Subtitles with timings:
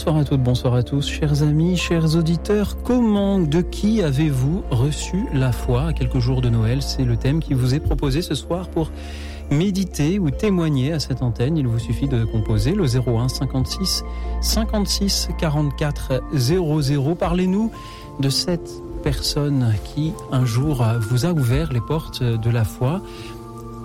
[0.00, 2.82] Bonsoir à toutes, bonsoir à tous, chers amis, chers auditeurs.
[2.84, 6.80] Comment, de qui avez-vous reçu la foi à quelques jours de Noël?
[6.80, 8.90] C'est le thème qui vous est proposé ce soir pour
[9.50, 11.58] méditer ou témoigner à cette antenne.
[11.58, 14.02] Il vous suffit de composer le 01 56
[14.40, 17.14] 56 44 00.
[17.14, 17.70] Parlez-nous
[18.20, 18.70] de cette
[19.02, 23.02] personne qui un jour vous a ouvert les portes de la foi.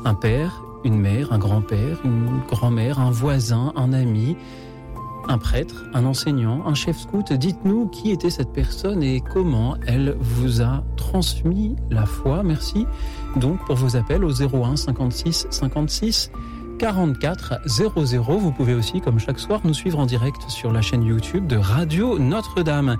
[0.05, 4.37] Un père, une mère, un grand-père, une grand-mère, un voisin, un ami
[5.27, 7.33] un prêtre, un enseignant, un chef scout.
[7.33, 12.43] Dites-nous qui était cette personne et comment elle vous a transmis la foi.
[12.43, 12.85] Merci
[13.35, 16.31] donc pour vos appels au 01 56 56
[16.77, 18.37] 44 00.
[18.37, 21.57] Vous pouvez aussi, comme chaque soir, nous suivre en direct sur la chaîne YouTube de
[21.57, 22.97] Radio Notre-Dame.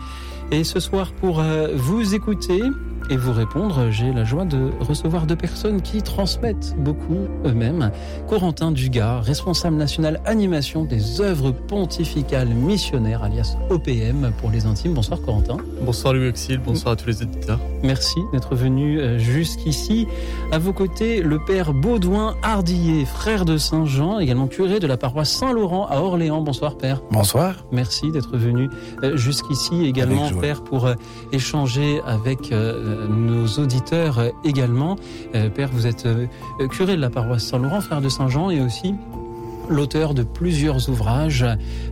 [0.52, 2.62] Et ce soir, pour euh, vous écouter,
[3.10, 3.90] et vous répondre.
[3.92, 7.92] J'ai la joie de recevoir deux personnes qui transmettent beaucoup eux-mêmes.
[8.28, 14.94] Corentin Dugas, responsable national animation des œuvres pontificales missionnaires, alias OPM pour les intimes.
[14.94, 15.58] Bonsoir Corentin.
[15.82, 17.60] Bonsoir Louis Auxil, bonsoir à tous les éditeurs.
[17.84, 20.08] Merci d'être venu euh, jusqu'ici.
[20.52, 25.32] À vos côtés, le père Baudouin Hardillet, frère de Saint-Jean, également curé de la paroisse
[25.32, 26.42] Saint-Laurent à Orléans.
[26.42, 27.02] Bonsoir père.
[27.12, 27.66] Bonsoir.
[27.72, 28.70] Merci d'être venu
[29.04, 30.96] euh, jusqu'ici également père pour euh,
[31.32, 32.52] échanger avec
[33.08, 34.98] nos auditeurs également.
[35.34, 36.28] Euh, Père, vous êtes euh,
[36.70, 38.96] curé de la paroisse Saint-Laurent, frère de Saint-Jean, et aussi
[39.68, 41.44] l'auteur de plusieurs ouvrages,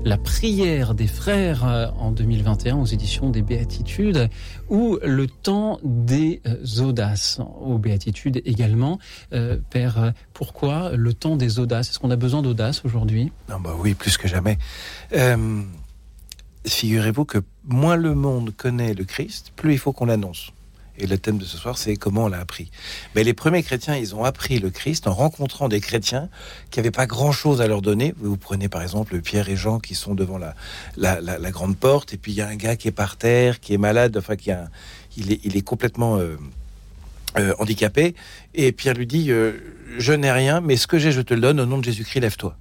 [0.06, 4.30] La prière des frères euh, en 2021 aux éditions des Béatitudes,
[4.70, 6.42] ou Le temps des
[6.80, 9.00] audaces aux Béatitudes également.
[9.70, 11.90] Père, pourquoi le temps des audaces?
[11.90, 13.32] Est-ce qu'on a besoin d'audace aujourd'hui?
[13.50, 14.58] Non, bah oui, plus que jamais.
[16.66, 20.52] Figurez-vous que moins le monde connaît le Christ, plus il faut qu'on l'annonce.
[20.98, 22.70] Et le thème de ce soir, c'est comment on l'a appris.
[23.16, 26.30] Mais les premiers chrétiens, ils ont appris le Christ en rencontrant des chrétiens
[26.70, 28.14] qui n'avaient pas grand-chose à leur donner.
[28.18, 30.56] Vous prenez par exemple Pierre et Jean qui sont devant la,
[30.98, 33.74] la, grande porte, et puis il y a un gars qui est par terre, qui
[33.74, 34.70] est malade, enfin qui a,
[35.18, 36.38] il, est, complètement euh,
[37.40, 38.14] euh, handicapé.
[38.54, 39.54] Et Pierre lui dit, euh,
[39.98, 42.20] je n'ai rien, mais ce que j'ai, je te le donne, au nom de Jésus-Christ,
[42.20, 42.56] lève-toi.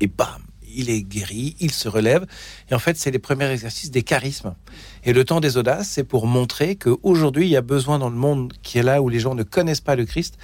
[0.00, 0.42] Et bam
[0.74, 2.26] il est guéri, il se relève.
[2.70, 4.54] Et en fait, c'est les premiers exercices des charismes.
[5.04, 8.16] Et le temps des audaces, c'est pour montrer qu'aujourd'hui, il y a besoin dans le
[8.16, 10.38] monde qui est là où les gens ne connaissent pas le Christ,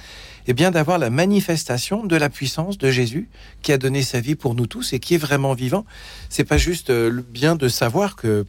[0.47, 3.29] et eh bien d'avoir la manifestation de la puissance de Jésus
[3.61, 5.85] qui a donné sa vie pour nous tous et qui est vraiment vivant.
[6.27, 8.45] C'est pas juste euh, bien de savoir que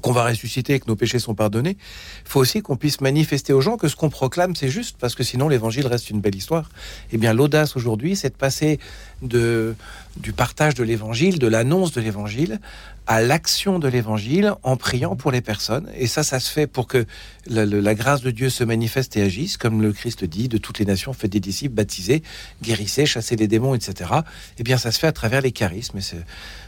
[0.00, 3.52] qu'on va ressusciter et que nos péchés sont pardonnés, il faut aussi qu'on puisse manifester
[3.52, 6.34] aux gens que ce qu'on proclame, c'est juste, parce que sinon l'évangile reste une belle
[6.34, 6.70] histoire.
[7.12, 8.78] Eh bien, l'audace aujourd'hui, c'est de passer
[9.22, 12.60] du partage de l'évangile, de l'annonce de l'évangile,
[13.06, 15.88] à l'action de l'évangile en priant pour les personnes.
[15.96, 17.06] Et ça, ça se fait pour que
[17.46, 20.84] la, grâce de Dieu se manifeste et agisse, comme le Christ dit, de toutes les
[20.84, 22.22] nations, faites des disciples, baptisés,
[22.62, 24.10] guérissez, chassez les démons, etc.
[24.58, 25.98] Eh bien, ça se fait à travers les charismes.
[25.98, 26.02] Et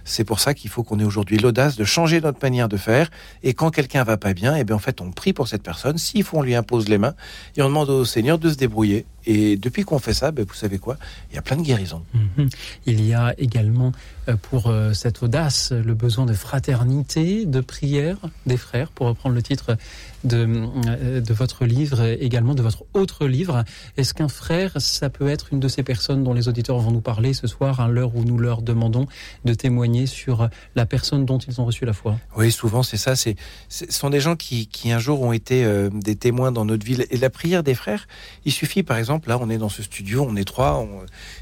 [0.08, 3.10] c'est pour ça qu'il faut qu'on ait aujourd'hui l'audace de changer notre manière de faire.
[3.42, 5.98] Et quand quelqu'un va pas bien, eh bien, en fait, on prie pour cette personne.
[5.98, 7.14] S'il faut, on lui impose les mains
[7.56, 9.06] et on demande au Seigneur de se débrouiller.
[9.28, 10.96] Et depuis qu'on fait ça, ben, vous savez quoi?
[11.30, 12.02] Il y a plein de guérisons.
[12.14, 12.48] Mhm.
[12.86, 13.92] Il y a également
[14.28, 18.16] euh, pour euh, cette audace le besoin de fraternité, de prière
[18.46, 19.76] des frères, pour reprendre le titre
[20.24, 20.48] de,
[20.86, 23.64] euh, de votre livre, également de votre autre livre.
[23.98, 27.02] Est-ce qu'un frère, ça peut être une de ces personnes dont les auditeurs vont nous
[27.02, 29.06] parler ce soir, à l'heure où nous leur demandons
[29.44, 32.18] de témoigner sur la personne dont ils ont reçu la foi?
[32.34, 33.14] Oui, souvent c'est ça.
[33.14, 33.36] C'est,
[33.68, 37.04] ce sont des gens qui, qui un jour ont été des témoins dans notre ville.
[37.10, 38.08] Et la prière des frères,
[38.46, 40.86] il suffit par exemple, là on est dans ce studio, on est trois,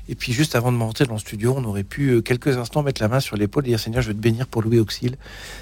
[0.08, 3.02] et puis juste avant de monter dans le studio, on aurait pu quelques instants mettre
[3.02, 5.16] la main sur l'épaule et dire Seigneur, je veux te bénir pour Louis Auxil.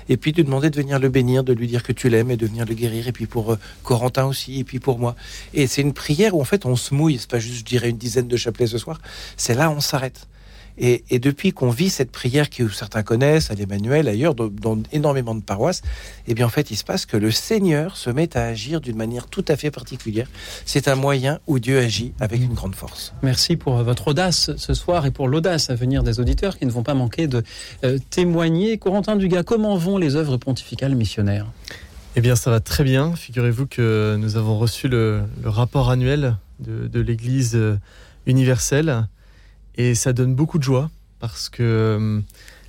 [0.09, 2.37] Et puis de demander de venir le bénir, de lui dire que tu l'aimes et
[2.37, 3.09] de venir le guérir.
[3.09, 5.17] Et puis pour euh, Corentin aussi, et puis pour moi.
[5.53, 7.19] Et c'est une prière où en fait on se mouille.
[7.19, 9.01] C'est pas juste, je dirais, une dizaine de chapelets ce soir.
[9.37, 10.27] C'est là on s'arrête.
[10.77, 15.43] Et, depuis qu'on vit cette prière que certains connaissent, à l'Emmanuel, ailleurs, dans, énormément de
[15.43, 15.83] paroisses,
[16.27, 18.97] eh bien en fait, il se passe que le Seigneur se met à agir d'une
[18.97, 20.27] manière tout à fait particulière.
[20.67, 23.15] C'est un moyen où Dieu agit avec une grande force.
[23.23, 26.73] Merci pour votre audace ce soir et pour l'audace à venir des auditeurs qui ne
[26.73, 27.43] vont pas manquer de
[27.85, 28.79] euh, témoigner.
[28.79, 31.47] Corentin Dugas, comment vont les œuvres pontificales missionnaires?
[32.17, 33.15] Eh bien, ça va très bien.
[33.15, 37.77] Figurez-vous que nous avons reçu le, rapport annuel de, de l'Église euh,
[38.27, 39.07] universelle
[39.77, 40.91] et ça donne beaucoup de joie
[41.21, 42.21] parce que euh,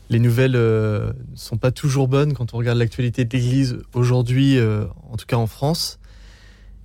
[0.10, 4.58] les nouvelles ne euh, sont pas toujours bonnes quand on regarde l'actualité de l'Église aujourd'hui,
[4.58, 6.00] euh, en tout cas en France.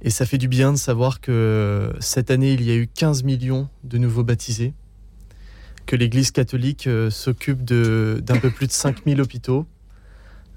[0.03, 3.23] Et ça fait du bien de savoir que cette année, il y a eu 15
[3.23, 4.73] millions de nouveaux baptisés,
[5.85, 9.67] que l'Église catholique euh, s'occupe d'un peu plus de 5000 hôpitaux,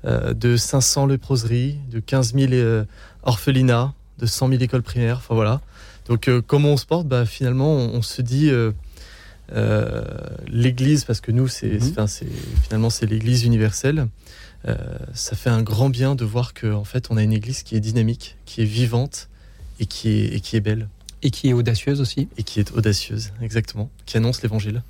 [0.05, 2.83] de 500 léproseries, de 15 000 euh,
[3.23, 5.17] orphelinats, de 100 000 écoles primaires.
[5.17, 5.61] Enfin voilà.
[6.07, 7.07] Donc comment on se porte?
[7.07, 8.51] Bah, Finalement, on, se dit
[10.47, 12.07] l'Église, parce que nous, c'est mhm.
[12.63, 14.07] finalement c'est l'Église universelle.
[15.13, 17.75] ça fait un grand bien de voir qu'en en fait, on a une Église qui
[17.75, 19.29] est dynamique, qui est vivante,
[19.79, 20.87] et qui est, et qui est belle.
[21.21, 22.27] Et qui est audacieuse aussi.
[22.37, 24.83] Et qui est audacieuse, exactement, qui annonce l'évangile.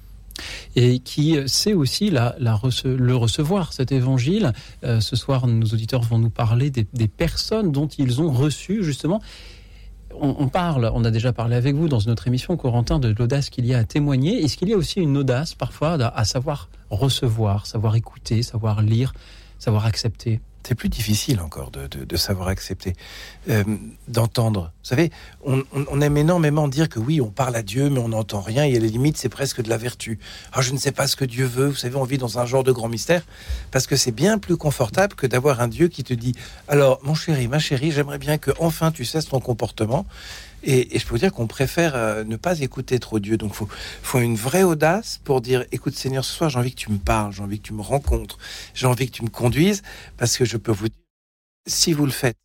[0.76, 4.54] Et qui sait aussi la, la le recevoir, cet évangile.
[4.84, 8.84] Euh, ce soir, nos auditeurs vont nous parler des, des personnes dont ils ont reçu,
[8.84, 9.22] justement.
[10.26, 13.66] On, parle, on a déjà parlé avec vous dans notre émission, Corentin, de l'audace qu'il
[13.66, 14.42] y a à témoigner.
[14.42, 19.14] Est-ce qu'il y a aussi une audace, parfois, à savoir recevoir, savoir écouter, savoir lire,
[19.60, 20.40] savoir accepter?
[20.66, 22.94] C'est plus difficile encore de, savoir accepter,
[23.50, 23.64] euh,
[24.08, 24.72] d'entendre.
[24.84, 25.12] Vous savez,
[25.46, 28.64] on, on, aime énormément dire que oui, on parle à Dieu, mais on n'entend rien,
[28.64, 30.20] et à la limite, c'est presque de la vertu.
[30.52, 31.68] Ah, je ne sais pas ce que Dieu veut.
[31.68, 33.24] Vous savez, on vit dans un genre de grand mystère,
[33.72, 36.34] parce que c'est bien plus confortable que d'avoir un Dieu qui te dit,
[36.68, 40.06] alors, mon chéri, ma chérie, j'aimerais bien que enfin tu cesses ton comportement.
[40.64, 43.38] Et, je peux vous dire qu'on préfère euh, ne pas écouter trop Dieu.
[43.38, 43.68] Donc, il
[44.02, 46.98] faut, une vraie audace pour dire, écoute Seigneur, ce soir, j'ai envie que tu me
[46.98, 48.38] parles, j'ai envie que tu me rencontres,
[48.74, 49.84] j'ai envie que tu me conduises,
[50.18, 50.98] parce que je peux vous dire,
[51.68, 52.38] si vous le faites,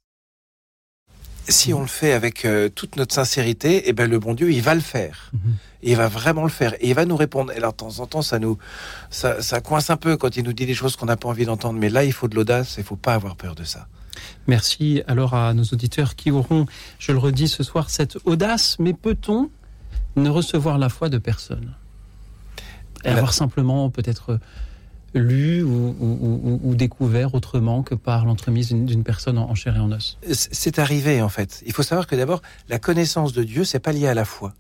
[1.49, 4.53] si on le fait avec euh, toute notre sincérité, et eh ben le bon Dieu,
[4.53, 5.31] il va le faire.
[5.33, 5.57] Mhm.
[5.83, 6.75] il va vraiment le faire.
[6.75, 7.53] Et il va nous répondre.
[7.53, 8.59] Et alors, de temps en temps, ça nous,
[9.11, 11.47] ça, ça coince un peu quand il nous dit des choses qu'on n'a pas envie
[11.47, 11.79] d'entendre.
[11.79, 12.75] Mais là, il faut de l'audace.
[12.79, 13.87] Il faut pas avoir peur de ça.
[14.47, 16.67] Merci alors à nos auditeurs qui auront,
[16.99, 19.51] je le redis ce soir, cette audace, mais peut-on
[20.17, 21.75] ne recevoir la foi de personne?
[23.05, 24.41] Et avoir simplement peut-être
[25.15, 30.19] lu ou, découvert autrement que par l'entremise d'une personne en, chair et en os?
[30.33, 31.63] C'est arrivé en fait.
[31.67, 34.55] Il faut savoir que d'abord, la connaissance de Dieu, c'est pas lié à la foi.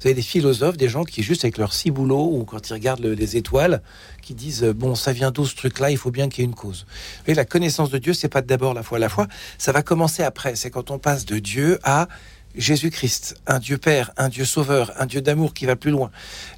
[0.00, 3.04] Vous avez des philosophes, des gens qui, juste avec leur ciboulot, ou quand ils regardent
[3.04, 3.82] les étoiles,
[4.22, 6.48] qui disent euh, Bon, ça vient d'où ce truc-là Il faut bien qu'il y ait
[6.48, 6.86] une cause.
[7.26, 8.98] Et la connaissance de Dieu, c'est pas d'abord la foi.
[8.98, 9.26] La foi,
[9.58, 10.56] ça va commencer après.
[10.56, 12.08] C'est quand on passe de Dieu à
[12.54, 16.10] Jésus-Christ, un Dieu Père, un Dieu Sauveur, un Dieu d'amour qui va plus loin.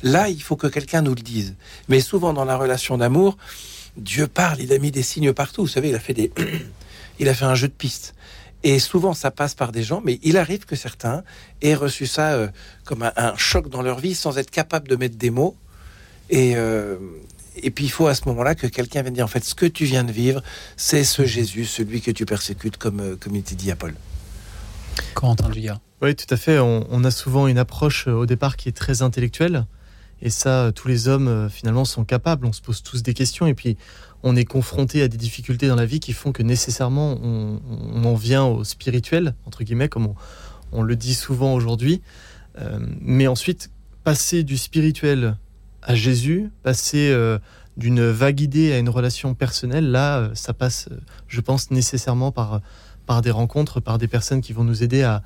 [0.02, 1.54] Là, il faut que quelqu'un nous le dise.
[1.88, 3.36] Mais souvent, dans la relation d'amour,
[3.96, 5.62] Dieu parle, il a mis des signes partout.
[5.62, 6.32] Vous savez, il a fait des.
[7.18, 8.14] il a fait un jeu de pistes.
[8.64, 11.24] Et souvent, ça passe par des gens, mais il arrive que certains
[11.62, 12.48] aient reçu ça euh,
[12.84, 15.56] comme un, choc dans leur vie sans être capable de mettre des mots.
[16.30, 16.96] Et, euh,
[17.56, 19.66] et puis, il faut à ce moment-là que quelqu'un vienne dire, en fait, ce que
[19.66, 20.42] tu viens de vivre,
[20.76, 23.94] c'est ce Jésus, celui que tu persécutes, comme, euh, comme il était dit à Paul.
[25.14, 25.80] Quentin Duyard.
[26.00, 26.58] Oui, tout à fait.
[26.58, 29.66] On, on, a souvent une approche au départ qui est très intellectuelle.
[30.22, 32.46] Et ça, tous les hommes, finalement, sont capables.
[32.46, 33.46] On se pose tous des questions.
[33.46, 33.76] Et puis,
[34.22, 38.14] on est confronté à des difficultés dans la vie qui font que nécessairement on, en
[38.14, 40.14] vient au spirituel, entre guillemets, comme
[40.72, 42.02] on, le dit souvent aujourd'hui.
[42.58, 43.70] Euh, mais ensuite,
[44.04, 45.36] passer du spirituel
[45.82, 47.38] à Jésus, passer euh,
[47.76, 50.88] d'une vague idée à une relation personnelle, là, euh, ça passe,
[51.28, 52.60] je pense, nécessairement par
[53.22, 55.22] des rencontres, par des personnes qui vont nous aider à,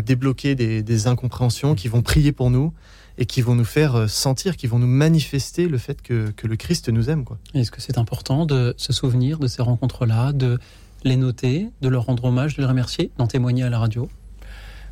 [0.00, 2.72] débloquer des incompréhensions, qui vont prier pour nous
[3.20, 6.56] et qui vont nous faire euh, sentir, qui vont nous manifester le fait que, le
[6.56, 7.24] Christ nous aime.
[7.54, 10.58] Est-ce que c'est important de se souvenir de ces rencontres-là, de
[11.04, 14.08] les noter, de leur rendre hommage, de les remercier, d'en témoigner à la radio?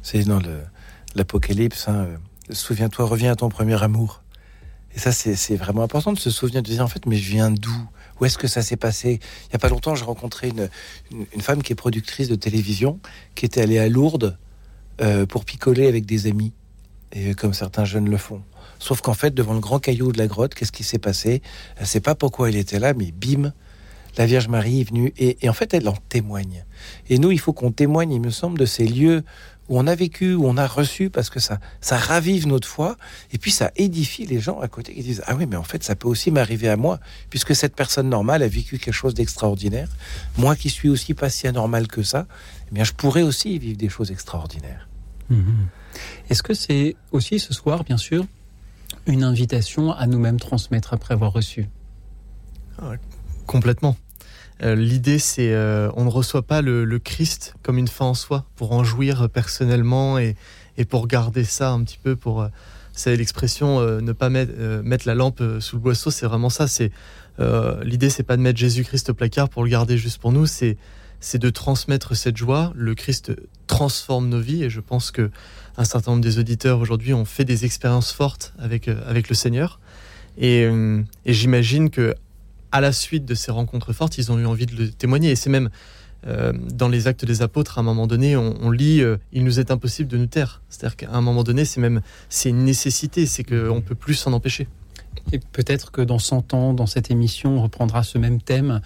[0.02, 0.40] C'est dans
[1.14, 2.16] l'Apocalypse, hein, euh,
[2.50, 4.22] souviens-toi, reviens à ton premier amour.
[4.94, 7.50] Et ça, c'est vraiment important de se souvenir, de dire en fait, mais je viens
[7.50, 7.88] d'où?
[8.20, 9.20] Où est-ce que ça s'est passé?
[9.44, 10.68] Il n'y a pas longtemps, j'ai rencontré une,
[11.12, 12.98] une, femme qui est productrice de télévision,
[13.36, 14.36] qui était allée à Lourdes
[15.00, 16.52] euh, pour picoler avec des amis
[17.12, 18.42] et comme certains jeunes le font.
[18.78, 21.42] Sauf qu'en fait, devant le grand caillou de la grotte, qu'est-ce qui s'est passé?
[21.76, 23.52] Elle ne sait pas pourquoi elle était là, mais bim,
[24.16, 26.64] la Vierge Marie est venue et, en fait, elle en témoigne.
[27.08, 29.24] Et nous, il faut qu'on témoigne, il me semble, de ces lieux
[29.68, 32.96] où on a vécu, où on a reçu, parce que ça, ça ravive notre foi,
[33.32, 35.84] et puis ça édifie les gens à côté qui disent ah oui, mais en fait,
[35.84, 39.88] ça peut aussi m'arriver à moi, puisque cette personne normale a vécu quelque chose d'extraordinaire.
[40.38, 42.26] Moi, qui suis aussi pas si anormal que ça,
[42.70, 44.88] eh bien, je pourrais aussi vivre des choses extraordinaires.
[45.28, 45.44] Mmh.
[46.30, 48.24] Est-ce que c'est aussi ce soir, bien sûr,
[49.06, 51.68] une invitation à nous-mêmes transmettre après avoir reçu?
[52.80, 52.92] Ah,
[53.46, 53.96] Complètement.
[54.62, 58.44] Euh, l'idée, c'est euh, on ne reçoit pas le, Christ comme une fin en soi
[58.56, 60.36] pour en jouir personnellement et,
[60.88, 62.42] pour garder ça un petit peu pour.
[62.42, 62.48] Euh,
[62.92, 64.52] c'est l'expression ne pas mettre,
[64.82, 66.66] mettre, la lampe sous le boisseau, c'est vraiment ça.
[66.66, 66.90] C'est
[67.84, 70.76] l'idée, c'est pas de mettre Jésus-Christ au placard pour le garder juste pour nous, c'est
[71.20, 72.72] c'est de transmettre cette joie.
[72.74, 73.32] Le Christ
[73.68, 75.30] transforme nos vies et je pense que
[75.78, 79.34] un certain nombre des auditeurs aujourd'hui ont fait des expériences fortes avec, euh, avec le
[79.34, 79.80] Seigneur.
[80.42, 82.14] Euh, et, j'imagine que
[82.72, 85.30] à la suite de ces rencontres fortes, ils ont eu envie de le témoigner.
[85.30, 85.70] Et c'est même
[86.26, 89.70] euh, dans les actes des apôtres, à un moment donné, on, lit Il nous est
[89.70, 90.60] impossible de nous taire.
[90.68, 94.14] C'est-à-dire qu'à un moment donné, c'est même c'est une nécessité, c'est qu'on ne peut plus
[94.14, 94.66] s'en empêcher.
[95.32, 98.82] Et peut-être que dans 100 ans, dans cette émission, on reprendra ce même thème.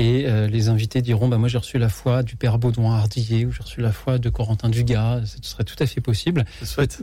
[0.00, 3.50] Et les invités diront bah, Moi, j'ai reçu la foi du père Baudouin Ardillet ou
[3.50, 5.22] j'ai reçu la foi de Corentin Dugas.
[5.42, 6.44] Ce serait tout à fait possible.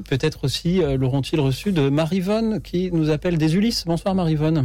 [0.10, 3.84] Peut-être aussi l'auront-ils reçu de Marivonne qui nous appelle des Ulysses.
[3.86, 4.64] Bonsoir, Marivonne.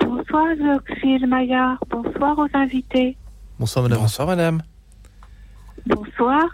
[0.00, 1.78] Bonsoir, Auxil Maillard.
[1.88, 3.16] Bonsoir aux invités.
[3.60, 4.00] Bonsoir, madame.
[4.00, 4.62] Bonsoir, madame.
[5.86, 6.44] Bonsoir.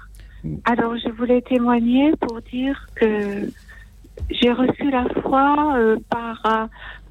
[0.64, 3.50] Alors, je voulais témoigner pour dire que
[4.30, 6.68] j'ai reçu la foi euh, par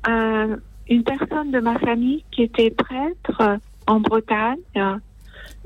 [0.08, 0.58] euh,
[0.90, 5.00] une personne de ma famille qui était prêtre en Bretagne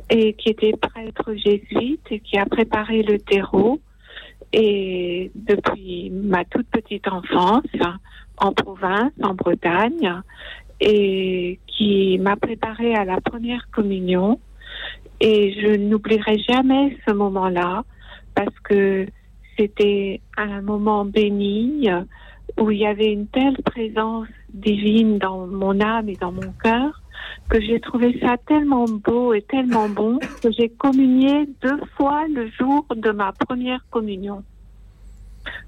[0.10, 3.80] et qui était prêtre jésuite et qui a préparé le terreau.
[4.51, 7.63] Et depuis ma toute petite enfance,
[8.38, 10.22] en province, en Bretagne,
[10.80, 14.39] et qui m'a préparé à la première communion.
[15.22, 17.84] Et je n'oublierai jamais ce moment-là
[18.36, 19.06] parce que
[19.58, 21.88] c'était un moment béni
[22.60, 27.01] où il y avait une telle présence divine dans mon âme et dans mon cœur
[27.50, 32.50] que j'ai trouvé ça tellement beau et tellement bon que j'ai communié deux fois le
[32.50, 34.43] jour de ma première communion.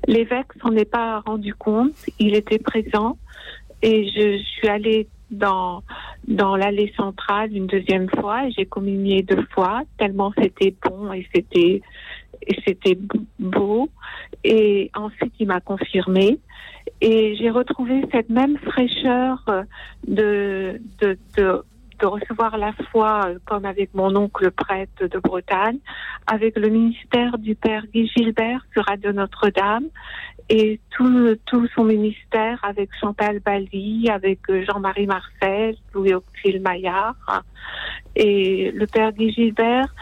[0.07, 3.17] L'évêque s'en est pas rendu compte, il était présent,
[3.81, 5.83] et je, suis allée dans,
[6.27, 11.27] dans l'allée centrale une deuxième fois et j'ai communié deux fois, tellement c'était bon et
[11.33, 11.81] c'était,
[12.47, 12.97] et c'était
[13.39, 13.89] beau.
[14.43, 16.39] Et ensuite, il m'a confirmé.
[17.01, 19.43] Et j'ai retrouvé cette même fraîcheur
[20.07, 21.17] de, de,
[21.99, 25.79] de recevoir la foi, euh, comme avec mon oncle prêtre de Bretagne,
[26.27, 29.85] avec le ministère du Père Guy Gilbert sur Radio Notre-Dame
[30.49, 37.43] et tout, tout son ministère avec Chantal Bali, avec euh, Jean-Marie Marcel, Louis-Auxil Maillard.
[38.15, 39.93] Et le Père Guy Gilbert,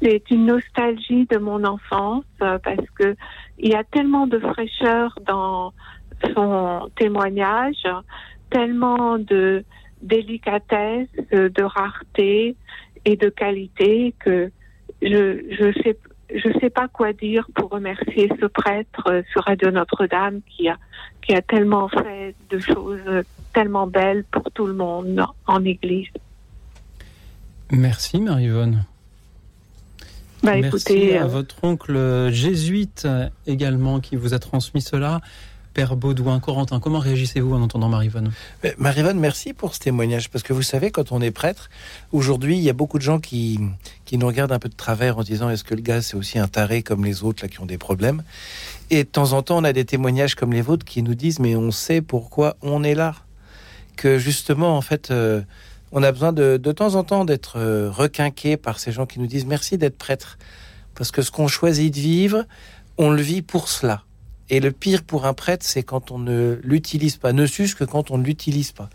[0.00, 3.16] c'est une nostalgie de mon enfance euh, parce que
[3.58, 5.72] il y a tellement de fraîcheur dans
[6.34, 7.86] son témoignage,
[8.50, 9.64] tellement de
[10.02, 12.56] délicatesse, de rareté
[13.04, 14.50] et de qualité que
[15.02, 15.98] je je sais
[16.34, 20.76] je sais pas quoi dire pour remercier ce prêtre sur Radio Notre-Dame qui a
[21.22, 26.08] qui a tellement fait de choses tellement belles pour tout le monde en Église.
[27.70, 28.84] Merci Marie-Yvonne.
[30.42, 33.06] Bah, Merci écoutez, à euh, votre oncle jésuite
[33.46, 35.20] également qui vous a transmis cela.
[35.78, 38.32] Père Baudouin, Corentin, comment réagissez-vous en entendant Marie-Yvonne
[38.64, 41.70] Mais, Marie-Vonne, merci pour ce témoignage, parce que vous savez, quand on est prêtre,
[42.10, 43.60] aujourd'hui, il y a beaucoup de gens qui,
[44.04, 46.40] qui nous regardent un peu de travers en disant est-ce que le gars, c'est aussi
[46.40, 48.24] un taré comme les autres là qui ont des problèmes?
[48.90, 51.38] Et de temps en temps, on a des témoignages comme les vôtres qui nous disent
[51.38, 53.14] mais on sait pourquoi on est là.
[53.94, 55.42] Que justement, en fait, euh,
[55.92, 59.20] on a besoin de, de temps en temps d'être euh, requinqué par ces gens qui
[59.20, 60.38] nous disent merci d'être prêtre.
[60.94, 62.44] Parce que ce qu'on choisit de vivre,
[62.96, 64.02] on le vit pour cela.
[64.50, 67.84] Et le pire pour un prêtre, c'est quand on ne l'utilise pas, ne sus que
[67.84, 68.88] quand on ne l'utilise pas.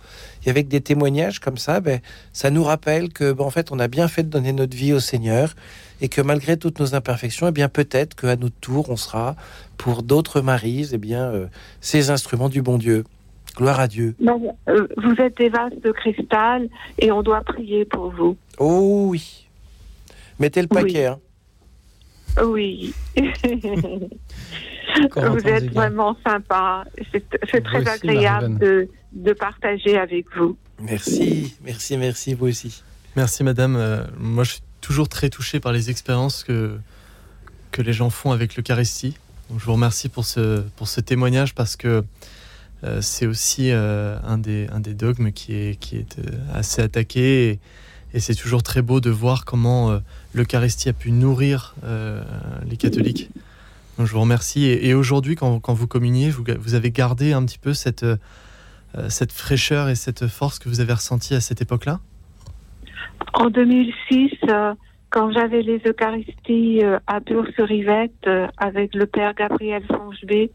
[0.45, 2.00] Et avec des témoignages comme ça, ben,
[2.33, 4.93] ça nous rappelle que, ben, en fait, on a bien fait de donner notre vie
[4.93, 5.55] au Seigneur
[6.01, 9.35] et que malgré toutes nos imperfections, eh bien, peut-être qu'à notre tour, on sera,
[9.77, 11.45] pour d'autres maris, eh bien, euh,
[11.81, 13.03] ces instruments du bon Dieu.
[13.55, 14.15] Gloire à Dieu.
[14.19, 16.67] non, euh, vous êtes des vases de cristal
[17.00, 18.36] et on doit prier pour vous.
[18.57, 19.48] Oh oui.
[20.39, 20.81] Mettez le Oui.
[20.83, 21.05] paquet.
[21.05, 21.19] hein.
[22.43, 22.93] Oui.
[25.15, 26.83] Vous êtes vraiment sympa.
[27.12, 30.57] C'est très aussi, agréable de, de partager avec vous.
[30.81, 32.83] Merci, merci, merci, vous aussi.
[33.15, 33.75] Merci madame.
[33.75, 36.77] Euh, moi je suis toujours très touché par les expériences que,
[37.72, 39.15] que les gens font avec l'Eucharistie.
[39.55, 42.03] Je vous remercie pour ce, pour ce témoignage parce que
[42.83, 46.81] euh, c'est aussi euh, un, des, un des dogmes qui est, qui est euh, assez
[46.81, 47.59] attaqué
[48.13, 49.99] et, c'est toujours très beau de voir comment
[50.35, 51.73] l'Eucharistie a pu nourrir
[52.63, 53.31] les catholiques.
[53.97, 54.65] Donc, je vous remercie.
[54.65, 58.05] Et, et aujourd'hui, quand, quand vous communiez, vous, vous avez gardé un petit peu cette,
[59.09, 62.01] cette fraîcheur et cette force que vous avez ressentie à cette époque-là?
[63.33, 64.73] En 2006, euh,
[65.13, 70.50] quand j'avais les Eucharisties euh, à Bure-sur-Yvette euh, avec le Père Gabriel Fongebé,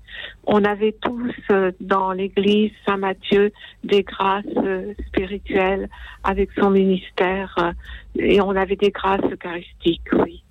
[0.48, 3.52] on avait tous euh, dans l'église Saint-Matthieu
[3.84, 4.44] des grâces
[5.06, 5.88] spirituelles
[6.24, 7.72] avec son ministère
[8.16, 10.42] et on avait des grâces eucharistiques, oui.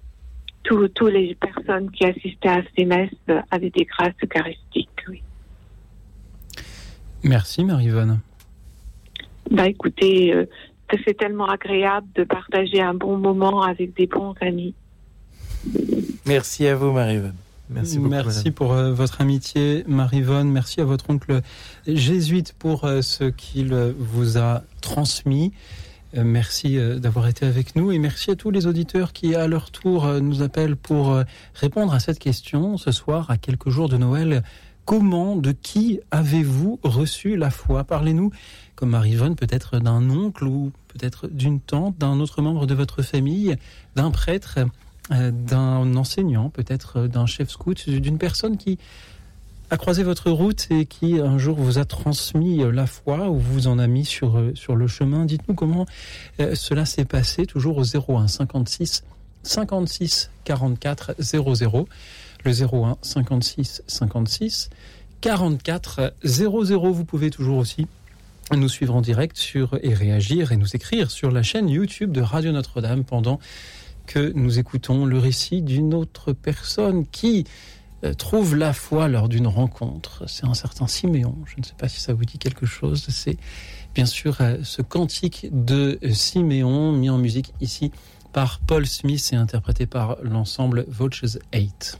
[0.63, 3.11] Tous tous les personnes qui assistaient à ces messes
[3.51, 5.21] avaient des grâces eucharistiques, oui.
[7.23, 8.21] Merci Marie-Yvonne.
[9.51, 10.45] Bah écoutez, euh,
[11.05, 14.73] c'est tellement agréable de partager un bon moment avec des bons amis.
[16.25, 17.35] Merci à vous, Marie-Vonne.
[17.69, 18.09] Merci beaucoup.
[18.09, 20.49] Merci pour euh, votre amitié, Marie-Vonne.
[20.49, 21.41] Merci à votre oncle
[21.85, 25.51] jésuite pour euh, ce qu'il euh, vous a transmis.
[26.15, 29.47] Euh, merci euh, d'avoir été avec nous et merci à tous les auditeurs qui, à
[29.47, 31.21] leur tour, euh, nous appellent pour
[31.53, 34.43] répondre à cette question ce soir, à quelques jours de Noël.
[34.87, 37.83] Comment, de qui avez-vous reçu la foi?
[37.83, 38.31] Parlez-nous,
[38.75, 43.57] comme Marie-Vonne, peut-être d'un oncle ou peut-être d'une tante, d'un autre membre de votre famille,
[43.97, 44.59] d'un prêtre,
[45.09, 48.79] d'un enseignant, peut-être d'un chef scout, d'une personne qui
[49.71, 53.37] a croisé votre route et qui un jour vous a transmis euh, la foi ou
[53.37, 55.25] vous en a mis sur, euh, sur le chemin?
[55.25, 55.85] Dites-nous comment
[56.39, 59.03] euh, cela s'est passé, toujours au 01 56
[59.43, 61.87] 56 44 00.
[62.47, 64.69] Le 01 56 56
[65.19, 66.93] 44 00.
[66.93, 67.87] Vous pouvez toujours aussi
[68.55, 72.21] nous suivre en direct sur et réagir et nous écrire sur la chaîne YouTube de
[72.21, 73.41] Radio Notre-Dame pendant
[74.05, 77.43] que nous écoutons le récit d'une autre personne qui
[78.05, 80.23] euh, trouve la foi lors d'une rencontre.
[80.27, 81.35] C'est un certain Siméon.
[81.47, 83.07] Je ne sais pas si ça vous dit quelque chose.
[83.09, 83.35] C'est
[83.93, 87.91] bien sûr euh, ce cantique de Siméon mis en musique ici
[88.31, 91.99] par Paul Smith et interprété par l'ensemble Vultures 8.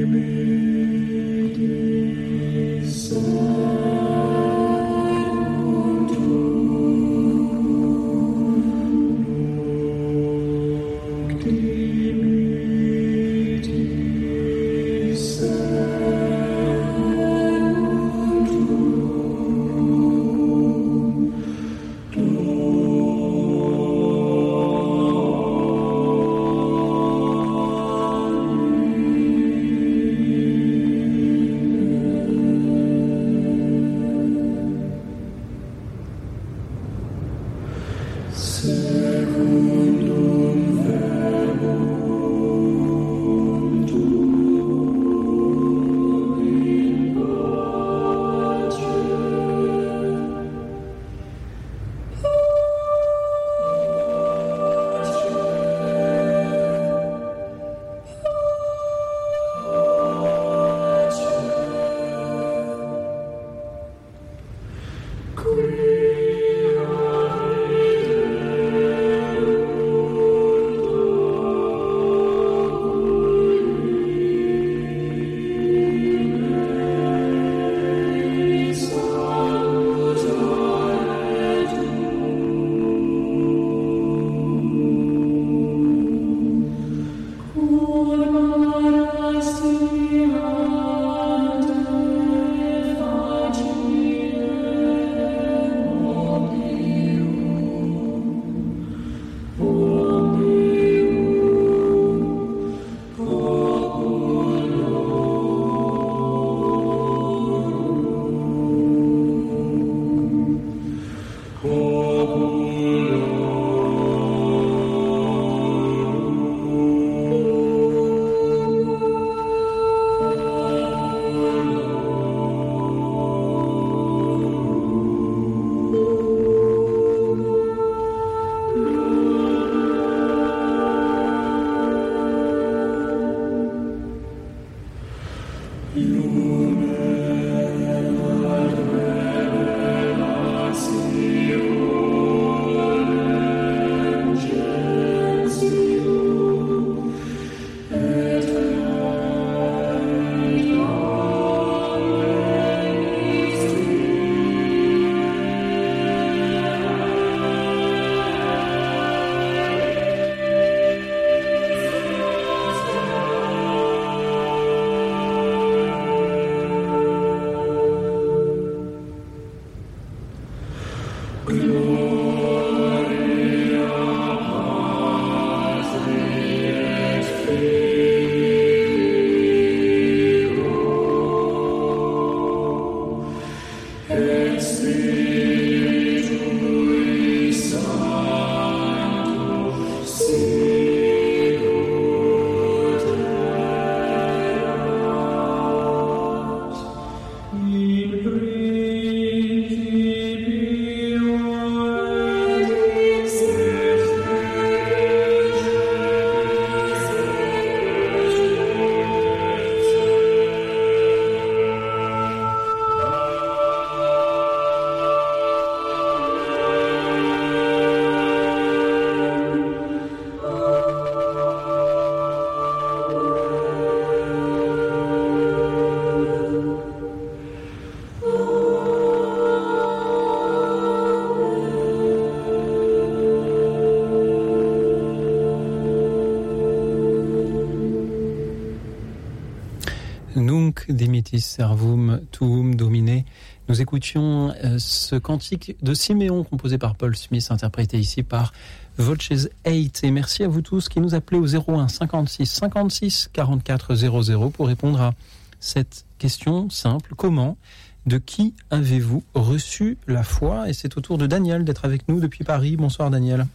[245.11, 248.53] Ce cantique de Siméon composé par Paul Smith, interprété ici par
[248.97, 250.05] Volches 8.
[250.05, 254.67] Et merci à vous tous qui nous appelez au 01 56 56 44 00 pour
[254.67, 255.13] répondre à
[255.59, 257.13] cette question simple.
[257.17, 257.57] Comment,
[258.05, 260.69] de qui avez-vous reçu la foi?
[260.69, 262.77] Et c'est au tour de Daniel d'être avec nous depuis Paris.
[262.77, 263.47] Bonsoir Daniel.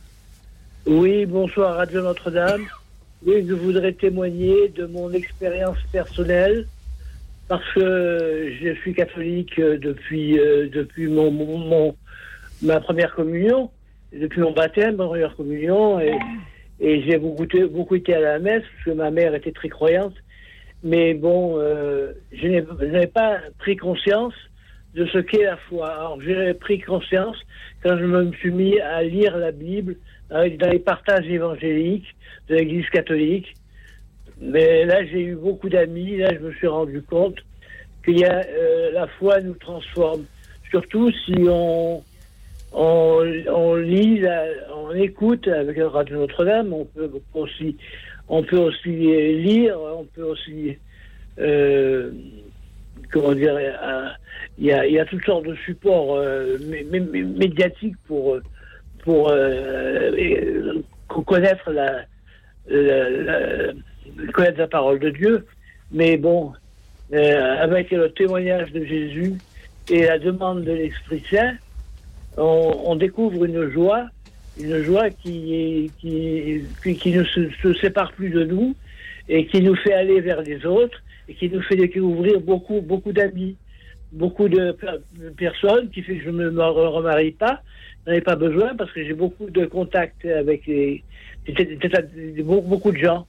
[0.87, 2.67] Oui, bonsoir Radio Notre-Dame.
[3.27, 6.67] Oui, je voudrais témoigner de mon expérience personnelle
[7.49, 11.97] parce que je suis catholique depuis, euh, depuis mon, mon,
[12.63, 13.71] ma première communion,
[14.13, 16.19] depuis mon baptême, ma première communion, et,
[16.81, 20.15] et j'ai beaucoup, beaucoup été à la messe parce que ma mère était très croyante.
[20.83, 24.35] Mais bon, euh, je n'avais pas pris conscience
[24.95, 25.89] de ce qu'est la foi.
[25.89, 27.37] Alors j'ai pris conscience
[27.83, 29.97] quand je me suis mis à lire la Bible
[30.31, 32.15] dans les partages évangéliques
[32.49, 33.55] de l'Église catholique.
[34.41, 36.17] Mais là, j'ai eu beaucoup d'amis.
[36.19, 37.37] Là, je me suis rendu compte
[38.05, 40.25] qu'il euh, la foi nous transforme.
[40.71, 42.03] Surtout si on
[42.73, 44.23] on, on lit,
[44.75, 46.73] on écoute avec le Radio Notre-Dame.
[46.73, 47.77] On peut aussi
[48.29, 49.79] on peut aussi lire.
[49.81, 50.77] On peut aussi
[51.39, 52.11] euh,
[53.11, 53.59] comment dire.
[54.59, 58.39] Il y, a, y a toutes sortes de supports euh, médiatiques pour
[59.05, 59.33] pour
[61.25, 62.05] connaître la,
[64.33, 65.47] connaître la parole de Dieu.
[65.93, 66.53] Mais bon,
[67.13, 69.35] euh, avec le témoignage de Jésus
[69.89, 71.55] et la demande de l'Esprit Saint,
[72.37, 74.09] on, découvre une joie,
[74.61, 78.75] une joie qui, qui, qui, ne se, sépare plus de nous
[79.29, 83.13] et qui nous fait aller vers les autres et qui nous fait découvrir beaucoup, beaucoup
[83.13, 83.57] d'amis,
[84.13, 84.77] beaucoup de
[85.37, 87.63] personnes qui fait que je ne me remarie pas,
[88.07, 90.69] n'en ai pas besoin parce que j'ai beaucoup de contacts avec
[92.45, 93.27] beaucoup de gens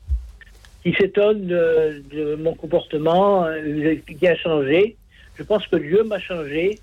[0.87, 4.95] qui s'étonnent de, mon comportement euh, qui a changé.
[5.37, 6.79] Je pense que Dieu m'a changé,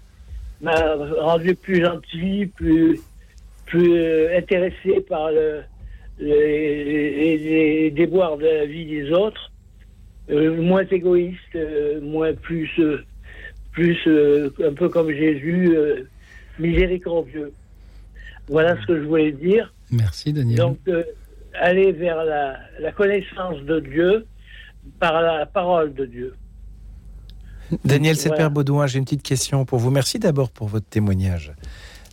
[0.60, 3.00] m'a rendu plus gentil, plus,
[3.64, 5.62] plus euh, intéressé par le,
[6.18, 9.50] les, déboires de la vie des autres,
[10.30, 11.58] euh, moins égoïste,
[12.02, 12.70] moins plus,
[13.72, 13.96] plus
[14.62, 15.74] un peu comme Jésus,
[16.58, 17.52] miséricordieux.
[18.48, 19.72] Voilà ce que je voulais dire.
[19.90, 20.58] Merci Daniel.
[20.58, 20.78] Donc,
[21.60, 24.26] aller vers la, connaissance de Dieu
[24.98, 26.34] par la parole de Dieu.
[27.84, 28.48] Daniel voilà.
[28.48, 29.90] Baudouin, j'ai une petite question pour vous.
[29.90, 31.52] Merci d'abord pour votre témoignage.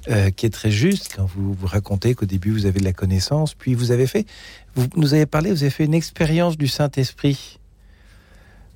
[0.10, 2.92] Euh, qui est très juste quand vous, vous racontez qu'au début vous avez de la
[2.92, 4.26] connaissance, puis vous avez fait,
[4.74, 7.60] vous nous avez parlé, vous avez fait une expérience du Saint-Esprit.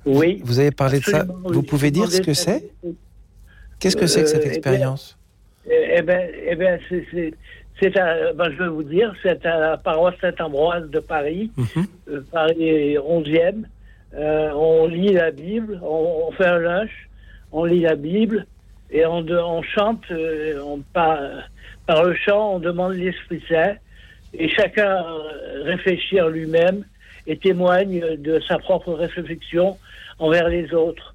[0.04, 0.40] Oui.
[0.44, 1.26] Vous avez parlé de ça.
[1.44, 2.70] Vous pouvez dire ce que c'est?
[3.80, 5.18] Qu'est-ce que c'est que cette euh, eh expérience?
[5.68, 6.78] Eh bien, eh bien
[7.80, 11.86] c'est c'est ben, je vais vous dire, c'est à la paroisse Saint-Ambroise de Paris, mhm.
[12.08, 13.64] euh, Paris 11e.
[14.14, 17.08] Euh, on lit la Bible, on, fait un lunch,
[17.52, 18.46] on lit la Bible
[18.90, 21.18] et on, on chante, euh, on, par,
[21.86, 23.74] par le chant, on demande l'Esprit Saint
[24.32, 25.04] et chacun
[25.64, 26.84] réfléchit en lui-même
[27.26, 29.76] et témoigne de sa propre réflexion
[30.18, 31.14] envers les autres.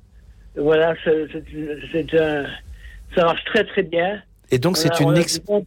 [0.55, 2.45] Voilà, c'est un,
[3.15, 4.21] ça marche très très bien.
[4.51, 5.65] Et donc c'est une expérience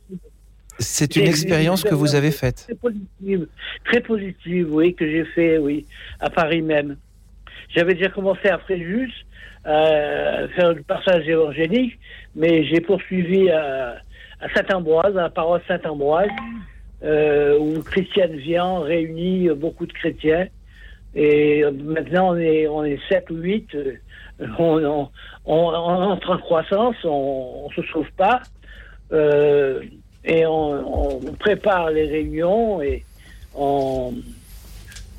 [0.78, 2.66] c'est une expérience que vous avez faite.
[2.66, 3.46] Très positive,
[3.84, 5.86] très positive, oui, que j'ai fait, oui,
[6.20, 6.96] à Paris même.
[7.74, 9.12] J'avais déjà commencé à Fréjus,
[9.64, 11.98] à faire le passage évangélique,
[12.36, 13.96] mais j'ai poursuivi à,
[14.54, 16.28] Saint-Ambroise, à la paroisse Saint-Ambroise,
[17.02, 20.46] euh, où Christiane Vian réunit beaucoup de chrétiens.
[21.14, 23.76] Et maintenant, on est, on est 7 ou 8.
[24.58, 25.08] On, on,
[25.46, 28.42] on, entre en croissance, on ne se sauve pas.
[29.12, 29.80] Euh,
[30.24, 33.04] et on, prépare les réunions et
[33.54, 34.14] on,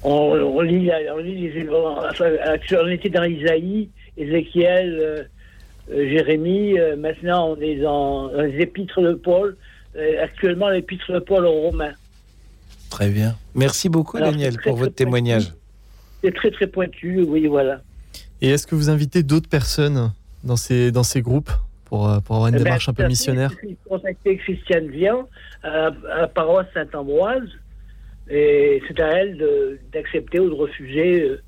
[0.03, 5.23] on, lit, on lit les on était dans Isaïe, Ézéchiel, euh,
[5.91, 9.55] euh, Jérémie, euh, maintenant on est dans, les épîtres de Paul,
[10.21, 11.93] actuellement l'épître de Paul aux Romains.
[12.89, 13.35] Très bien.
[13.53, 15.53] Merci beaucoup Daniel pour votre témoignage.
[16.23, 17.81] C'est très très pointu, oui voilà.
[18.41, 20.11] Et est-ce que vous invitez d'autres personnes
[20.43, 21.51] dans ces, dans ces groupes?
[21.95, 25.29] Pour, euh, pour avoir une eh ben, démarche un peu missionnaire J'ai contacté Christiane Vian
[25.63, 27.47] à, la paroisse Saint-Ambroise
[28.29, 31.41] et c'est à elle d'accepter ou de refuser euh,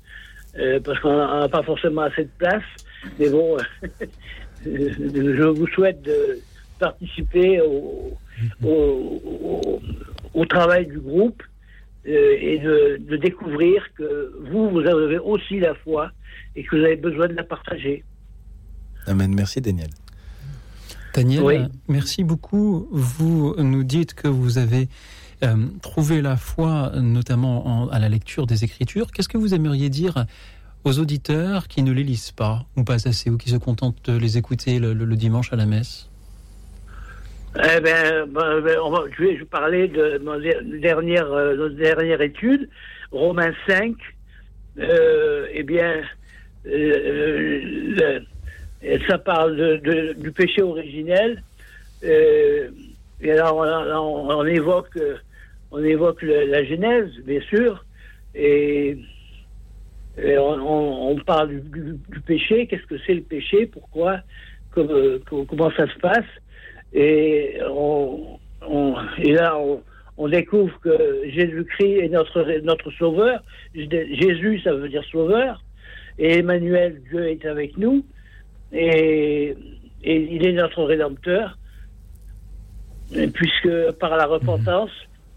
[0.58, 2.62] euh, parce qu'on n'a pas forcément assez de place.
[3.18, 3.58] Mais bon,
[4.64, 6.38] je vous souhaite de
[6.78, 8.16] participer au,
[8.64, 9.80] au,
[10.32, 11.42] au, travail du groupe
[12.06, 16.10] et de, de, découvrir que vous, vous avez aussi la foi
[16.56, 18.02] et que vous avez besoin de la partager.
[19.06, 19.34] Amen.
[19.34, 19.90] Merci Daniel.
[21.18, 22.86] Daniel, merci beaucoup.
[22.92, 24.86] Vous nous dites que vous avez
[25.42, 29.10] euh, trouvé la foi notamment à la lecture des Écritures.
[29.10, 30.26] Qu'est-ce que vous aimeriez dire
[30.84, 34.16] aux auditeurs qui ne les lisent pas, ou pas assez, ou qui se contentent de
[34.16, 36.08] les écouter le, le dimanche à la messe?
[37.56, 41.74] Eh ben, ben, ben on va, je vais vous parler de notre dernière, euh, notre
[41.74, 42.68] dernière étude,
[43.10, 43.96] Romains 5.
[44.78, 46.00] Euh, eh bien,
[46.66, 48.22] euh, le,
[49.08, 49.80] ça parle
[50.16, 51.42] du péché originel.
[52.04, 52.68] Euh,
[53.20, 54.98] et alors, on, évoque,
[55.70, 57.84] on évoque la Genèse, bien sûr,
[58.34, 58.98] et,
[60.16, 62.66] on, parle du, péché.
[62.66, 63.66] Qu'est-ce que c'est le péché?
[63.66, 64.20] Pourquoi?
[64.70, 66.26] Comme, Comment ça se passe?
[66.92, 67.58] Et,
[69.18, 69.58] et là,
[70.16, 73.42] on découvre que Jésus-Christ est notre, notre sauveur.
[73.74, 75.62] Jésus, ça veut dire sauveur.
[76.18, 78.04] Et Emmanuel, Dieu est avec nous.
[78.72, 79.56] Et,
[80.02, 81.58] et il est notre rédempteur.
[83.32, 84.90] Puisque par la repentance,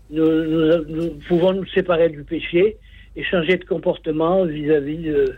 [0.09, 2.77] nous, nous, nous, pouvons nous séparer du péché
[3.15, 5.35] et changer de comportement vis-à-vis de,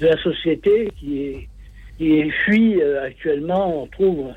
[0.00, 1.48] de, la société qui est,
[1.96, 3.82] qui est fuit euh, actuellement.
[3.84, 4.32] On trouve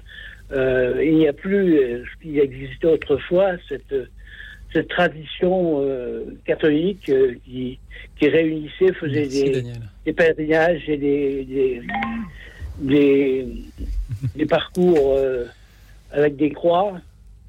[0.52, 3.96] euh, il n'y a plus euh, ce qui existait autrefois, cette,
[4.72, 7.80] cette tradition euh, catholique euh, qui,
[8.20, 9.64] qui réunissait, faisait Merci, des,
[10.06, 11.82] des, pèlerinages et des, des,
[12.80, 13.48] des,
[14.36, 15.46] des parcours euh,
[16.12, 16.94] avec des croix.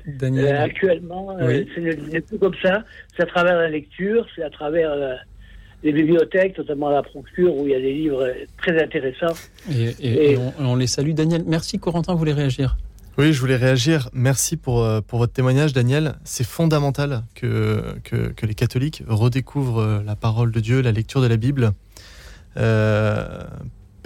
[0.07, 0.55] Daniel.
[0.57, 1.69] actuellement, oui.
[1.75, 2.85] ce n'est plus comme ça.
[3.17, 4.95] C'est à travers la lecture, c'est à travers
[5.83, 8.25] les bibliothèques, notamment la Procure, où il y a des livres
[8.59, 9.35] très intéressants.
[9.69, 11.11] Et, et, et on, on, les salue.
[11.11, 11.81] Daniel, merci.
[11.81, 12.77] Corentin voulait réagir?
[13.19, 14.09] Oui, je voulais réagir.
[14.13, 16.15] Merci pour, euh, pour votre témoignage, Daniel.
[16.25, 21.27] C'est fondamental que, que, que, les catholiques redécouvrent la parole de Dieu, la lecture de
[21.27, 21.73] la Bible.
[22.57, 23.45] Euh,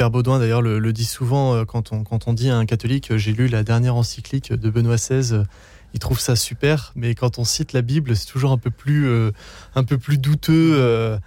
[0.00, 3.14] Père Baudouin, d'ailleurs, le, dit souvent euh, quand on, quand on dit à un catholique
[3.18, 5.42] J'ai lu la dernière encyclique de Benoît XVI
[5.92, 9.08] il trouve ça super, mais quand on cite la Bible, c'est toujours un peu plus,
[9.08, 9.32] euh,
[9.74, 10.72] un peu plus douteux.
[10.74, 11.18] Euh,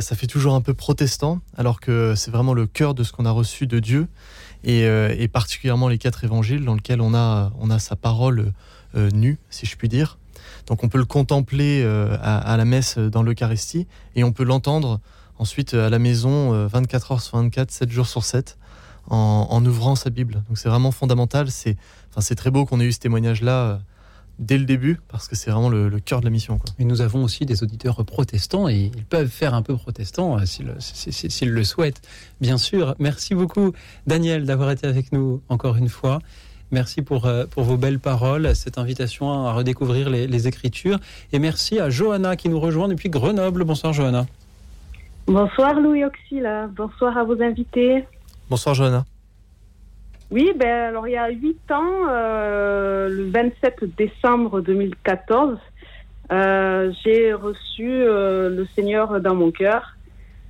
[0.00, 3.26] ça fait toujours un peu protestant, alors que c'est vraiment le cœur de ce qu'on
[3.26, 4.06] a reçu de Dieu,
[4.64, 8.52] et, euh, particulièrement les quatre évangiles dans lesquels on a, on a sa parole
[8.94, 10.18] euh, nue, si je puis dire.
[10.66, 15.00] Donc on peut le contempler euh, à, la messe dans l'Eucharistie, et on peut l'entendre
[15.42, 18.56] ensuite à la maison 24 heures sur 24, 7 jours sur 7,
[19.08, 20.44] en, ouvrant sa Bible.
[20.48, 21.50] Donc c'est vraiment fondamental.
[21.50, 21.76] C'est
[22.14, 23.80] enfin, très beau qu'on ait eu ce témoignage-là
[24.38, 26.58] dès le début, parce que c'est vraiment le, cœur de la mission.
[26.58, 26.72] Quoi.
[26.78, 30.46] Et nous avons aussi des auditeurs protestants, et ils peuvent faire un peu protestant euh,
[30.46, 32.00] s'ils si, le souhaitent,
[32.40, 32.94] bien sûr.
[32.98, 33.72] Merci beaucoup,
[34.06, 36.18] Daniel, d'avoir été avec nous encore une fois.
[36.70, 40.98] Merci pour, euh, vos belles paroles, cette invitation à redécouvrir les Écritures.
[41.32, 43.64] Et merci à Johanna qui nous rejoint depuis Grenoble.
[43.64, 44.26] Bonsoir, Johanna.
[45.26, 46.66] Bonsoir, Louis Auxila.
[46.66, 48.04] Bonsoir à vos invités.
[48.50, 49.04] Bonsoir, Johanna.
[50.32, 55.58] Oui, ben alors il y a huit ans, euh, le 27 décembre 2014,
[56.32, 59.96] euh, j'ai reçu euh, le Seigneur dans mon cœur.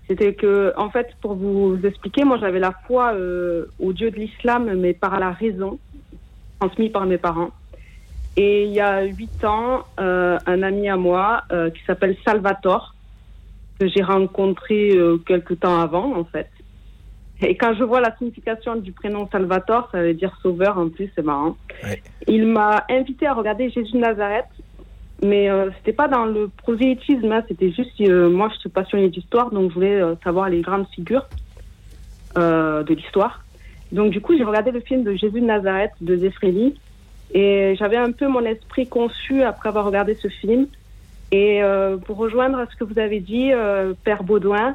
[0.06, 4.16] C'était que, en fait, pour vous expliquer, moi j'avais la foi euh, au Dieu de
[4.16, 5.80] l'islam, mais par la raison,
[6.61, 7.50] transmis par mes parents.
[8.37, 11.42] Et il y a huit ans, euh, un ami à moi
[11.74, 12.91] qui s'appelle Salvatore,
[13.78, 16.48] que j'ai rencontré quelque temps avant, en fait.
[17.44, 21.11] Et quand je vois la signification du prénom Salvatore, ça veut dire sauveur en plus,
[21.14, 21.56] c'est marrant.
[21.82, 22.00] Ouais.
[22.28, 24.46] Il m'a invité à regarder Jésus de Nazareth,
[25.22, 29.08] mais euh, c'était pas dans le prosélytisme, hein, c'était juste euh, moi je suis passionnée
[29.08, 31.26] d'histoire, donc je voulais euh, savoir les grandes figures
[32.37, 33.44] euh, de l'histoire.
[33.90, 36.74] Donc du coup j'ai regardé le film de Jésus de Nazareth de Zeffrelli
[37.35, 40.66] et j'avais un peu mon esprit conçu après avoir regardé ce film.
[41.33, 44.75] Et euh, pour rejoindre ce que vous avez dit, euh, Père Baudouin,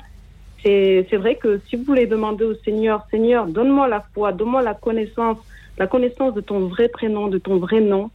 [0.63, 4.73] c'est vrai que si vous voulez demander au Seigneur, Seigneur, donne-moi la foi, donne-moi la
[4.73, 5.37] connaissance,
[5.77, 8.09] la connaissance de ton vrai prénom, de ton vrai nom,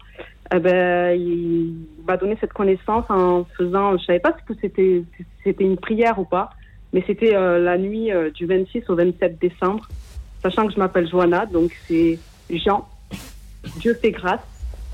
[0.55, 1.75] eh ben, il
[2.07, 5.03] va donner cette connaissance en faisant, je savais pas si c'était
[5.43, 6.51] c'était une prière ou pas,
[6.93, 9.89] mais c'était euh, la nuit euh, du 26 au 27 décembre,
[10.43, 12.19] sachant que je m'appelle Joanna, donc c'est
[12.51, 12.87] Jean,
[13.79, 14.41] Dieu fait grâce.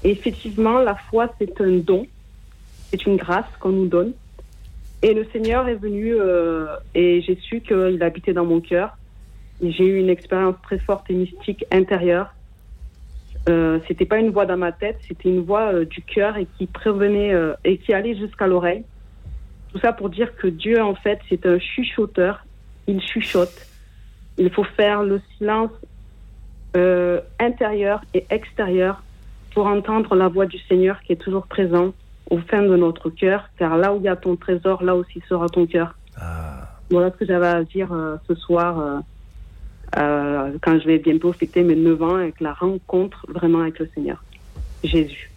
[0.04, 2.06] Et effectivement, la foi, c'est un don,
[2.90, 4.12] c'est une grâce qu'on nous donne.
[5.02, 8.96] Et le Seigneur est venu euh, et j'ai su qu'il habitait dans mon cœur.
[9.62, 12.34] J'ai eu une expérience très forte et mystique intérieure.
[13.48, 16.46] Euh, c'était pas une voix dans ma tête, c'était une voix euh, du cœur et
[16.58, 18.84] qui prévenait euh, et qui allait jusqu'à l'oreille.
[19.72, 22.44] Tout ça pour dire que Dieu, en fait, c'est un chuchoteur.
[22.86, 23.66] Il chuchote.
[24.36, 25.70] Il faut faire le silence
[27.40, 29.02] intérieur et extérieur
[29.52, 31.92] pour entendre la voix du Seigneur qui est toujours présent
[32.30, 35.22] au fin de notre cœur, car là où il y a ton trésor, là aussi
[35.28, 35.94] sera ton cœur.
[36.16, 36.78] Ah.
[36.90, 38.98] Voilà ce que j'avais à dire euh, ce soir, euh,
[39.98, 43.88] euh, quand je vais bientôt fêter mes 9 ans avec la rencontre vraiment avec le
[43.94, 44.22] Seigneur,
[44.84, 45.30] Jésus.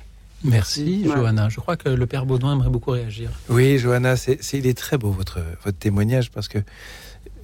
[0.43, 1.15] Merci, ouais.
[1.15, 1.49] Johanna.
[1.49, 3.29] Je crois que le Père Baudouin aimerait beaucoup réagir.
[3.49, 6.57] Oui, Johanna, c'est, il est très beau votre, votre témoignage parce que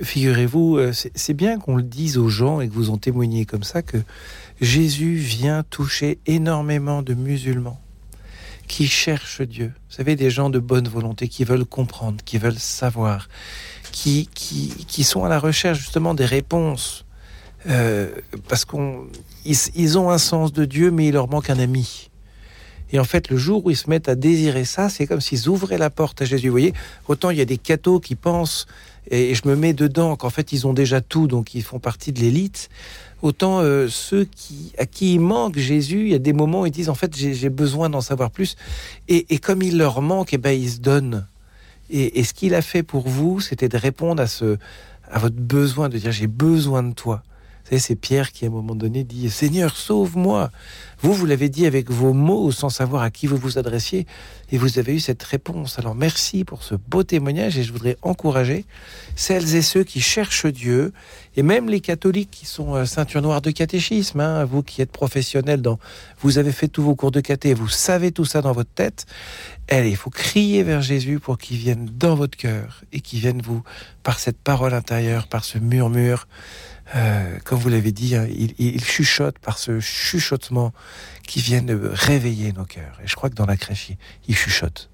[0.02, 3.84] figurez-vous, c'est bien qu'on le dise aux gens et que vous en témoigniez comme ça
[3.84, 3.98] que
[4.62, 7.80] Jésus vient toucher énormément de musulmans
[8.68, 9.74] qui cherchent Dieu.
[9.90, 13.30] Vous savez, des gens de bonne volonté qui veulent comprendre, qui veulent savoir,
[13.92, 17.06] qui, qui, qui sont à la recherche justement des réponses.
[17.68, 18.10] Euh,
[18.48, 19.08] parce qu'on
[19.44, 22.10] ils, ils ont un sens de Dieu, mais il leur manque un ami.
[22.92, 25.50] Et en fait, le jour où ils se mettent à désirer ça, c'est comme s'ils
[25.50, 26.48] ouvraient la porte à Jésus.
[26.48, 26.74] Vous voyez,
[27.08, 28.66] autant il y a des cathos qui pensent,
[29.10, 32.12] et je me mets dedans, qu'en fait ils ont déjà tout, donc ils font partie
[32.12, 32.70] de l'élite.
[33.22, 36.66] Autant euh, ceux qui, à qui il manque Jésus, il y a des moments où
[36.66, 38.56] ils disent en fait j'ai besoin d'en savoir plus.
[39.08, 41.28] Et, comme il leur manque, et ben ils se donnent.
[41.90, 44.58] Et, et ce qu'il a fait pour vous, c'était de répondre à ce,
[45.10, 47.24] à votre besoin, de dire j'ai besoin de toi.
[47.70, 50.52] C'est Pierre qui à un moment donné dit Seigneur, sauve-moi.
[51.00, 54.08] Vous, vous l'avez dit avec vos mots, sans savoir à qui vous vous adressiez,
[54.52, 55.78] et vous avez eu cette réponse.
[55.78, 58.66] Alors merci pour ce beau témoignage, et je voudrais encourager
[59.16, 60.94] celles et ceux qui cherchent Dieu,
[61.36, 64.92] et même les catholiques qui sont euh, ceinture noire de catéchisme, hein, vous qui êtes
[64.92, 65.78] professionnels dans,
[66.22, 69.06] vous avez fait tous vos cours de caté, vous savez tout ça dans votre tête.
[69.70, 73.42] Allez, il faut crier vers Jésus pour qu'il vienne dans votre cœur et qu'il vienne
[73.42, 73.62] vous,
[74.02, 76.28] par cette parole intérieure, par ce murmure,
[76.96, 80.72] euh, comme vous l'avez dit, hein, il, chuchote par ce chuchotement
[81.28, 83.00] qui vient de réveiller nos cœurs.
[83.04, 83.92] Et je crois que dans la crèche,
[84.28, 84.90] il, chuchote.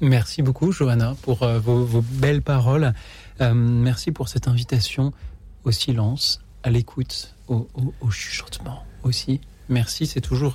[0.00, 2.92] Merci beaucoup, Johanna, pour euh, vos, belles paroles.
[3.40, 5.12] Euh, merci pour cette invitation
[5.64, 7.66] au silence, à l'écoute, au,
[8.10, 9.40] chuchotement aussi.
[9.70, 10.54] Merci, c'est toujours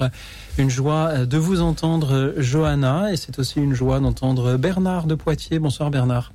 [0.58, 5.60] une joie de vous entendre, Johanna, et c'est aussi une joie d'entendre Bernard de Poitiers.
[5.60, 6.34] Bonsoir, Bernard.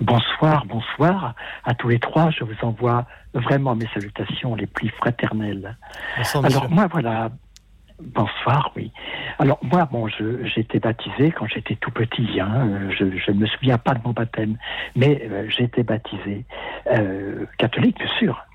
[0.00, 2.30] Bonsoir, bonsoir à tous les trois.
[2.30, 5.76] Je vous envoie vraiment mes salutations les plus fraternelles.
[6.16, 6.58] Bonsoir, monsieur.
[6.58, 7.30] Alors moi, voilà.
[8.02, 8.90] Bonsoir, oui.
[9.38, 12.40] Alors moi, bon, j'ai été baptisé quand j'étais tout petit.
[12.40, 14.56] Hein, je ne me souviens pas de mon baptême,
[14.96, 16.46] mais euh, j'ai été baptisé
[16.90, 18.46] euh, catholique, bien sûr.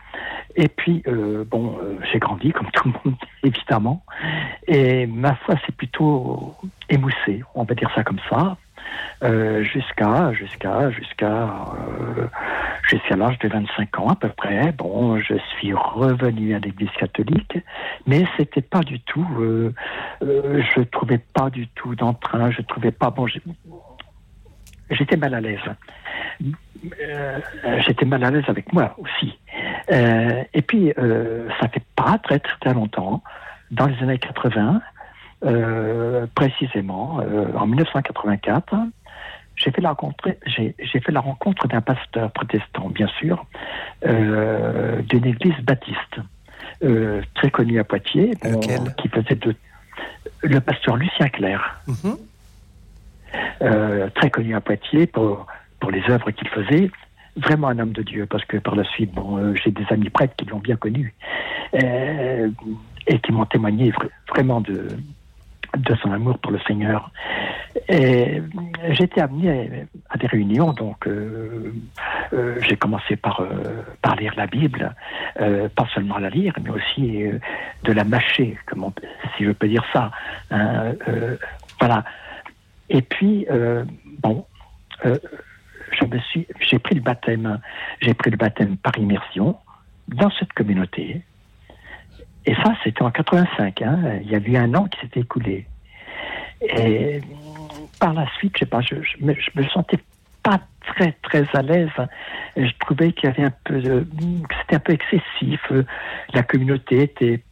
[0.56, 4.04] Et puis, euh, bon, euh, j'ai grandi comme tout le monde, évidemment.
[4.68, 6.56] Et ma foi, c'est plutôt
[6.90, 8.58] émoussé, on va dire ça comme ça,
[9.24, 12.28] euh, jusqu'à jusqu'à jusqu'à euh,
[12.90, 14.72] jusqu'à l'âge de 25 ans à peu près.
[14.74, 17.58] Bon, je suis revenu à l'Église catholique,
[18.06, 19.28] mais c'était pas du tout.
[19.40, 19.74] Euh,
[20.22, 22.52] je trouvais pas du tout d'entrain.
[22.52, 23.26] Je trouvais pas bon.
[24.92, 25.60] J'étais mal à l'aise.
[27.86, 29.38] J'étais mal à l'aise avec moi aussi.
[29.90, 30.94] Et puis,
[31.60, 33.24] ça fait pas très très, longtemps,
[33.72, 34.80] dans les années 80, euh,
[36.36, 38.76] précisément, euh, en 1984,
[39.56, 43.46] j'ai fait la rencontre, j'ai j'ai fait la rencontre d'un pasteur protestant, bien sûr,
[44.06, 46.18] euh, d'une église baptiste,
[46.84, 49.56] euh, très connue à Poitiers, Lequel qui faisait de
[50.44, 52.18] le pasteur Lucien Clerc, Mhm.
[53.62, 55.48] euh, très connu à Poitiers pour
[55.80, 56.90] pour les œuvres qu'il faisait.
[57.38, 60.10] Vraiment un homme de Dieu, parce que par la suite, bon, euh, j'ai des amis
[60.10, 61.14] prêtres qui l'ont bien connu
[61.74, 62.50] euh,
[63.08, 64.88] et qui m'ont témoigné vra- vraiment de,
[65.78, 67.12] de son amour pour le Seigneur.
[67.90, 68.42] Et
[68.92, 71.74] j'étais amené à, des réunions, donc euh,
[72.34, 73.48] euh, j'ai commencé par, euh,
[74.02, 74.96] par lire la Bible,
[75.36, 77.26] pas seulement la lire, mais aussi
[77.84, 78.94] de la mâcher, comme on-
[79.38, 80.12] si je peux dire ça.
[80.52, 80.94] hein,
[81.80, 82.04] voilà.
[82.90, 83.46] Et puis,
[84.22, 84.46] bon,
[85.04, 86.06] je
[86.60, 87.60] j'ai pris le baptême,
[88.02, 89.58] j'ai pris le baptême par immersion
[90.08, 91.22] dans cette communauté.
[92.46, 93.82] Et ça, c'était en 85.
[93.82, 95.66] Hein, il y a eu un an qui s'était écoulé.
[96.62, 97.22] Et
[98.00, 100.00] par la suite, je sais pas, je, me, sentais
[100.44, 101.90] pas très très à l'aise.
[102.56, 105.60] Je trouvais qu'il y avait un peu de, que c'était un peu excessif.
[106.34, 107.44] La communauté était,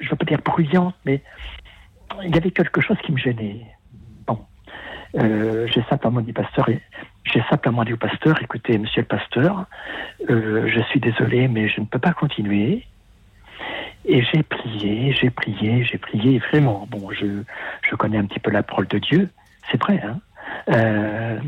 [0.00, 1.22] je veux pas dire bruyante, mais
[2.22, 3.66] il y avait quelque chose qui me gênait.
[4.26, 4.38] Bon,
[5.14, 6.68] Euh, j'ai simplement dit pasteur,
[7.24, 9.64] j'ai simplement dit au pasteur, écoutez, monsieur le pasteur,
[10.28, 12.84] euh, je suis désolé, mais je ne peux pas continuer.
[14.04, 16.86] Et j'ai prié, j'ai prié, j'ai prié, vraiment.
[16.90, 17.42] Bon, je,
[17.82, 19.30] je connais un petit peu la parole de Dieu,
[19.70, 20.00] c'est vrai.
[20.04, 20.20] Hein
[20.68, 21.38] Euh,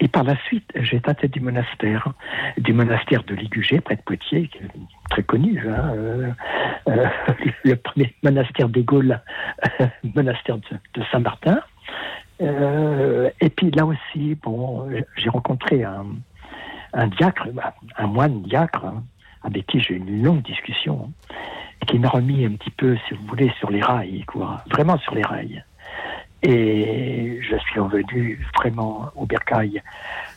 [0.00, 2.12] et par la suite, j'ai tête du monastère,
[2.58, 4.70] du monastère de Ligugé, près de Poitiers, qui est
[5.10, 5.62] très connu.
[5.68, 6.30] Hein, euh,
[6.88, 7.06] euh,
[7.64, 9.20] le premier monastère des Gaules,
[10.14, 11.60] monastère de, Saint-Martin.
[12.40, 16.06] Et puis là aussi, bon, j'ai rencontré un,
[16.92, 17.48] un diacre,
[17.96, 19.02] un moine diacre, hein,
[19.46, 21.12] avec qui j'ai eu une longue discussion,
[21.86, 25.14] qui m'a remis un petit peu, si vous voulez, sur les rails, quoi, vraiment sur
[25.14, 25.64] les rails.
[26.42, 29.82] Et je suis revenu vraiment au bercail.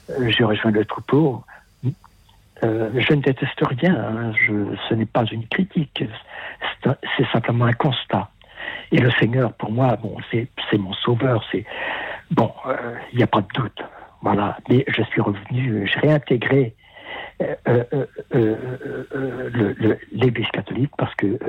[0.10, 1.44] Euh, J'ai rejoint le troupeau.
[2.64, 6.04] Euh, je ne déteste rien, hein, je, ce n'est pas une critique,
[6.84, 8.30] c'est simplement un constat.
[8.92, 11.44] Et le Seigneur, pour moi, bon, c'est mon sauveur.
[11.52, 11.66] C'est
[12.32, 13.82] bon, euh, il n'y a pas de doute.
[14.22, 14.58] Voilà.
[14.70, 16.76] Mais je suis revenu, j'ai réintégré
[20.12, 21.40] l'Église catholique parce que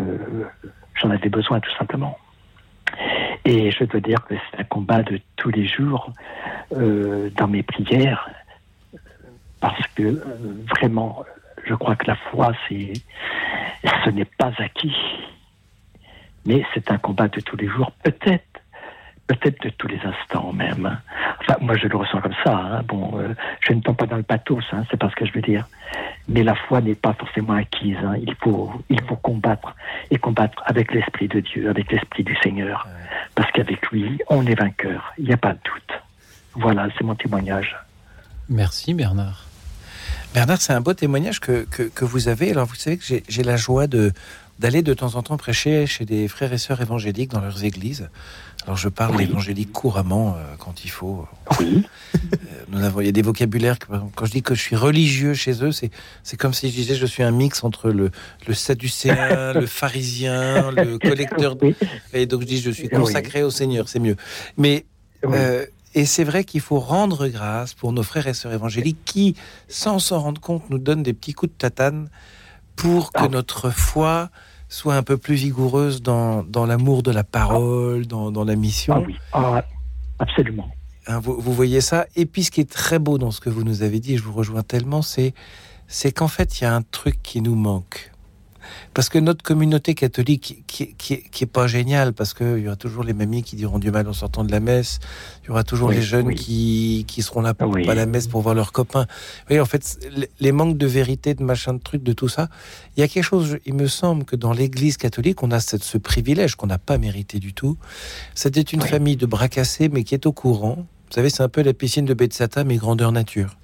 [0.95, 2.19] j'en avais besoin tout simplement.
[3.45, 6.13] Et je dois dire que c'est un combat de tous les jours
[6.71, 8.29] dans mes prières
[9.61, 10.23] parce que
[10.69, 11.25] vraiment,
[11.67, 14.97] je crois que la foi, ce n'est pas acquis,
[16.47, 17.93] mais c'est un combat de tous les jours.
[18.03, 18.45] Peut-être
[19.35, 20.99] peut-être de tous les instants même.
[21.41, 22.53] Enfin, moi je le ressens comme ça.
[22.53, 22.83] Hein.
[22.87, 25.33] Bon, euh, je ne tombe pas dans le pathos, hein, c'est pas ce que je
[25.33, 25.69] veux dire.
[26.29, 27.97] Mais la foi n'est pas forcément acquise.
[28.05, 28.15] Hein.
[28.23, 29.75] Il faut, il faut combattre
[30.11, 32.87] et combattre avec l'esprit de Dieu, avec l'esprit du Seigneur,
[33.35, 35.13] parce qu'avec lui, on est vainqueur.
[35.19, 36.03] Il n'y a pas de doute.
[36.55, 37.77] Voilà, c'est mon témoignage.
[38.49, 39.47] Merci Bernard.
[40.35, 42.53] Bernard, c'est un beau témoignage que, que, que, vous avez.
[42.53, 44.13] Alors, vous savez que j'ai la joie de
[44.61, 48.11] d'aller de temps en temps prêcher chez des frères et sœurs évangéliques dans leurs églises.
[48.65, 49.25] Alors je parle oui.
[49.25, 51.27] évangélique couramment euh, quand il faut.
[51.59, 51.85] Oui.
[52.15, 52.19] Euh,
[52.69, 55.35] nous avons, il y a des vocabulaires que, quand je dis que je suis religieux
[55.35, 55.91] chez eux, c'est
[56.23, 58.11] c'est comme si je disais je suis un mix entre le
[58.47, 61.57] le sadducéen, le pharisien, le collecteur.
[61.63, 61.75] Oui.
[62.13, 64.17] Et donc je dis je suis consacré au Seigneur, c'est mieux.
[64.57, 64.85] Mais
[65.25, 69.35] euh, et c'est vrai qu'il faut rendre grâce pour nos frères et sœurs évangéliques qui,
[69.69, 72.09] sans s'en rendre compte, nous donnent des petits coups de tatane
[72.77, 73.29] pour que ah.
[73.29, 74.31] notre foi
[74.71, 78.95] soit un peu plus vigoureuse dans, dans l'amour de la parole, dans, dans la mission.
[78.97, 79.65] Ah oui, ah,
[80.19, 80.71] absolument.
[81.07, 82.07] Hein, vous, vous, voyez ça.
[82.17, 84.23] Et puis ce qui est très beau dans ce que vous nous avez dit, je
[84.23, 85.35] vous rejoins tellement, c'est
[85.89, 88.10] c'est qu'en fait, il y a un truc qui nous manque.
[88.95, 92.77] Parce que notre communauté catholique, qui, qui, qui est pas géniale, parce qu'il y aura
[92.77, 94.99] toujours les mamies qui diront du mal en sortant de la messe,
[95.43, 96.35] il y aura toujours oui, les jeunes oui.
[96.35, 97.85] qui, qui seront là pour Oui.
[97.85, 99.07] pas la messe pour voir leurs copains.
[99.09, 99.99] Vous voyez, en fait,
[100.41, 102.49] les manques de vérité, de machin, de trucs, de tout ça,
[102.97, 105.85] il y a quelque chose, il me semble que dans l'église catholique, on a cette,
[105.85, 107.77] ce privilège qu'on n'a pas mérité du tout.
[108.35, 110.77] C'était une famille de bras cassés, mais qui est au courant.
[110.77, 113.57] Vous savez, c'est un peu la piscine de Betsata, mais grandeur nature,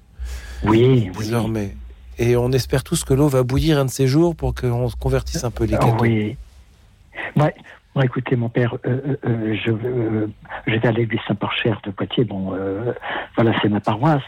[0.63, 1.09] oui.
[1.17, 1.75] désormais.
[2.19, 4.95] Et on espère tous que l'eau va bouillir un de ces jours pour qu'on se
[4.95, 5.95] convertisse un peu les cathos.
[6.01, 6.37] oui.
[7.35, 7.51] Moi,
[7.95, 10.27] moi, écoutez, mon père, euh, euh, euh, je, euh,
[10.83, 12.25] à l'église Saint-Porcher de Poitiers.
[12.25, 12.93] Bon, euh,
[13.35, 14.21] voilà, c'est ma paroisse.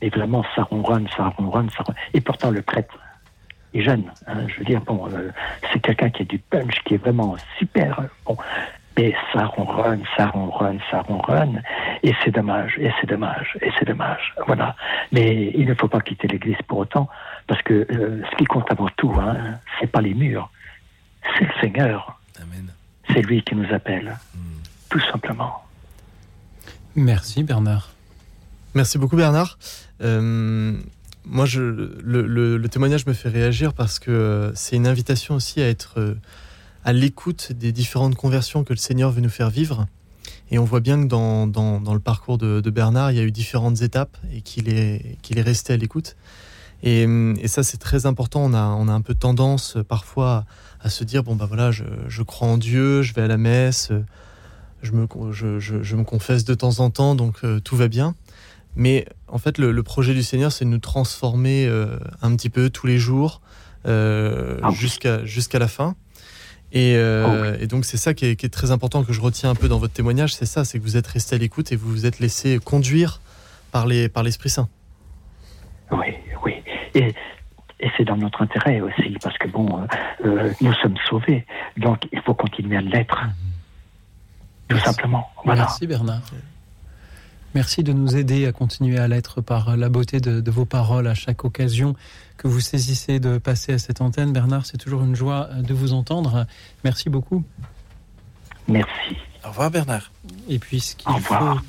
[0.00, 1.96] Et vraiment, ça ronronne, ça ronronne, ça ronronne.
[2.14, 2.96] Et pourtant, le prêtre
[3.74, 4.04] est jeune.
[4.28, 4.46] hein.
[4.46, 5.08] je veux dire, bon,
[5.72, 8.02] c'est quelqu'un qui a du punch, qui est vraiment super.
[8.26, 8.36] Bon,
[8.96, 11.62] mais ça ronronne, ça ronronne, ça ronronne.
[12.02, 14.34] Et c'est dommage, et c'est dommage, et c'est dommage.
[14.46, 14.76] Voilà.
[15.12, 17.08] Mais il ne faut pas quitter l'église pour autant,
[17.46, 20.50] parce que euh, ce qui compte avant tout, hein, c'est pas les murs,
[21.38, 22.20] c'est le Seigneur.
[22.40, 22.70] Amen.
[23.08, 24.16] C'est lui qui nous appelle,
[24.90, 25.62] tout simplement.
[26.94, 27.90] Merci Bernard.
[28.74, 29.58] Merci beaucoup Bernard.
[30.02, 30.76] Euh,
[31.24, 35.34] moi, je, le, le- le témoignage me fait réagir parce que euh, c'est une invitation
[35.34, 36.16] aussi à être
[36.84, 39.86] à l'écoute des différentes conversions que le Seigneur veut nous faire vivre.
[40.52, 43.20] Et on voit bien que dans, dans, dans le parcours de, de Bernard, il y
[43.20, 46.16] a eu différentes étapes et qu'il est, qu'il est resté à l'écoute.
[46.88, 48.42] Et, et ça, c'est très important.
[48.44, 50.44] On a, on a un peu tendance euh, parfois
[50.80, 53.38] à se dire bon, bah voilà, je, je crois en Dieu, je vais à la
[53.38, 54.04] messe, euh,
[54.82, 57.88] je me, je, je, je me confesse de temps en temps, donc euh, tout va
[57.88, 58.14] bien.
[58.76, 62.50] Mais en fait, le, le projet du Seigneur, c'est de nous transformer euh, un petit
[62.50, 63.40] peu tous les jours
[63.88, 64.74] euh, Ah oui.
[64.76, 65.96] jusqu'à jusqu'à la fin.
[66.72, 69.20] Et, euh, Ah et donc, c'est ça qui est, qui est très important que je
[69.20, 70.34] retiens un peu dans votre témoignage.
[70.34, 73.20] C'est ça, c'est que vous êtes resté à l'écoute et vous vous êtes laissé conduire
[73.72, 74.68] par les par l'Esprit Saint.
[75.90, 76.06] Oui,
[76.44, 76.52] oui.
[76.96, 77.14] Et,
[77.80, 79.86] et c'est dans notre intérêt aussi, parce que bon, euh,
[80.24, 81.44] euh, nous sommes sauvés,
[81.76, 83.18] donc il faut continuer à l'être.
[84.68, 84.84] Tout Merci.
[84.84, 85.28] simplement.
[85.44, 85.62] Voilà.
[85.62, 86.22] Merci Bernard.
[87.54, 91.06] Merci de nous aider à continuer à l'être par la beauté de, de vos paroles
[91.06, 91.94] à chaque occasion
[92.36, 94.32] que vous saisissez de passer à cette antenne.
[94.32, 96.46] Bernard, c'est toujours une joie de vous entendre.
[96.84, 97.44] Merci beaucoup.
[98.68, 99.16] Merci.
[99.44, 100.10] Au revoir Bernard.
[100.48, 101.56] Et puis, ce qu'il Au revoir.
[101.58, 101.62] faut,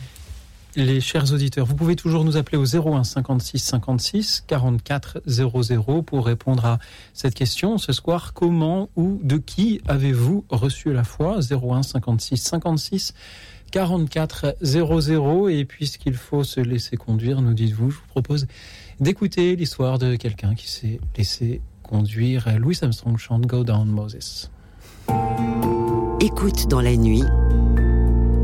[0.78, 6.26] les chers auditeurs, vous pouvez toujours nous appeler au 01 56 56 44 00 pour
[6.26, 6.80] répondre à
[7.14, 7.80] cette question.
[7.80, 11.40] Ce soir, comment ou de qui avez-vous reçu la foi?
[11.40, 13.14] 01 56 56
[13.72, 18.46] 44 00 et puisqu'il faut se laisser conduire, nous dites-vous, je vous propose
[19.00, 22.48] d'écouter l'histoire de quelqu'un qui s'est laissé conduire.
[22.60, 24.52] Louis Armstrong chante Go Down Moses.
[26.22, 27.24] Écoute dans la nuit,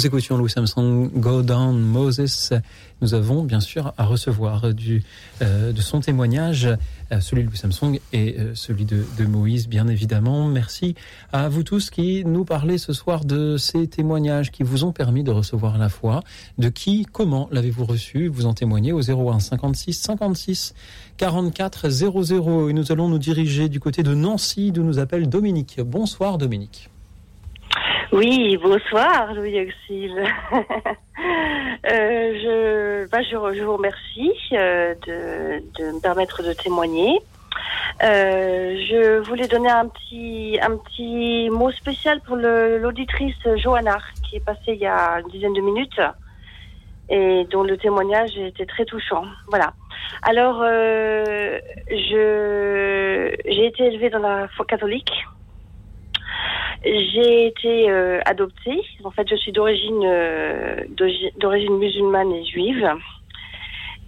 [0.00, 2.54] Nous écoutions Louis Samson, Go Down Moses.
[3.02, 5.04] Nous avons bien sûr à recevoir du,
[5.42, 6.64] euh, de son témoignage,
[7.12, 10.46] euh, celui de Louis Samson et euh, celui de, de Moïse, bien évidemment.
[10.46, 10.94] Merci
[11.34, 15.22] à vous tous qui nous parlez ce soir de ces témoignages qui vous ont permis
[15.22, 16.22] de recevoir la foi.
[16.56, 18.28] De qui, comment l'avez-vous reçu?
[18.28, 20.72] Vous en témoignez au 01 56 56
[21.18, 22.70] 44 00.
[22.70, 25.78] Et nous allons nous diriger du côté de Nancy, d'où nous appelle Dominique.
[25.84, 26.88] Bonsoir Dominique.
[28.12, 30.24] Oui, bonsoir Louis Auxil.
[31.86, 37.18] Euh, je, bah, je, je vous remercie euh, de, me permettre de témoigner.
[38.02, 44.44] Euh, je voulais donner un petit, un petit mot spécial pour l'auditrice Johanna qui est
[44.44, 46.00] passée il y a une dizaine de minutes
[47.10, 49.24] et dont le témoignage était très touchant.
[49.48, 49.72] Voilà.
[50.22, 51.58] Alors, euh,
[51.90, 55.12] je, j'ai été élevée dans la foi catholique.
[56.82, 58.80] J'ai été euh, adoptée.
[59.04, 62.90] En fait, je suis d'origine euh, d'origi- d'origine musulmane et juive.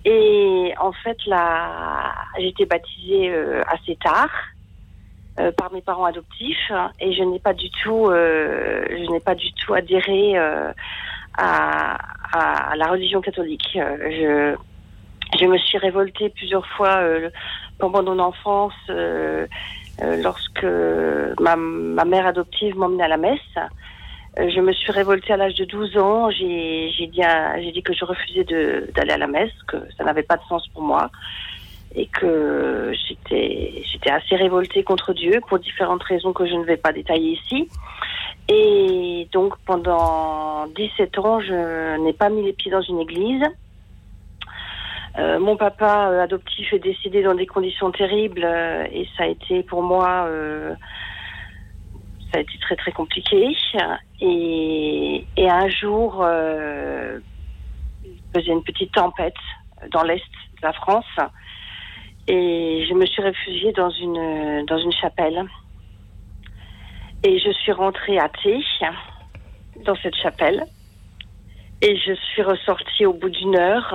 [0.05, 4.31] Et en fait, là, j'ai été baptisée euh, assez tard
[5.39, 9.35] euh, par mes parents adoptifs et je n'ai pas du tout, euh, je n'ai pas
[9.35, 10.73] du tout adhéré euh,
[11.37, 11.97] à,
[12.33, 13.69] à la religion catholique.
[13.75, 14.57] Je,
[15.39, 17.01] je me suis révoltée plusieurs fois
[17.79, 18.75] pendant mon enfance.
[20.01, 20.67] Euh, lorsque
[21.41, 23.41] ma, ma mère adoptive m'emmenait à la messe.
[24.39, 26.31] Euh, je me suis révoltée à l'âge de 12 ans.
[26.31, 30.43] J'ai dit, dit que je refusais d'aller à la messe, que ça n'avait pas de
[30.49, 31.11] sens pour moi
[31.95, 36.77] et que j'étais j'étais assez révoltée contre Dieu pour différentes raisons que je ne vais
[36.77, 37.69] pas détailler ici.
[38.49, 43.43] Et donc pendant 17 ans, je n'ai pas mis les pieds dans une église.
[45.19, 49.27] Euh, mon papa euh, adoptif est décédé dans des conditions terribles euh, et ça a
[49.27, 50.27] été pour moi
[52.31, 53.55] ça a été très très compliqué
[54.23, 56.27] et, et un jour
[58.05, 59.35] il faisait une petite tempête
[59.91, 61.05] dans l'est de la France
[62.29, 65.45] et je me suis réfugiée dans une, dans une chapelle.
[67.25, 68.61] Et je suis rentrée à thé
[69.85, 70.65] dans cette chapelle.
[71.81, 73.93] Et je suis ressortie au bout d'une heure,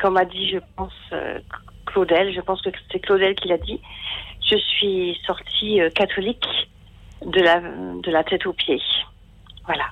[0.00, 1.38] comme a dit, je pense, euh,
[1.86, 3.80] Claudel, je pense que c'est Claudel qui l'a dit.
[4.48, 6.46] Je suis sortie euh, catholique
[7.24, 8.82] de la, de la tête aux pieds.
[9.66, 9.86] Voilà.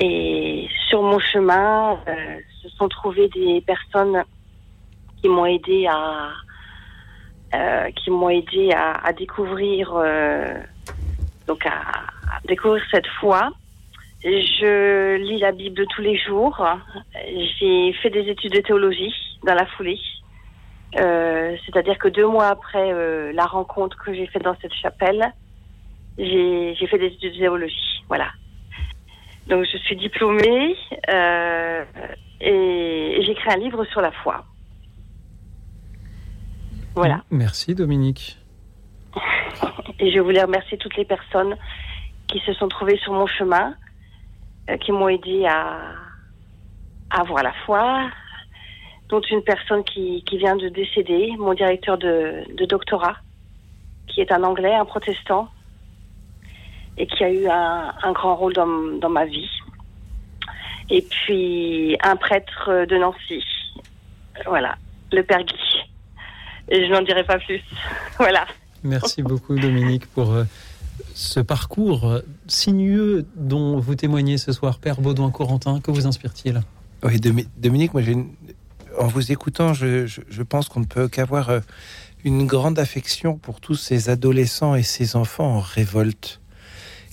[0.00, 4.24] Et sur mon chemin, euh, se sont trouvées des personnes
[5.20, 6.32] qui m'ont aidé à,
[7.96, 9.92] qui m'ont aidé à, découvrir,
[11.48, 13.50] donc à découvrir cette foi.
[14.22, 16.62] Je lis la Bible tous les jours.
[17.58, 19.14] J'ai fait des études de théologie
[19.44, 19.98] dans la foulée.
[20.98, 25.32] Euh, C'est-à-dire que deux mois après euh, la rencontre que j'ai faite dans cette chapelle,
[26.18, 28.04] j'ai fait des études de théologie.
[28.08, 28.28] Voilà.
[29.46, 30.76] Donc je suis diplômée
[31.08, 31.84] euh,
[32.40, 34.44] et j'ai écrit un livre sur la foi.
[36.94, 37.22] Voilà.
[37.30, 38.36] Merci Dominique.
[39.98, 41.56] Et je voulais remercier toutes les personnes
[42.26, 43.74] qui se sont trouvées sur mon chemin,
[44.78, 45.78] qui m'ont aidé à,
[47.10, 48.08] avoir la foi,
[49.08, 53.16] dont une personne qui, qui vient de décéder, mon directeur de, de doctorat,
[54.06, 55.48] qui est un Anglais, un protestant,
[56.96, 59.50] et qui a eu un, un grand rôle dans, dans ma vie.
[60.90, 63.44] Et puis un prêtre de Nancy,
[64.46, 64.76] voilà,
[65.12, 65.56] le Père Guy.
[66.68, 67.60] Et je n'en dirai pas plus.
[68.18, 68.46] voilà.
[68.82, 70.44] Merci beaucoup Dominique pour euh,
[71.14, 75.80] ce parcours sinueux dont vous témoignez ce soir, Père Baudouin Corentin.
[75.80, 76.62] Que vous inspire-t-il?
[77.02, 78.02] Oui, Domi- Dominique, moi,
[78.98, 81.60] en vous écoutant, je, pense qu'on ne peut qu'avoir euh,
[82.24, 86.40] une grande affection pour tous ces adolescents et ces enfants en révolte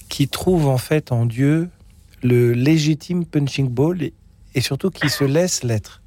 [0.10, 1.70] qui trouvent en fait en Dieu
[2.24, 4.02] le légitime punching ball
[4.56, 6.02] et, surtout qui se laissent l'être.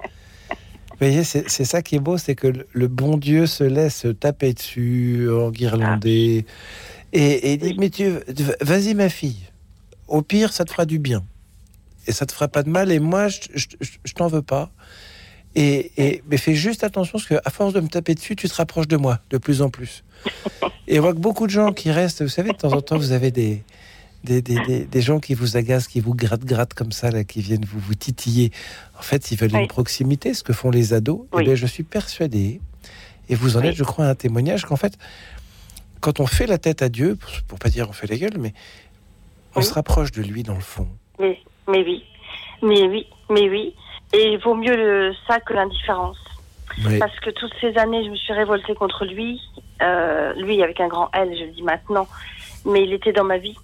[0.00, 4.54] Vous voyez, c'est ça qui est beau, c'est que le, bon Dieu se laisse taper
[4.54, 6.46] dessus, enguirlander,
[7.12, 8.10] et, et dit, mais tu,
[8.60, 9.38] vas-y ma fille,
[10.08, 11.24] au pire, ça te fera du bien
[12.06, 12.92] et ça te fera pas de mal.
[12.92, 14.70] Et moi, je, je, je- je t'en veux pas.
[15.54, 18.48] Et, et- mais fais juste attention parce que à force de me taper dessus, tu
[18.48, 20.04] te rapproches de moi de plus en plus.
[20.88, 22.96] Et on voit que beaucoup de gens qui restent, vous savez, de temps en temps,
[22.96, 23.62] vous avez des
[24.24, 27.22] des, des, des, des gens qui vous agacent, qui vous grattent, grattent comme ça, là,
[27.24, 28.50] qui viennent vous, vous titiller.
[28.98, 29.60] En fait, ils veulent Oui.
[29.62, 31.20] une proximité, ce que font les ados.
[31.32, 31.42] Oui.
[31.42, 32.60] Et bien, je suis persuadé,
[33.28, 33.68] et vous en Oui.
[33.68, 34.94] êtes, je crois, un témoignage qu'en fait,
[36.00, 38.38] quand on fait la tête à Dieu, pour, pour pas dire on fait la gueule,
[38.38, 38.52] mais
[39.54, 39.64] on Oui.
[39.64, 40.88] se rapproche de lui dans le fond.
[41.18, 41.38] Mais,
[41.68, 42.04] mais oui,
[42.62, 43.74] mais oui, mais oui.
[44.12, 46.18] Et il vaut mieux le, ça que l'indifférence.
[46.84, 46.98] Oui.
[46.98, 49.40] Parce que toutes ces années, je me suis révoltée contre lui.
[49.82, 52.06] Euh, lui avec un grand L, je le dis maintenant.
[52.64, 53.56] Mais il était dans ma vie.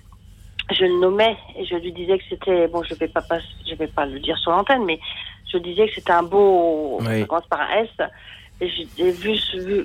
[0.71, 2.83] Je le nommais et je lui disais que c'était bon.
[2.83, 4.99] Je vais pas, pas je vais pas le dire sur l'antenne, mais
[5.53, 6.99] je disais que c'était un beau.
[7.03, 7.21] Oui.
[7.21, 7.89] Ça commence par un S.
[8.61, 9.35] J'ai vu,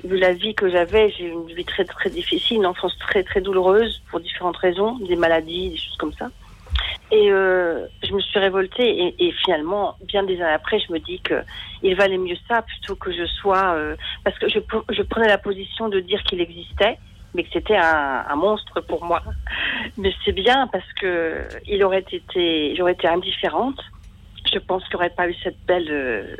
[0.04, 4.02] la vie que j'avais, j'ai une vie très très difficile, une enfance très très douloureuse
[4.10, 6.28] pour différentes raisons, des maladies, des choses comme ça.
[7.10, 11.20] Et euh, je me suis révoltée et, finalement, bien des années après, je me dis
[11.20, 11.42] que
[11.82, 15.28] il valait mieux ça plutôt que je sois euh, parce que je, pre- je prenais
[15.28, 16.98] la position de dire qu'il existait,
[17.34, 19.22] mais que c'était un, monstre pour moi.
[19.96, 23.80] Mais c'est bien parce que il aurait été, j'aurais été indifférente.
[24.52, 26.36] Je pense qu'il n'y aurait pas eu cette belle, euh,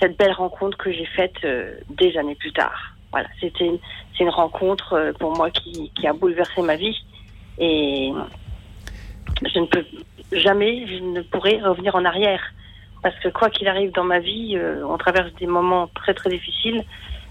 [0.00, 2.94] cette belle rencontre que j'ai faite euh, des années plus tard.
[3.12, 3.78] Voilà, c'était une,
[4.16, 6.96] c'est une rencontre euh, pour moi qui, a bouleversé ma vie
[7.58, 8.12] et
[9.42, 9.84] je ne peux
[10.32, 12.42] jamais, je ne pourrai revenir en arrière.
[13.02, 16.30] Parce que quoi qu'il arrive dans ma vie, euh, on traverse des moments très très
[16.30, 16.84] difficiles,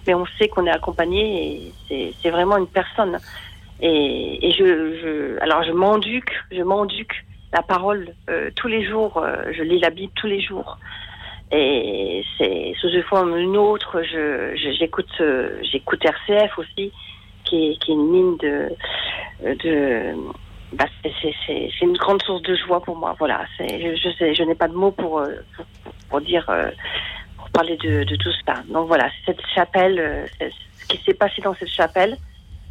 [0.08, 3.18] mais on sait qu'on est accompagné et c'est- vraiment une personne.
[3.82, 8.14] Et, et je, alors je m'enduque, je m'enduque la parole
[8.56, 9.24] tous les jours.
[9.52, 10.78] je lis la Bible tous les jours.
[11.52, 14.02] Et c'est sous une forme ou une autre.
[14.02, 16.92] Je, j'écoute, euh, j'écoute RCF aussi,
[17.44, 18.70] qui est, qui est une mine de,
[19.64, 20.16] de,
[20.74, 23.16] bah, c'est, c'est, c'est, c'est une grande source de joie pour moi.
[23.20, 25.66] Voilà, c'est, je, je sais, je n'ai pas de mots pour, euh, pour,
[26.10, 26.72] pour dire, euh,
[27.38, 28.56] pour parler de, de tout ça.
[28.68, 32.18] Donc voilà, cette chapelle, ce qui s'est passé dans cette chapelle,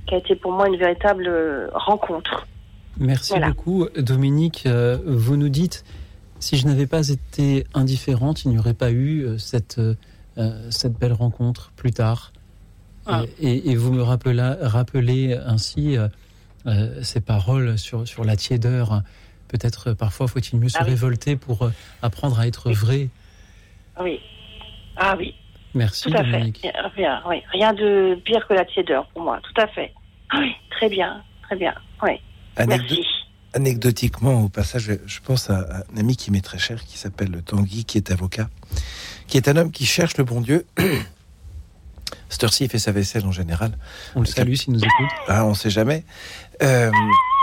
[0.07, 2.47] qui a été pour moi une véritable rencontre.
[2.99, 3.49] Merci Voilà.
[3.49, 4.69] beaucoup Dominique.
[5.07, 5.85] Vous nous dites,
[6.45, 9.95] si je n'avais pas été indifférente, il n'y aurait pas eu euh, cette, euh,
[10.37, 12.33] euh, cette belle rencontre plus tard.
[13.07, 13.23] Ah.
[13.41, 16.09] Et, et vous me rappelez, rappelez ainsi euh,
[16.67, 19.03] euh, ces paroles sur, sur la tiédeur.
[19.49, 20.91] Peut-être parfois faut-il mieux se Ah oui.
[20.91, 21.71] révolter pour
[22.03, 23.09] apprendre à être vrai.
[24.01, 24.21] Oui.
[24.97, 25.35] Ah oui,
[25.75, 26.61] Merci tout à Dominique.
[26.61, 26.73] fait.
[26.97, 27.43] Rien, oui.
[27.53, 29.93] Rien de pire que la tiédeur pour moi, tout à fait.
[30.37, 31.75] Oui, très bien, très bien.
[32.03, 32.13] Oui.
[32.67, 33.03] Merci.
[33.55, 37.85] Anecdotiquement, au passage, je, pense à, un ami qui m'est très cher, qui s'appelle Tanguy,
[37.85, 38.51] qui est avocat,
[39.29, 40.67] qui est un homme qui cherche le bon Dieu.
[42.29, 43.79] Cette heure-ci, il fait sa vaisselle en général.
[44.17, 45.11] On le salue s'il nous écoute.
[45.29, 46.05] Ah, on ne sait jamais.
[46.63, 46.91] Euh,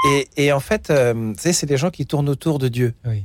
[0.09, 2.93] et, et en fait, euh, c'est des gens qui tournent autour de Dieu.
[3.05, 3.23] Oui.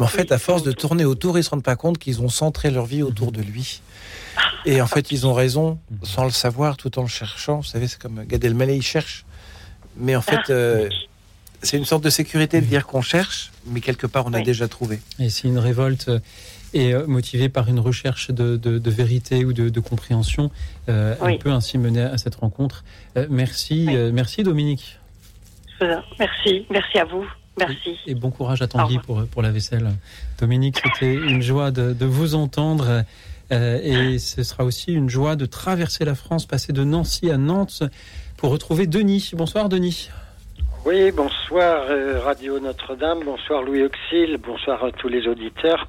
[0.00, 2.30] Mais en fait, à force de tourner autour, ils se rendent pas compte qu'ils ont
[2.30, 3.82] centré leur vie autour de lui.
[4.64, 7.56] Et en fait, ils ont raison, sans le savoir, tout en le cherchant.
[7.56, 9.26] Vous savez, c'est comme Gad Elmaleh, il cherche.
[9.96, 10.88] Mais en fait, euh,
[11.62, 14.44] c'est une sorte de sécurité de dire qu'on cherche, mais quelque part, on a Oui.
[14.44, 15.00] déjà trouvé.
[15.18, 16.18] Et si une révolte euh,
[16.74, 20.50] est euh, motivée par une recherche de, de- de vérité ou de, de compréhension,
[20.88, 21.32] euh, Oui.
[21.32, 22.84] elle peut ainsi mener à cette rencontre.
[23.16, 23.96] Euh, merci, Oui.
[23.96, 24.98] euh, merci Dominique.
[26.18, 27.24] Merci, merci à vous.
[27.58, 27.96] Merci.
[28.06, 29.90] Et bon courage à Tanguy pour, pour la vaisselle.
[30.38, 33.02] Dominique, c'était une joie de, de vous entendre.
[33.52, 37.36] euh, et ce sera aussi une joie de traverser la France, passer de Nancy à
[37.38, 37.82] Nantes
[38.36, 39.30] pour retrouver Denis.
[39.34, 40.10] Bonsoir Denis.
[40.86, 45.86] Oui, bonsoir euh, Radio Notre-Dame, bonsoir Louis Auxil, bonsoir à tous les auditeurs.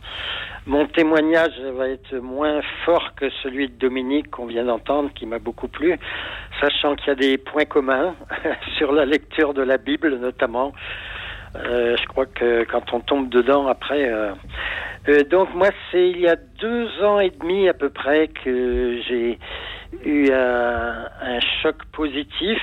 [0.66, 5.40] Mon témoignage va être moins fort que celui de Dominique qu'on vient d'entendre, qui m'a
[5.40, 5.98] beaucoup plu,
[6.60, 8.16] sachant qu'il y a des points communs
[8.78, 10.74] sur la lecture de la Bible notamment.
[11.56, 14.12] Euh, je crois que quand on tombe dedans après...
[14.12, 14.34] euh,
[15.30, 19.40] donc moi, c'est il y a deux ans et demi à peu près que j'ai
[20.04, 22.60] eu un choc positif.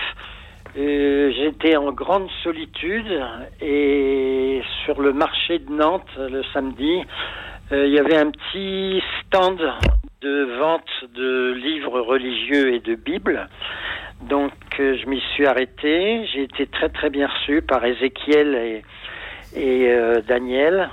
[0.79, 3.21] Euh, J'étais en grande solitude
[3.61, 7.03] et sur le marché de Nantes le samedi,
[7.73, 9.61] euh, il y avait un petit stand
[10.21, 13.49] de vente de livres religieux et de Bibles.
[14.23, 16.25] Donc euh, je m'y suis arrêté.
[16.33, 18.83] J'ai été très très bien reçu par Ézéchiel
[19.57, 19.97] et,
[20.29, 20.91] Daniel.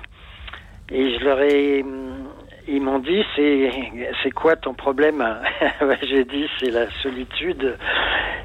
[0.91, 2.27] Et je leur ai, hum,
[2.67, 5.23] ils m'ont dit, c'est, quoi ton problème?
[6.03, 7.77] J'ai dit, c'est la solitude.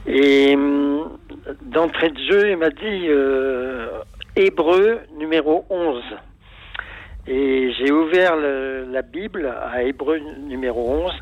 [0.06, 1.18] Et hum,
[1.62, 3.88] d'entrée de jeu, il m'a dit, euh,
[4.36, 6.02] Hébreu numéro 11.
[7.26, 11.12] Et j'ai ouvert la Bible à Hébreu numéro 11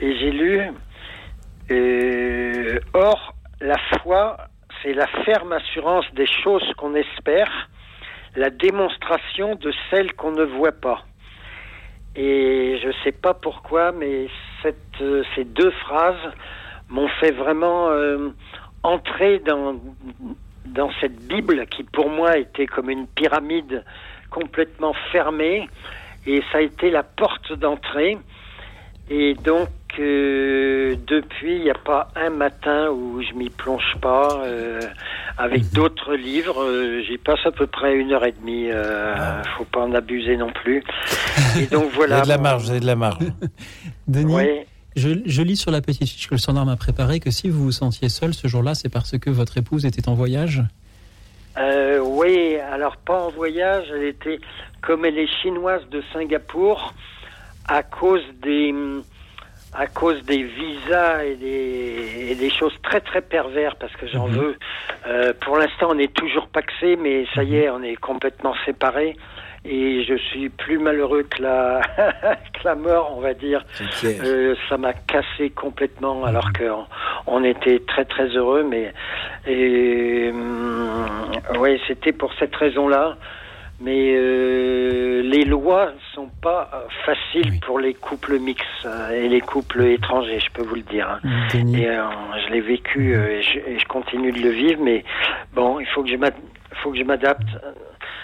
[0.00, 0.62] et j'ai lu
[1.70, 4.36] euh, Or, la foi,
[4.82, 7.68] c'est la ferme assurance des choses qu'on espère,
[8.36, 11.04] la démonstration de celles qu'on ne voit pas.
[12.16, 14.28] Et je ne sais pas pourquoi, mais
[15.00, 16.32] euh, ces deux phrases
[16.88, 17.90] m'ont fait vraiment
[18.88, 19.76] entrer dans,
[20.66, 23.84] dans cette Bible qui pour moi était comme une pyramide
[24.30, 25.68] complètement fermée.
[26.26, 28.18] Et ça a été la porte d'entrée.
[29.10, 34.28] Et donc, euh, depuis, il n'y a pas un matin où je m'y plonge pas.
[34.44, 34.80] euh,
[35.38, 38.68] avec d'autres livres, euh, j'y passe à peu près une heure et demie.
[38.70, 40.82] Euh, Faut pas en abuser non plus.
[41.58, 42.16] Et donc Vous voilà.
[42.16, 43.18] avez de la marge, vous avez de la marge.
[44.06, 44.34] Denis.
[44.98, 47.64] Je, je lis sur la petite fiche que le standard m'a préparé que si vous
[47.64, 50.62] vous sentiez seul ce jour-là, c'est parce que votre épouse était en voyage?
[51.56, 54.38] Euh, oui, alors pas en voyage, elle était
[54.80, 56.94] comme elle est chinoise de Singapour
[57.66, 58.74] à cause des
[59.74, 64.26] à cause des visas et des, et des choses très très pervers parce que j'en
[64.26, 64.56] veux.
[65.06, 69.16] Euh, pour l'instant, on n'est toujours paxé, mais ça y est, on est complètement séparés.
[69.64, 73.64] Et je suis plus malheureux que la, que la mort, on va dire.
[74.24, 76.86] Euh, ça m'a cassé complètement, alors qu'on
[77.26, 78.62] on était très très heureux.
[78.62, 78.92] Mais
[79.46, 80.32] et
[81.58, 83.16] oui, c'était pour cette raison-là.
[83.80, 86.68] Mais euh, les lois sont pas
[87.06, 91.08] faciles pour les couples mixtes euh, et les couples étrangers, je peux vous le dire.
[91.08, 91.20] hein.
[91.54, 91.84] Denis.
[91.84, 91.86] Et
[92.44, 95.04] je l'ai vécu euh, et, je, et je continue de le vivre, mais
[95.54, 97.46] bon, il faut que je m'adapte.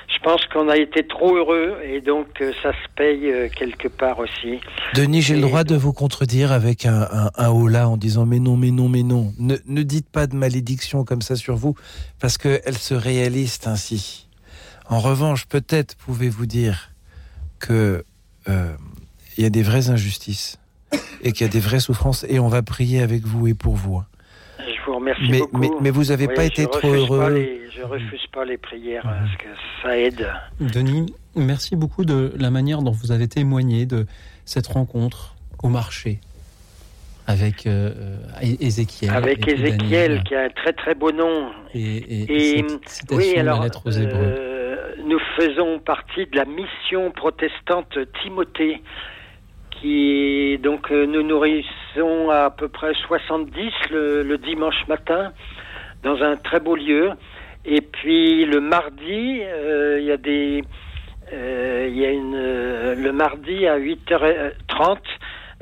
[0.08, 3.88] Je pense qu'on a été trop heureux et donc euh, ça se paye euh, quelque
[3.88, 4.60] part aussi.
[4.94, 8.38] Denis, j'ai le droit de vous contredire avec un, un, un hola en disant mais
[8.38, 9.32] non, mais non, mais non.
[9.38, 11.74] Ne, ne dites pas de malédiction comme ça sur vous,
[12.20, 14.28] parce qu'elle se réalise ainsi.
[14.88, 16.90] En revanche, peut-être pouvez-vous dire
[17.58, 18.04] que
[18.48, 18.74] euh,
[19.36, 20.58] il y a des vraies injustices
[21.22, 23.74] et qu'il y a des vraies souffrances, et on va prier avec vous et pour
[23.74, 23.96] vous.
[23.96, 24.06] hein.
[24.84, 25.58] Je vous remercie Mais- beaucoup.
[25.58, 27.30] mais- mais vous avez pas été trop heureux.
[27.32, 29.48] les- je refuse pas les prières hein, parce que
[29.82, 30.28] ça aide.
[30.60, 34.06] Denis, merci beaucoup de la manière dont vous avez témoigné de
[34.44, 36.20] cette rencontre au marché
[37.26, 38.18] avec euh,
[38.60, 39.10] Ézéchiel.
[39.10, 41.50] Avec Ézéchiel, qui a un très très beau nom.
[41.72, 44.18] Et, et- et cette citation oui, de la alors, lettre aux Hébreux.
[44.22, 44.76] euh,
[45.06, 48.82] nous faisons partie de la mission protestante Timothée,
[49.84, 55.32] qui donc euh, nous nourrissons à, peu près 70 le, dimanche matin
[56.02, 57.10] dans un très beau lieu.
[57.66, 60.64] Et puis le mardi, euh, il y a des,
[61.32, 64.50] euh, il y a une, le mardi à 8h30, euh,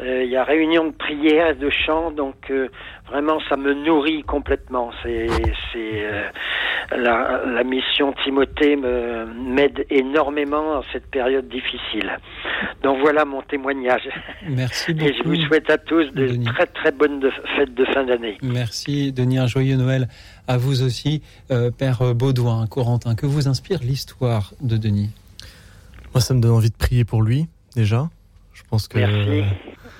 [0.00, 2.68] il y a réunion de prière et de chant, donc euh,
[3.08, 4.90] vraiment ça me nourrit complètement.
[5.02, 5.28] C'est,
[5.76, 6.28] euh,
[6.96, 12.18] la, mission Timothée m'aide énormément en cette période difficile.
[12.82, 14.08] Donc voilà mon témoignage.
[14.48, 15.06] Merci beaucoup.
[15.10, 17.22] Et je vous souhaite à tous de très très bonnes
[17.56, 18.38] fêtes de fin d'année.
[18.42, 20.08] Merci Denis, un joyeux Noël
[20.48, 23.14] à vous aussi, euh, Père Baudouin, Corentin.
[23.14, 25.10] Que vous inspire l'histoire de Denis?
[26.14, 28.08] Moi, ça me donne envie de prier pour lui déjà.
[28.72, 28.96] Je pense que.
[28.96, 29.44] Merci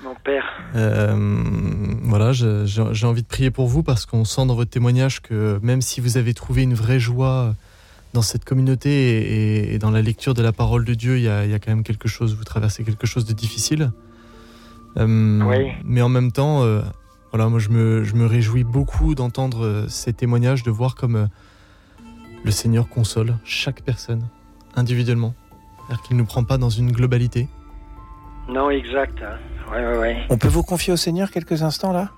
[0.03, 0.43] mon père.
[0.75, 1.15] Euh,
[2.01, 5.83] voilà, j'ai envie de prier pour vous parce qu'on sent dans votre témoignage que même
[5.83, 7.53] si vous avez trouvé une vraie joie
[8.13, 11.59] dans cette communauté et, dans la lecture de la parole de Dieu, il y, a,
[11.59, 13.91] quand même quelque chose, vous traversez quelque chose de difficile.
[14.97, 15.71] Euh, oui.
[15.85, 16.81] Mais en même temps, euh,
[17.31, 21.29] voilà, moi je me, je me réjouis beaucoup d'entendre ces témoignages, de voir comme
[22.43, 24.27] le Seigneur console chaque personne
[24.75, 25.35] individuellement.
[25.77, 27.47] C'est-à-dire qu'il ne nous prend pas dans une globalité.
[28.47, 29.17] Non, exact.
[29.23, 29.37] Hein.
[30.29, 32.09] On peut vous confier au Seigneur quelques instants là?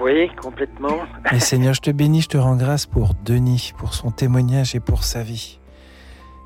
[0.00, 0.98] Oui, complètement.
[1.32, 4.80] Mais Seigneur, je te bénis, je te rends grâce pour Denis, pour son témoignage et
[4.80, 5.58] pour sa vie.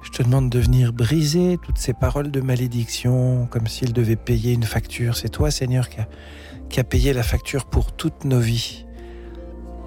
[0.03, 4.53] Je te demande de venir briser toutes ces paroles de malédiction, comme s'il devait payer
[4.53, 5.17] une facture.
[5.17, 6.09] C'est toi, Seigneur, qui a,
[6.71, 8.87] qui a, payé la facture pour toutes nos vies.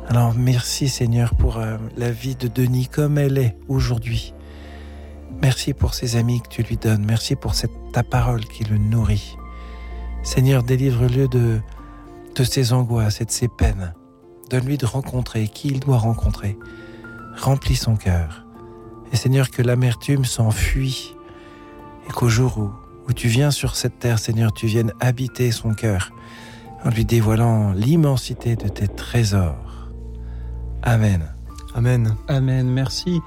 [0.07, 4.34] Alors merci, Seigneur, pour euh, la vie de Denis comme elle est aujourd'hui.
[5.41, 7.05] Merci pour ses amis que tu lui donnes.
[7.05, 9.37] Merci pour cette, ta parole qui le nourrit.
[10.23, 11.59] Seigneur, délivre-le de,
[12.35, 13.93] de ses angoisses et de ses peines.
[14.49, 16.57] Donne-lui de rencontrer qui il doit rencontrer.
[17.37, 18.45] Remplis son cœur.
[19.11, 21.15] Et Seigneur, que l'amertume s'enfuit
[22.07, 22.71] et qu'au jour où,
[23.07, 26.11] où tu viens sur cette terre, Seigneur, tu viennes habiter son cœur
[26.83, 29.89] en lui dévoilant l'immensité de tes trésors.
[30.83, 31.31] Amen.
[31.73, 32.15] Amen.
[32.27, 32.69] Amen.
[32.69, 33.21] Merci.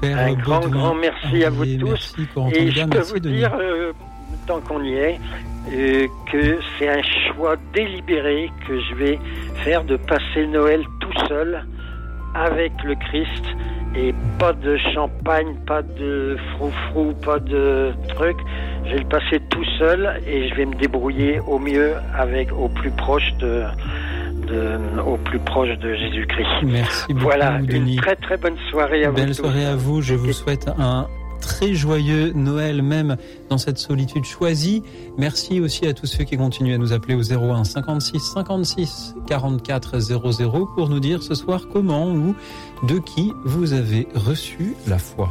[0.00, 2.14] Père Un grand, grand merci à vous tous.
[2.52, 3.92] et je peux vous dire, euh,
[4.46, 5.20] tant qu'on y est,
[5.72, 9.18] euh, que c'est un choix délibéré que je vais
[9.64, 11.64] faire de passer Noël tout seul
[12.34, 13.44] avec le Christ
[13.96, 18.36] et pas de champagne, pas de froufrou, pas de truc.
[18.84, 22.68] Je vais le passer tout seul et je vais me débrouiller au mieux avec au
[22.68, 23.64] plus proche de,
[24.50, 26.48] de au plus proche de Jésus-Christ.
[26.64, 27.24] Merci beaucoup.
[27.24, 29.16] Voilà, une très très bonne soirée à vous.
[29.16, 30.02] Belle soirée à vous.
[30.02, 31.06] Je vous souhaite un
[31.40, 33.16] très joyeux Noël même
[33.48, 34.82] dans cette solitude choisie.
[35.18, 39.98] Merci aussi à tous ceux qui continuent à nous appeler au 01 56 56 44
[39.98, 42.34] 00 pour nous dire ce soir comment ou
[42.86, 45.30] de qui vous avez reçu la foi.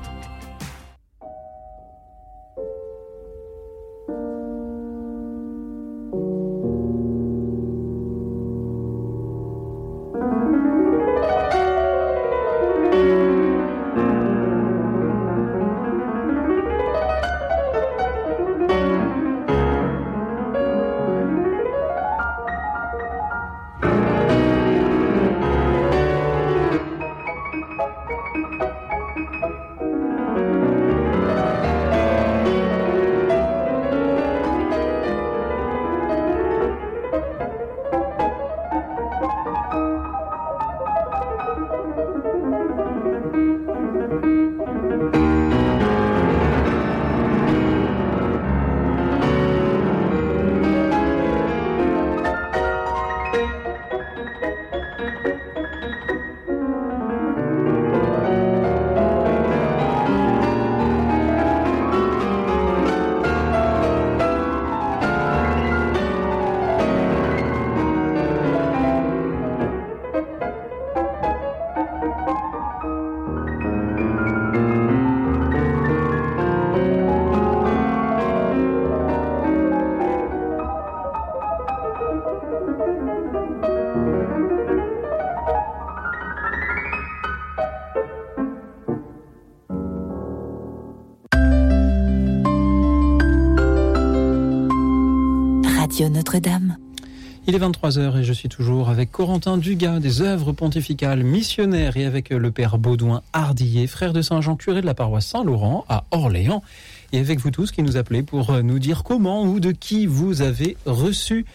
[97.51, 102.05] Il est 23h et je suis toujours avec Corentin Dugas des œuvres pontificales missionnaires et
[102.05, 106.63] avec le père Baudouin Hardillet, frère de Saint-Jean, curé de la paroisse Saint-Laurent à Orléans.
[107.11, 110.41] Et avec vous tous qui nous appelez pour nous dire comment ou de qui vous
[110.41, 111.45] avez reçu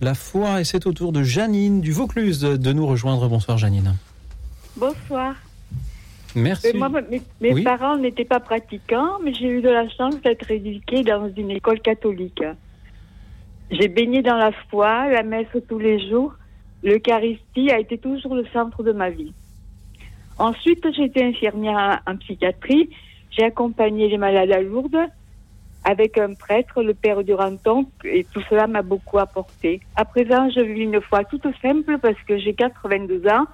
[0.00, 0.60] la foi.
[0.60, 3.28] Et c'est au tour de Janine du Vaucluse de nous rejoindre.
[3.28, 3.94] Bonsoir Janine.
[4.76, 5.36] Bonsoir.
[6.34, 6.72] Merci.
[6.74, 7.62] Moi, mes, mes Oui.
[7.62, 11.78] parents n'étaient pas pratiquants, mais j'ai eu de la chance d'être éduquée dans une école
[11.78, 12.42] catholique.
[13.70, 16.34] J'ai baigné dans la foi, la messe tous les jours.
[16.82, 19.32] L'Eucharistie a été toujours le centre de ma vie.
[20.38, 22.90] Ensuite, été infirmière en, en psychiatrie.
[23.30, 25.08] J'ai accompagné les malades à Lourdes
[25.84, 29.80] avec un prêtre, le père Duranton, et tout cela m'a beaucoup apporté.
[29.96, 33.46] À présent, je vis une foi toute simple parce que j'ai 82 ans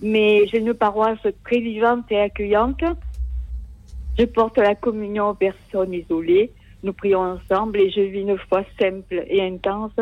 [0.00, 2.84] mais j'ai une paroisse très vivante et accueillante.
[4.18, 6.52] Je porte la communion aux personnes isolées.
[6.84, 9.92] Nous prions ensemble et je vis une foi simple et intense.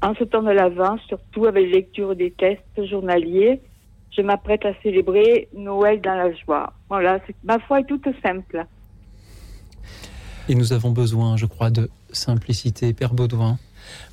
[0.00, 3.60] En ce temps de l'Avent, surtout avec lecture des textes journaliers,
[4.16, 6.72] je m'apprête à célébrer Noël dans la joie.
[6.88, 8.64] Voilà, ma foi est toute simple.
[10.48, 12.92] Et nous avons besoin, je crois, de simplicité.
[12.92, 13.58] Père Baudouin.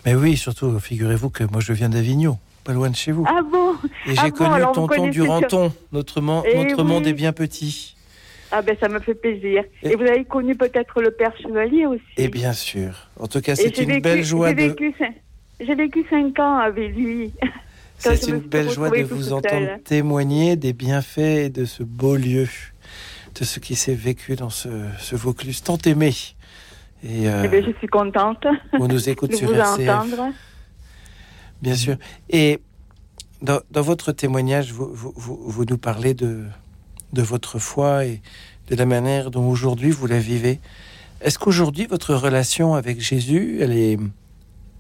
[0.08, 3.26] Mais oui, surtout, figurez-vous que moi je viens d'Avignon, pas loin de chez vous.
[3.28, 3.74] Ah bon
[4.08, 5.74] Et Ah j'ai bon, connu vous tonton Duranton.
[5.92, 7.96] Notre, Eh notre monde est bien petit.
[8.52, 9.64] Ah ben ça me fait plaisir.
[9.84, 12.02] Et, vous avez connu peut-être le Père Chevalier aussi.
[12.18, 13.10] Et bien sûr.
[13.20, 14.76] En tout cas, c'est une vécu- belle joie de.
[15.62, 17.32] J'ai vécu cinq ans avec lui.
[18.02, 22.47] C'est une belle joie de vous entendre témoigner des bienfaits de ce beau lieu,
[23.38, 24.70] de ce qui s'est vécu dans ce,
[25.00, 26.14] ce Vaucluse tant aimé.
[27.04, 29.89] Et euh, Eh ben, je suis contente on nous écoute de sur vous RCF.
[29.89, 30.30] entendre.
[31.62, 31.97] bien sûr.
[32.30, 32.60] Et
[33.41, 36.45] dans, dans votre témoignage, vous, vous, vous, vous nous parlez de,
[37.14, 38.22] de votre foi et
[38.70, 40.60] de la manière dont aujourd'hui vous la vivez.
[41.22, 43.97] Est-ce qu'aujourd'hui votre relation avec Jésus, elle est,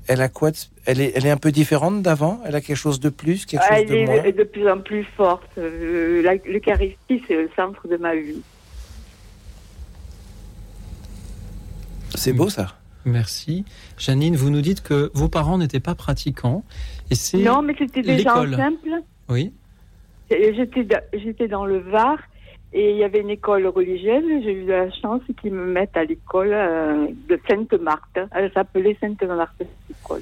[0.07, 2.39] elle a quoi de- elle est, elle est un peu différente d'avant?
[2.45, 4.23] Elle a quelque chose de plus, quelque chose Elle de moins?
[4.23, 5.49] est de plus en plus forte.
[5.57, 8.41] Euh, L'Eucharistie, c'est le centre de ma vie.
[12.15, 12.75] C'est beau ça.
[13.05, 13.65] Merci.
[13.97, 16.63] Janine, vous nous dites que vos parents n'étaient pas pratiquants.
[17.09, 18.89] Et c'est Non, mais c'était des gens simples.
[19.29, 19.53] Oui.
[20.29, 22.17] J'étais da- j'étais dans le Var
[22.71, 24.23] et il y avait une école religieuse.
[24.43, 28.19] J'ai eu la chance qu'ils me mettent à l'école euh, de Sainte-Marthe.
[28.31, 30.21] Elle s'appelait Sainte-Marthe, cette école.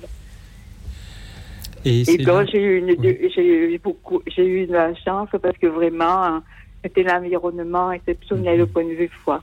[1.86, 6.24] Et, Et donc j'ai eu une, eu beaucoup, eu de la chance parce que vraiment
[6.24, 6.39] euh,
[6.84, 9.41] c'était un environnement exceptionnel au point de vue foi.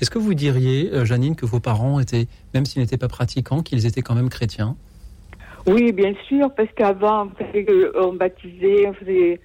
[0.00, 3.62] Est-ce que vous diriez, euh, Janine, que vos parents étaient, même s'ils n'étaient pas pratiquants,
[3.62, 4.76] qu'ils étaient quand même chrétiens?
[5.66, 9.40] Oui, bien sûr, parce qu'avant on, on baptisait, on faisait,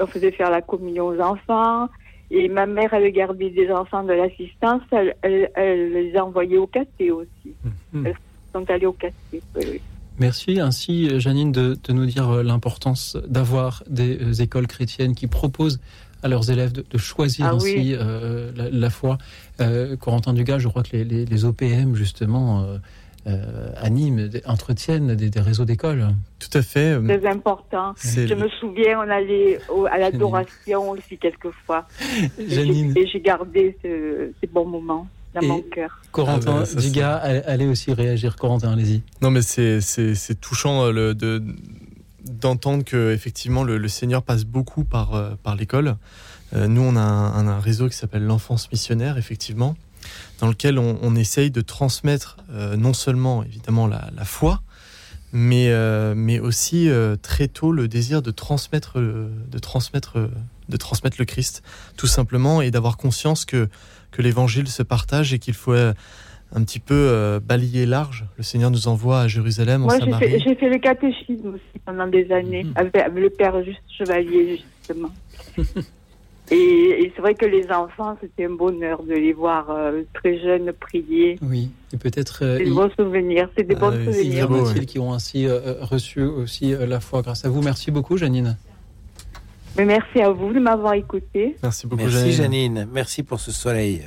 [0.00, 1.88] on faisait faire la communion aux enfants.
[2.30, 6.66] Et ma mère, elle gardait des enfants de l'assistance, elle, elle, elle les envoyait au
[6.66, 7.54] caté aussi.
[7.92, 8.06] Mhm.
[8.06, 8.16] Elles
[8.52, 8.96] sont allées au
[9.32, 9.80] oui, oui.
[10.18, 15.26] Merci ainsi, Janine, de, de nous dire euh, l'importance d'avoir des euh, écoles chrétiennes qui
[15.26, 15.78] proposent
[16.22, 17.96] à leurs élèves de, de choisir Ah ainsi oui.
[17.96, 19.18] euh, la, la foi.
[19.60, 22.78] Euh, Corentin Dugas, je crois que les, les- les OPM, justement, euh,
[23.26, 26.08] euh, animent, entretiennent des, des réseaux d'écoles.
[26.38, 26.96] Tout à fait.
[27.04, 27.92] Très important.
[27.96, 31.86] C'est Je le- me souviens, on allait au- à l'adoration aussi quelquefois.
[32.38, 32.92] Et j'ai- Janine.
[32.96, 36.00] Et j'ai gardé ce- ces bons moments dans Et mon cœur.
[36.12, 38.36] Corentin Ah Dugas, allez aussi réagir.
[38.36, 39.02] Corentin, allez-y.
[39.22, 41.42] Non, mais c'est c'est c'est touchant euh, le, de
[42.24, 45.96] d'entendre que effectivement le, le Seigneur passe beaucoup par euh, par l'école.
[46.54, 49.74] Euh, nous, on a un, un réseau qui s'appelle l'enfance missionnaire, effectivement,
[50.40, 54.62] dans lequel on, on essaye de transmettre euh, non seulement évidemment la, la foi,
[55.32, 60.28] mais euh, mais aussi euh, très tôt le désir de transmettre le- de transmettre euh,
[60.68, 61.62] de transmettre le Christ,
[61.96, 63.68] tout simplement, et d'avoir conscience que
[64.12, 65.92] que l'Évangile se partage et qu'il faut euh,
[66.54, 68.24] un petit peu euh, balayer large.
[68.36, 70.30] Le Seigneur nous envoie à Jérusalem, en Moi, j'ai Samarie.
[70.30, 72.72] fait, j'ai fait le catéchisme aussi pendant des années, Mhm.
[72.76, 75.10] avec le père Juste Chevalier, justement.
[76.50, 80.38] et et c'est vrai que les enfants, c'était un bonheur de les voir euh, très
[80.40, 81.38] jeunes prier.
[81.42, 82.44] Oui, et peut-être.
[82.44, 84.14] euh, C'est des bons souvenirs, c'est des Ah bons souvenirs.
[84.14, 87.62] Sylvia Mathilde qui ont ainsi euh, euh, reçu aussi euh, la foi grâce à vous.
[87.62, 88.56] Merci beaucoup, Janine.
[89.76, 91.56] Mais merci à vous de m'avoir écouté.
[91.62, 92.76] Merci beaucoup, Merci Janine.
[92.76, 92.88] Janine.
[92.92, 94.02] Merci pour ce soleil.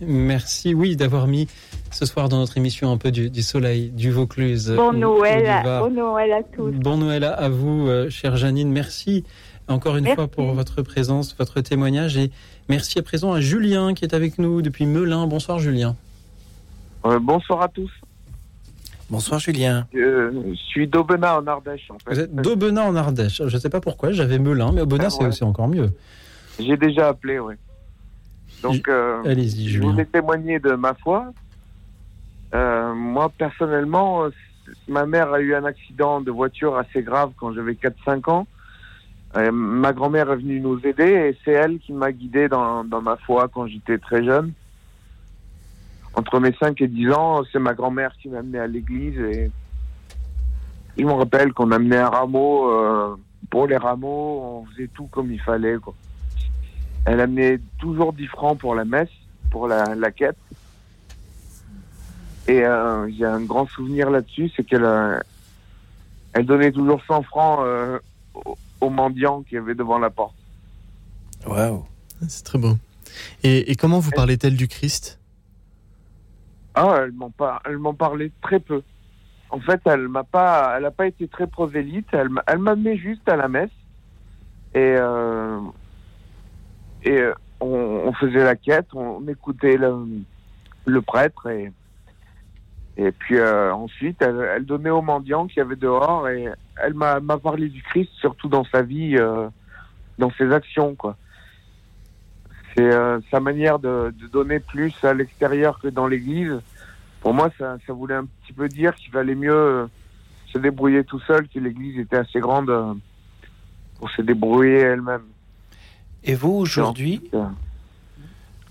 [0.00, 1.46] Merci, oui, d'avoir mis
[1.92, 4.72] ce soir dans notre émission un peu du, du soleil, du Vaucluse.
[4.74, 5.88] Bon Noël, à, Var.
[5.88, 6.70] bon Noël à tous.
[6.72, 8.72] Bon Noël à, à vous, euh, chère Janine.
[8.72, 9.22] Merci
[9.68, 10.16] encore une Merci.
[10.16, 12.16] fois pour votre présence, votre témoignage.
[12.16, 12.30] Et
[12.68, 15.26] merci à présent à Julien qui est avec nous depuis Melun.
[15.26, 15.96] Bonsoir, Julien.
[17.06, 17.90] Euh, bonsoir à tous.
[19.10, 19.86] Bonsoir Julien.
[19.94, 21.90] Euh, je suis d'Aubenas en Ardèche.
[21.90, 22.14] En fait.
[22.14, 23.42] Vous êtes d'Aubenas en Ardèche.
[23.46, 25.32] Je ne sais pas pourquoi, j'avais Melun, mais Aubenas, Ah, c'est ouais.
[25.32, 25.90] c'est encore mieux.
[26.58, 27.54] J'ai déjà appelé, oui.
[28.62, 29.90] Donc, euh, Allez-y, je Julien.
[29.90, 31.32] voulais témoigner de ma foi.
[32.54, 34.24] Euh, moi, personnellement,
[34.88, 38.46] ma mère a eu un accident de voiture assez grave quand j'avais 4-5 ans.
[39.34, 43.16] Euh, ma grand-mère est venue nous aider et c'est elle qui m'a guidé dans, ma
[43.16, 44.52] foi quand j'étais très jeune.
[46.14, 49.50] Entre mes 5 et 10 ans, c'est ma grand-mère qui m'a amené à l'église et
[50.98, 52.70] je me rappelle qu'on amenait un rameau.
[52.70, 53.16] euh,
[53.50, 55.76] pour les rameaux, on faisait tout comme il fallait.
[57.06, 59.10] Elle amenait toujours 10 francs pour la messe,
[59.50, 60.36] pour la, quête.
[62.48, 64.86] Et euh, j'ai un grand souvenir là-dessus, c'est qu'elle
[66.34, 67.60] elle donnait toujours 100 francs
[68.82, 70.34] aux, mendiants qui avaient devant la porte.
[71.46, 71.84] Waouh.
[72.28, 72.76] C'est très beau.
[73.42, 75.18] Et, et comment vous parlait-elle du Christ?
[76.74, 78.82] Ah, elle m'en par- elle m'en parlait très peu.
[79.50, 82.06] En fait, elle m'a pas, elle a pas été très prosélyte.
[82.12, 83.70] Elle, m'a- elle m'amenait juste à la messe
[84.74, 85.60] et euh,
[87.02, 87.66] et euh, on,
[88.06, 90.06] on faisait la quête, on, écoutait le,
[90.86, 91.72] le prêtre et
[92.96, 96.94] et puis euh, ensuite elle, elle donnait aux mendiants qu'il y avait dehors et elle
[96.94, 99.48] m'a parlé du Christ surtout dans sa vie, euh,
[100.18, 101.16] dans ses actions quoi.
[102.74, 106.60] C'est euh, sa manière de, de donner plus à l'extérieur que dans l'église.
[107.20, 109.86] Pour moi, ça, ça voulait un petit peu dire qu'il valait mieux euh,
[110.46, 112.72] se débrouiller tout seul, que l'église était assez grande
[113.98, 115.22] pour se débrouiller elle-même.
[116.24, 117.30] Et vous, aujourd'hui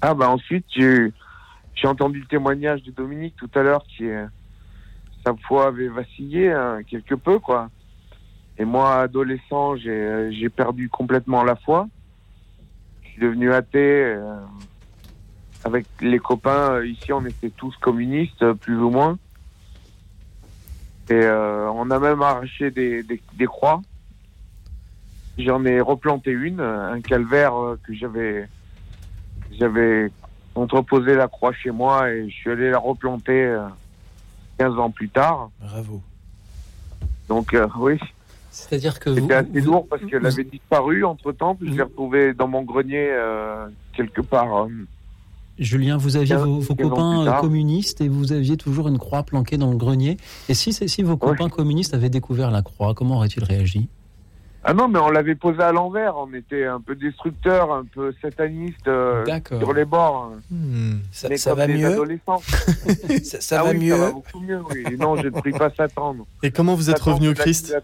[0.02, 1.12] Ah, bah ensuite, j'ai
[1.84, 4.26] entendu le témoignage de Dominique tout à l'heure qui, euh,
[5.26, 7.70] sa foi avait vacillé hein, quelque peu, quoi.
[8.58, 11.88] Et moi, adolescent, j'ai euh, j'ai perdu complètement la foi.
[13.04, 14.04] Je suis devenu athée.
[14.06, 14.36] euh,
[15.64, 19.18] avec les copains, euh, ici, on était tous communistes, plus ou moins.
[21.10, 23.82] Et euh, on a même arraché des, des, des croix.
[25.38, 28.48] J'en ai replanté une, un calvaire que j'avais
[29.60, 30.12] j'avais
[30.56, 33.68] entreposé la croix chez moi et je suis allé la replanter euh,
[34.58, 35.50] 15 ans plus tard.
[35.60, 36.02] Bravo.
[37.28, 38.00] Donc euh, oui,
[38.52, 41.56] C'est-à-dire que vous, c'était assez lourd parce qu'elle avait disparu entre temps.
[41.56, 44.64] Puis je l'ai retrouvée dans mon grenier euh, quelque part.
[44.66, 44.68] euh,
[45.58, 49.70] Julien, vous aviez vos, copains euh, communistes et vous aviez toujours une croix planquée dans
[49.72, 50.18] le grenier.
[50.50, 53.88] Et si, si vos copains communistes avaient découvert la croix, comment auraient-ils réagi?
[54.64, 56.16] Ah non, mais on l'avait posée à l'envers.
[56.18, 59.26] On était un peu destructeur, un peu sataniste euh,
[59.60, 60.34] sur les bords.
[61.12, 61.88] Ça, Mais ça comme va des mieux?
[61.88, 62.42] adolescents.
[63.24, 63.96] Ça, ça Ah va oui, mieux?
[63.96, 64.98] Ça va beaucoup mieux, oui.
[65.00, 66.16] Non, je ne prie pas Satan.
[66.44, 67.76] Et comment vous êtes Satan, revenu au Christ?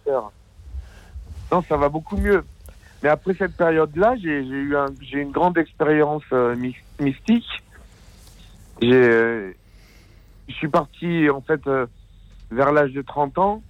[1.51, 2.43] Non, ça va beaucoup mieux.
[3.03, 7.63] Mais après cette période-là, j'ai eu un- j'ai une grande expérience euh, my- mystique.
[8.81, 9.51] J'ai, euh,
[10.47, 11.85] je suis parti en fait euh,
[12.51, 13.63] vers l'âge de 30 ans.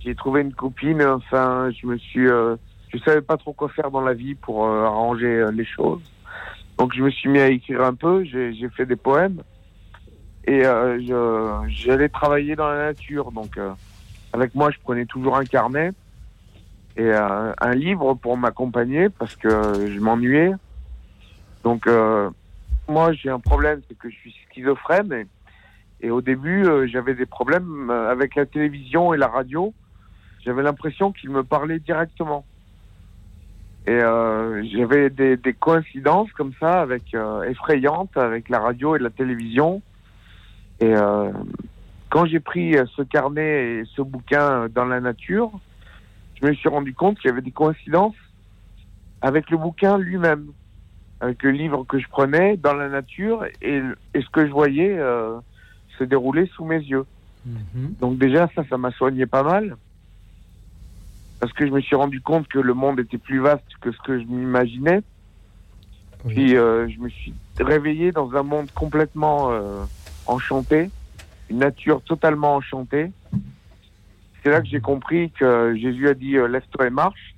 [0.00, 1.02] J'ai trouvé une copine.
[1.02, 2.56] Enfin, je me suis, euh,
[2.92, 6.02] je savais pas trop quoi faire dans la vie pour arranger les choses.
[6.78, 8.24] Donc je me suis mis à écrire un peu.
[8.24, 9.42] J'ai fait des poèmes
[10.46, 10.62] et
[11.68, 13.30] j'allais travailler dans la nature.
[13.32, 13.58] Donc
[14.32, 15.92] avec moi, je prenais toujours un carnet
[16.96, 20.52] et euh, un livre pour m'accompagner parce que je m'ennuyais.
[21.64, 22.30] Donc euh,
[22.88, 25.26] moi j'ai un problème, c'est que je suis schizophrène
[26.00, 29.72] et, au début euh, j'avais des problèmes avec la télévision et la radio.
[30.44, 32.44] J'avais l'impression qu'ils me parlaient directement.
[33.86, 37.16] Et j'avais des, coïncidences comme ça, avec
[37.48, 39.82] effrayantes, avec la radio et la télévision.
[40.80, 40.94] Et
[42.08, 45.52] quand j'ai pris ce carnet et ce bouquin dans la nature,
[46.42, 48.16] je me suis rendu compte qu'il y avait des coïncidences
[49.20, 50.48] avec le bouquin lui-même,
[51.20, 53.80] avec le livre que je prenais dans la nature et,
[54.14, 55.38] et ce que je voyais euh,
[55.98, 57.04] se dérouler sous mes yeux.
[58.00, 59.76] Donc déjà, ça, ça m'a soigné pas mal.
[61.40, 63.98] Parce que je me suis rendu compte que le monde était plus vaste que ce
[63.98, 65.02] que je m'imaginais.
[66.28, 69.84] Puis euh, je me suis réveillé dans un monde complètement euh,
[70.26, 70.90] enchanté,
[71.50, 73.10] une nature totalement enchantée.
[74.42, 77.36] C'est là que j'ai compris que Jésus a dit euh, lève-toi et marche.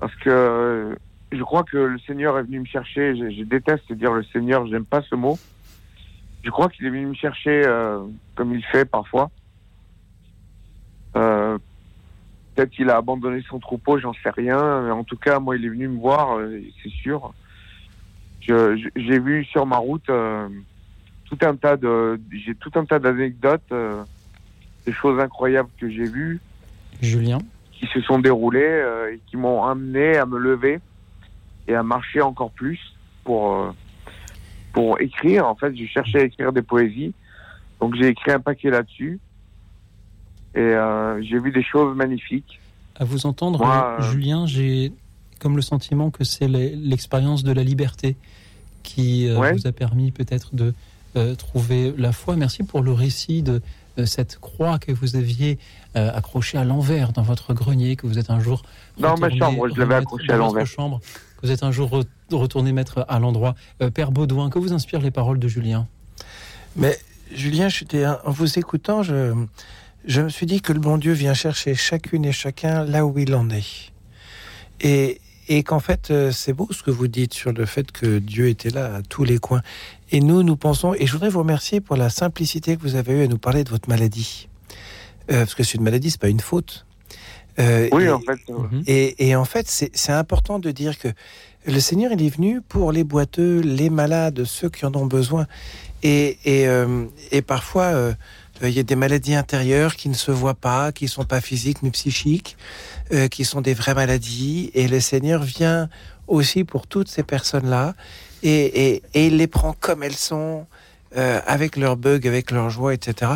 [0.00, 0.94] Parce que euh,
[1.30, 3.14] je crois que le Seigneur est venu me chercher.
[3.16, 5.38] Je, déteste dire le Seigneur, j'aime pas ce mot.
[6.42, 8.00] Je crois qu'il est venu me chercher euh,
[8.34, 9.30] comme il fait parfois.
[11.12, 14.82] Peut-être qu'il a abandonné son troupeau, j'en sais rien.
[14.82, 16.38] Mais en tout cas, moi, il est venu me voir,
[16.82, 17.32] c'est sûr.
[18.40, 23.72] J'ai vu sur ma route tout un tas de, j'ai tout un tas d'anecdotes,
[24.86, 26.40] des choses incroyables que j'ai vues,
[27.00, 27.38] Julien
[27.72, 30.78] qui se sont déroulées euh, et qui m'ont amené à me lever
[31.66, 32.78] et à marcher encore plus
[33.24, 33.70] pour euh,
[34.72, 35.46] pour écrire.
[35.48, 37.12] En fait, je cherchais à écrire des poésies,
[37.80, 39.18] donc j'ai écrit un paquet là-dessus
[40.54, 42.60] et euh, j'ai vu des choses magnifiques.
[42.96, 44.92] À vous entendre, Moi, Julien, j'ai
[45.40, 48.16] comme le sentiment que c'est l'e- l'expérience de la liberté
[48.84, 49.54] qui Ouais.
[49.54, 50.72] vous a permis peut-être de
[51.34, 52.36] trouver la foi.
[52.36, 53.60] Merci pour le récit de
[53.98, 55.58] euh, cette croix que vous aviez
[55.96, 58.62] euh, accrochée à l'envers dans votre grenier, que vous êtes un jour
[58.98, 60.66] Dans ma retourné chambre, je l'avais accrochée à l'envers.
[60.66, 61.00] chambre,
[61.40, 62.06] que vous êtes un jour re-
[62.36, 63.54] retourné mettre à l'endroit.
[63.82, 65.86] Euh, Père Baudouin, que vous inspirent les paroles de Julien?
[66.76, 66.98] Mais
[67.34, 69.34] Julien, j'étais en vous écoutant, je,
[70.06, 73.18] je me suis dit que le bon Dieu vient chercher chacune et chacun là où
[73.18, 73.92] il en est.
[74.80, 78.48] Et, et qu'en fait, c'est beau ce que vous dites sur le fait que Dieu
[78.48, 79.62] était là à tous les coins.
[80.14, 83.14] Et nous, nous pensons, et je voudrais vous remercier pour la simplicité que vous avez
[83.14, 84.48] eue à nous parler de votre maladie.
[85.30, 86.84] Euh, parce que c'est une maladie, c'est pas une faute.
[87.58, 88.38] Euh, Oui, et- en fait.
[88.86, 91.08] et, et en fait, c'est c'est important de dire que
[91.66, 95.46] le Seigneur, il est venu pour les boiteux, les malades, ceux qui en ont besoin.
[96.02, 98.14] Et, et, euh, et parfois,
[98.62, 101.82] il y a des maladies intérieures qui ne se voient pas, qui sont pas physiques
[101.82, 102.56] mais psychiques,
[103.12, 104.70] euh, qui sont des vraies maladies.
[104.74, 105.88] Et le Seigneur vient
[106.26, 107.94] aussi pour toutes ces personnes-là
[108.42, 110.66] et, et, et il les prend comme elles sont.
[111.16, 113.32] euh, avec leurs bugs, avec leurs joies, etc.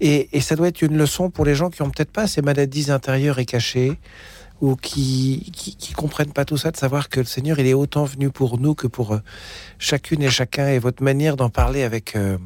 [0.00, 2.40] Et, et ça doit être une leçon pour les gens qui ont peut-être pas ces
[2.40, 3.98] maladies intérieures et cachées,
[4.60, 7.74] ou qui, qui qui comprennent pas tout ça, de savoir que le Seigneur il est
[7.74, 9.18] autant venu pour nous que pour euh,
[9.80, 10.68] chacune et chacun.
[10.68, 12.38] Et votre manière d'en parler avec euh,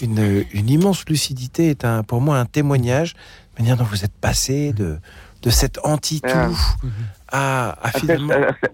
[0.00, 3.14] une, une immense lucidité est un, pour moi un témoignage,
[3.58, 4.98] la manière dont vous êtes passé de
[5.42, 6.50] de cet anti-tout Ah.
[7.28, 8.32] à, à cette, finalement.
[8.32, 8.72] à cette-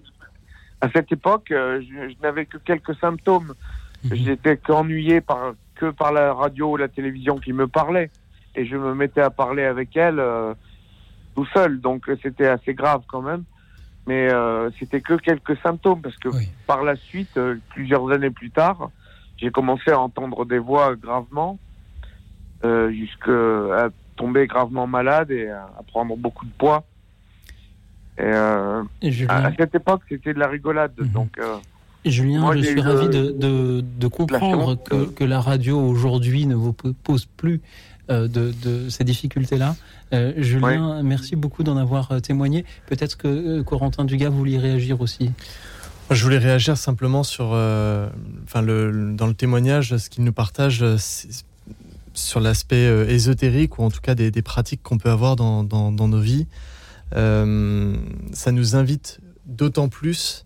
[0.81, 3.53] à cette époque, euh, je, je n'avais que quelques symptômes.
[4.11, 8.11] J'étais qu'ennuyé par, que par la radio ou la télévision qui me parlait.
[8.55, 10.53] Et je me mettais à parler avec elle euh,
[11.35, 11.81] tout seul.
[11.81, 13.43] Donc c'était assez grave quand même.
[14.05, 16.29] Mais euh, c'était que quelques symptômes parce que
[16.67, 18.91] par la suite, euh, plusieurs années plus tard,
[19.37, 21.57] j'ai commencé à entendre des voix gravement,
[22.63, 26.83] euh, jusqu'à tomber gravement malade et à, à prendre beaucoup de poids.
[28.17, 30.93] Et, euh, Et Julien à, à cette époque, c'était de la rigolade.
[31.13, 31.55] Donc, euh,
[32.05, 36.45] Julien, Moi, je suis ravi le- de, de, de comprendre que, que la radio aujourd'hui
[36.45, 37.61] ne vous po- pose plus
[38.11, 39.75] euh, de, de ces difficultés-là.
[40.13, 42.63] Euh, Julien, merci beaucoup d'en avoir euh, témoigné.
[42.85, 45.31] Peut-être que euh, Corentin Dugas voulait réagir aussi.
[46.11, 48.07] Je voulais réagir simplement sur, euh,
[48.43, 50.97] enfin, le, dans le témoignage, ce qu'il nous partage euh,
[52.13, 55.63] sur l'aspect euh, ésotérique ou en tout cas des, des pratiques qu'on peut avoir dans,
[55.63, 56.45] dans, dans nos vies.
[57.13, 57.95] Euh,
[58.33, 60.45] ça nous invite d'autant plus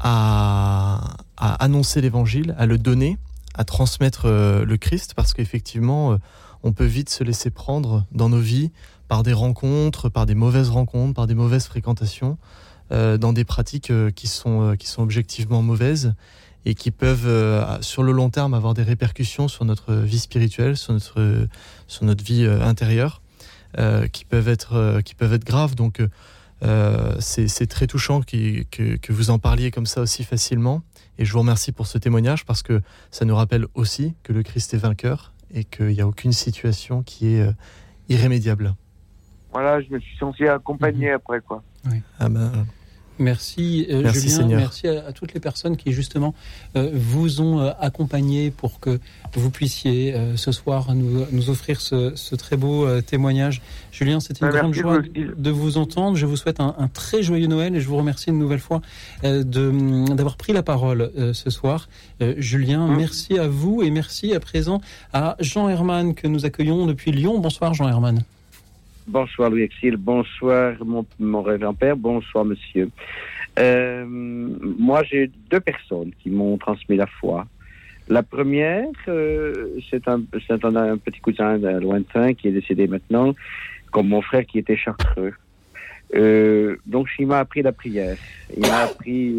[0.00, 3.18] à, annoncer l'évangile, à le donner,
[3.54, 6.16] à transmettre euh, le Christ, parce qu'effectivement, euh,
[6.62, 8.70] on peut vite se laisser prendre dans nos vies
[9.08, 12.38] par des rencontres, par des mauvaises rencontres, par des mauvaises fréquentations
[12.90, 16.12] dans des pratiques qui, sont, qui sont objectivement mauvaises
[16.66, 20.92] et qui peuvent, sur le long terme, avoir des répercussions sur notre vie spirituelle, sur
[20.92, 21.48] notre,
[21.86, 23.21] sur notre vie intérieure,
[24.12, 25.74] qui, peuvent être, euh, qui peuvent être graves.
[25.74, 26.00] Donc,
[26.62, 30.82] euh, c'est très touchant qui- que, que vous en parliez comme ça aussi facilement.
[31.18, 32.80] Et je vous remercie pour ce témoignage parce que
[33.10, 37.02] ça nous rappelle aussi que le Christ est vainqueur et qu'il n'y a aucune situation
[37.02, 37.52] qui est euh,
[38.08, 38.74] irrémédiable.
[39.52, 41.14] voilà, je me suis senti accompagné Mhm.
[41.16, 41.62] après, quoi.
[42.18, 42.50] Ah ben,
[43.18, 44.36] Merci, euh, Merci, Julien.
[44.36, 44.60] Seigneur.
[44.60, 46.34] Merci à, à toutes les personnes qui justement
[46.76, 48.98] euh, vous ont euh, accompagné pour que
[49.34, 53.62] vous puissiez euh, ce soir nous, nous offrir ce, ce très beau euh, témoignage.
[53.92, 56.16] Julien, c'était une Ouais, grande joie vous de vous entendre.
[56.16, 58.80] Je vous souhaite un, un très joyeux Noël et je vous remercie une nouvelle fois
[59.24, 61.88] euh, de- d'avoir pris la parole euh, ce soir.
[62.22, 62.96] Euh, Julien, Mmh.
[62.96, 64.80] merci à vous et merci à présent
[65.12, 67.38] à Jean Herman que nous accueillons depuis Lyon.
[67.38, 68.22] Bonsoir Jean Herman.
[69.08, 70.76] Bonsoir Louis Exil, bonsoir
[71.18, 72.88] mon, révérend père, bonsoir monsieur.
[73.58, 77.46] Euh, moi j'ai deux personnes qui m'ont transmis la foi.
[78.08, 83.34] La première, euh, c'est un, un, un petit cousin lointain qui est décédé maintenant,
[83.90, 85.32] comme mon frère qui était chartreux.
[86.14, 88.16] Euh, donc il m'a appris la prière.
[88.56, 89.34] Il m'a appris,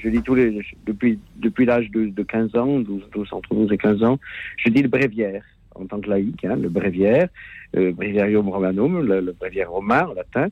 [0.00, 3.72] je dis tous les, depuis, depuis l'âge de, de 15 ans, 12, 12, entre 12
[3.72, 4.20] et 15 ans,
[4.58, 5.42] je dis le bréviaire
[5.80, 7.28] en tant que laïque, hein, le bréviaire,
[7.76, 10.48] euh, Breviarium Romanum, le, le bréviaire romain en latin,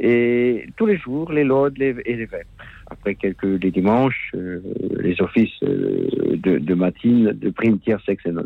[0.00, 2.46] et tous les jours les laudes les, et les vêpres.
[2.90, 4.60] Après quelques les dimanches, euh,
[5.00, 8.44] les offices euh, de, de matine, de primetière, sexe et non.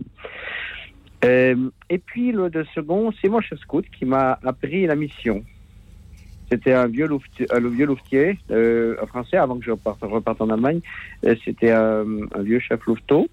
[1.25, 1.55] Euh,
[1.89, 5.45] et puis le de second, c'est mon chef scout qui m'a appris la mission.
[6.51, 7.87] C'était un vieux louvetier, un vieux
[9.07, 10.81] français avant que je reparte, en Allemagne.
[11.45, 12.05] C'était un
[12.41, 13.27] vieux chef louveteau.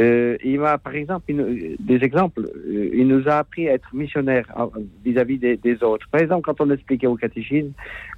[0.00, 1.32] Euh, il m'a, par exemple,
[1.78, 2.48] des exemples.
[2.66, 4.70] Euh, il nous a appris à être missionnaire en-
[5.04, 6.08] vis-à-vis des, autres.
[6.10, 7.72] Par exemple, quand on expliquait au catéchisme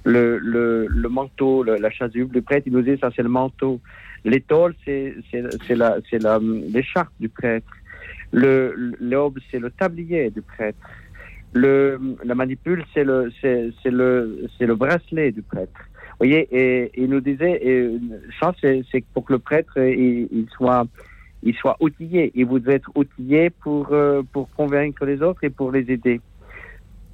[0.05, 3.81] le, le, le manteau, la chasuble du prêtre, il nous disait ça c'est le manteau.
[4.23, 7.67] L'étole, c'est c'est la c'est la l'écharpe du prêtre.
[8.31, 10.79] Le l'aube, c'est le tablier du prêtre.
[11.53, 15.79] Le la manipule, c'est le c'est c'est le c'est le bracelet du prêtre.
[16.11, 17.61] Vous voyez, et, il nous disait,
[18.39, 20.87] ça c'est c'est pour que le prêtre il, il soit
[21.45, 22.31] il soit outillé.
[22.35, 26.19] Et vous être outillé pour, euh, pour convaincre les autres et pour les aider.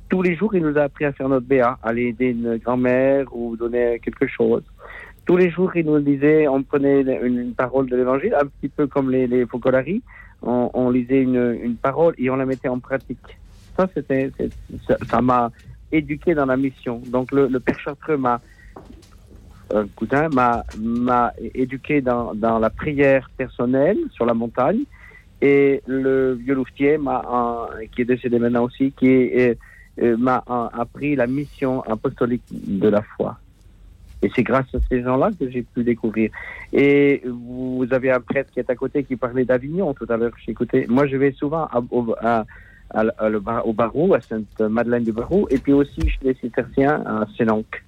[0.09, 3.27] Tous les jours, il nous a appris à faire notre BA, aller aider une grand-mère
[3.35, 4.63] ou donner quelque chose.
[5.25, 8.87] Tous les jours, il nous disait, on prenait une, parole de l'évangile, un petit peu
[8.87, 10.01] comme les, les Focolari,
[10.41, 13.37] on, lisait une, une parole et on la mettait en pratique.
[13.77, 14.31] Ça, c'était,
[15.07, 15.51] ça m'a
[15.91, 17.01] éduqué dans la mission.
[17.07, 18.41] Donc, le, le Père Chartreux m'a,
[19.95, 24.83] cousin, m'a, éduqué dans, dans la prière personnelle sur la montagne.
[25.41, 29.39] Et le vieux louvetier m'a, qui est décédé maintenant aussi, qui
[29.99, 30.43] euh, m'a
[30.73, 33.37] appris la mission apostolique de la foi.
[34.21, 36.29] Et c'est grâce à ces gens-là que j'ai pu découvrir.
[36.71, 40.33] Et vous avez un prêtre qui est à côté qui parlait d'Avignon tout à l'heure.
[40.47, 40.85] Écouté.
[40.87, 46.33] Moi, je vais souvent au Barreau, à Sainte-Madeleine du Barreau, et puis aussi chez les
[46.35, 47.83] cisterciens à Sénanque.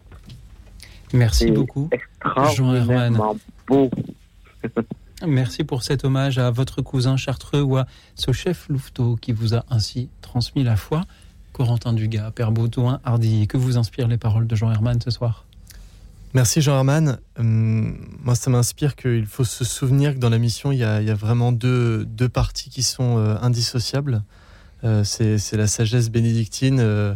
[1.14, 1.90] Merci beaucoup,
[2.56, 3.18] Jean Herman.
[3.68, 3.90] Beau.
[5.26, 7.86] Merci pour cet hommage à votre cousin chartreux ou à
[8.16, 11.04] ce chef louveteau qui vous a ainsi transmis la foi.
[11.54, 15.46] Corentin Dugas, Père Baudouin, Hardy, que vous inspirent les paroles de Jean Herman ce soir?
[16.34, 17.20] Merci Jean Herman.
[17.38, 21.00] Hum, moi, ça m'inspire qu'il faut se souvenir que dans la mission, il y a,
[21.00, 24.24] il y a vraiment deux, deux parties qui sont euh, indissociables.
[24.84, 27.14] Euh, c'est c'est la sagesse bénédictine, euh,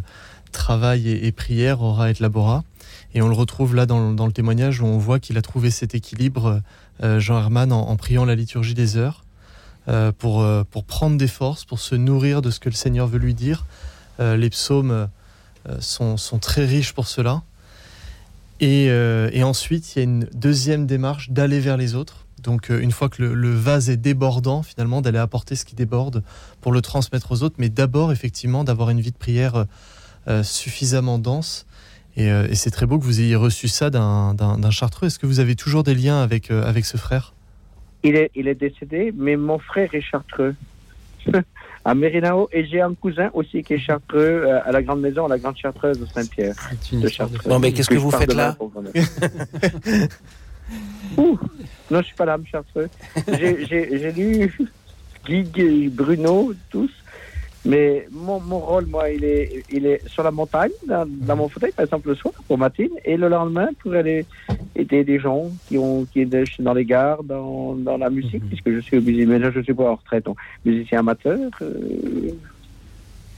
[0.52, 2.62] travail et, et prière, ora et labora.
[3.14, 5.94] Et on le retrouve là dans, le- témoignage où on voit qu'il a trouvé cet
[5.94, 6.60] équilibre,
[7.02, 9.24] euh, Jean Herman, en, priant la liturgie des heures,
[9.88, 13.06] euh, pour, euh, pour prendre des forces, pour se nourrir de ce que le Seigneur
[13.06, 13.66] veut lui dire.
[14.20, 15.06] Les psaumes
[15.78, 17.42] sont, sont très riches pour cela.
[18.58, 22.26] Et, et ensuite, il y a une deuxième démarche d'aller vers les autres.
[22.42, 26.24] Donc, une fois que le, vase est débordant, finalement, d'aller apporter ce qui déborde
[26.60, 27.54] pour le transmettre aux autres.
[27.58, 29.66] Mais d'abord, effectivement, d'avoir une vie de prière
[30.42, 31.67] suffisamment dense.
[32.18, 35.06] Et, euh, et c'est très beau que vous ayez reçu ça d'un d'un- d'un chartreux.
[35.06, 37.32] Est-ce que vous avez toujours des liens avec, euh, avec ce frère?
[38.02, 40.54] Il est, il est décédé, mais mon frère est chartreux.
[41.84, 45.26] à Mérinao, et j'ai un cousin aussi qui est chartreux euh, à la grande maison,
[45.26, 46.54] à la grande chartreuse de Saint-Pierre.
[46.92, 47.48] de Chartreux.
[47.48, 48.56] Bon, mais qu'est-ce que vous faites là
[51.16, 51.38] Ouh,
[51.90, 52.88] Non, je suis pas là, chartreux.
[53.38, 54.52] J'ai- J'ai j'ai lu
[55.26, 56.90] Guy et Bruno, tous.
[57.64, 61.48] Mais mon, mon rôle, moi, il est, il est sur la montagne, dans, dans mon
[61.48, 64.24] fauteuil, par exemple, le soir, pour Matine, et le lendemain, pour aller
[64.76, 68.70] aider des gens qui ont qui est dans les gares, dans, dans la musique, puisque
[68.70, 71.38] je suis obligé, mais là, je suis pas en retraite, donc, musicien amateur.
[71.62, 72.30] euh,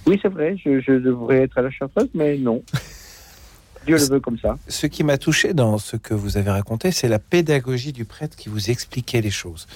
[0.06, 2.62] Oui, c'est vrai, je, je devrais être à la chartreuse, mais non.
[3.86, 4.58] Dieu le veut comme ça.
[4.68, 8.36] Ce qui m'a touché dans ce que vous avez raconté, c'est la pédagogie du prêtre
[8.36, 9.66] qui vous expliquait les choses.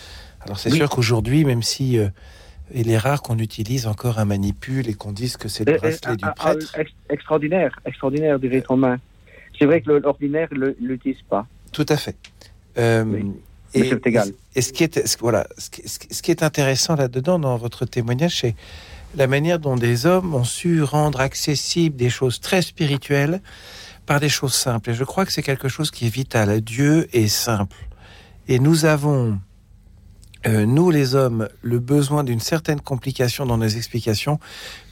[0.45, 0.77] Alors c'est Oui.
[0.77, 2.09] sûr qu'aujourd'hui, même si euh,
[2.75, 5.77] il est rare qu'on utilise encore un manipule et qu'on dise que c'est le Euh,
[5.77, 8.99] euh, bracelet du ah, ah, prêtre, ex- extraordinaire, extraordinaire, dirait Romain.
[9.59, 11.47] C'est vrai que l'ordinaire ne l'utilise pas.
[11.73, 12.17] Tout à fait.
[12.77, 13.05] Euh,
[13.73, 14.29] c'est égal.
[14.55, 15.69] Et ce qui est, ce- voilà, ce
[16.11, 18.55] ce qui est intéressant là-dedans, dans votre témoignage, c'est
[19.17, 23.41] la manière dont des hommes ont su rendre accessibles des choses très spirituelles
[24.07, 24.91] par des choses simples.
[24.91, 26.61] Et je crois que c'est quelque chose qui est vital.
[26.61, 27.77] Dieu est simple.
[28.49, 29.39] Et nous avons,
[30.47, 34.39] euh, nous les hommes, le besoin d'une certaine complication dans nos explications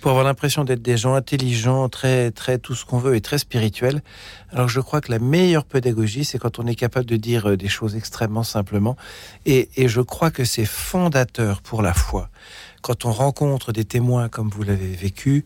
[0.01, 3.37] pour avoir l'impression d'être des gens intelligents, très, très tout ce qu'on veut et très
[3.37, 4.03] spirituels.
[4.51, 7.57] Alors je crois que la meilleure pédagogie, c'est quand on est capable de dire euh,
[7.57, 8.97] des choses extrêmement simplement.
[9.45, 12.31] Et, et je crois que c'est fondateur pour la foi.
[12.81, 15.45] Quand on rencontre des témoins comme vous l'avez vécu,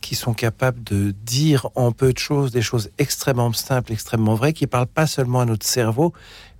[0.00, 4.52] qui sont capables de dire en peu de choses des choses extrêmement simples, extrêmement vraies,
[4.52, 6.12] qui parlent pas seulement à notre cerveau,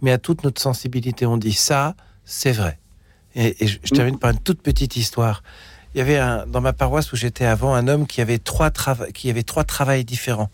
[0.03, 1.25] mais à toute notre sensibilité.
[1.25, 1.95] On dit ça,
[2.25, 2.80] c'est vrai.
[3.35, 5.43] Et, je, termine par une toute petite histoire.
[5.95, 8.71] Il y avait dans ma paroisse où j'étais avant un homme qui avait trois
[9.13, 9.65] qui avait trois
[10.05, 10.51] différents.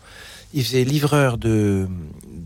[0.53, 1.87] Il faisait livreur de,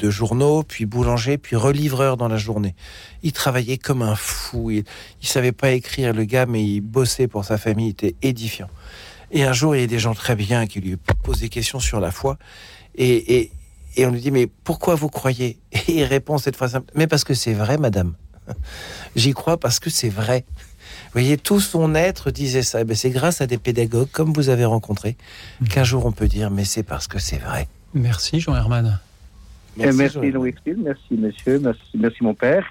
[0.03, 2.75] journaux, puis boulanger, puis relivreur dans la journée.
[3.23, 4.71] Il travaillait comme un fou.
[4.71, 4.83] Il,
[5.21, 7.87] il savait pas écrire le gars, mais il bossait pour sa famille.
[7.87, 8.69] Il était édifiant.
[9.31, 11.79] Et un jour, il y a des gens très bien qui lui posent des questions
[11.79, 12.37] sur la foi.
[12.95, 13.51] Et
[13.99, 15.59] on lui dit, mais pourquoi vous croyez?
[15.71, 18.15] Et il répond cette phrase simple, mais parce que c'est vrai, madame.
[19.15, 20.45] J'y crois parce que c'est vrai.
[21.05, 22.81] Vous voyez, tout son être disait ça.
[22.81, 25.17] Eh ben, c'est grâce à des pédagogues comme vous avez rencontré
[25.69, 27.67] qu'un jour on peut dire, mais c'est parce que c'est vrai.
[27.93, 28.99] Merci Jean Herman.
[29.77, 32.65] Merci, merci Louis merci monsieur, merci, merci mon père.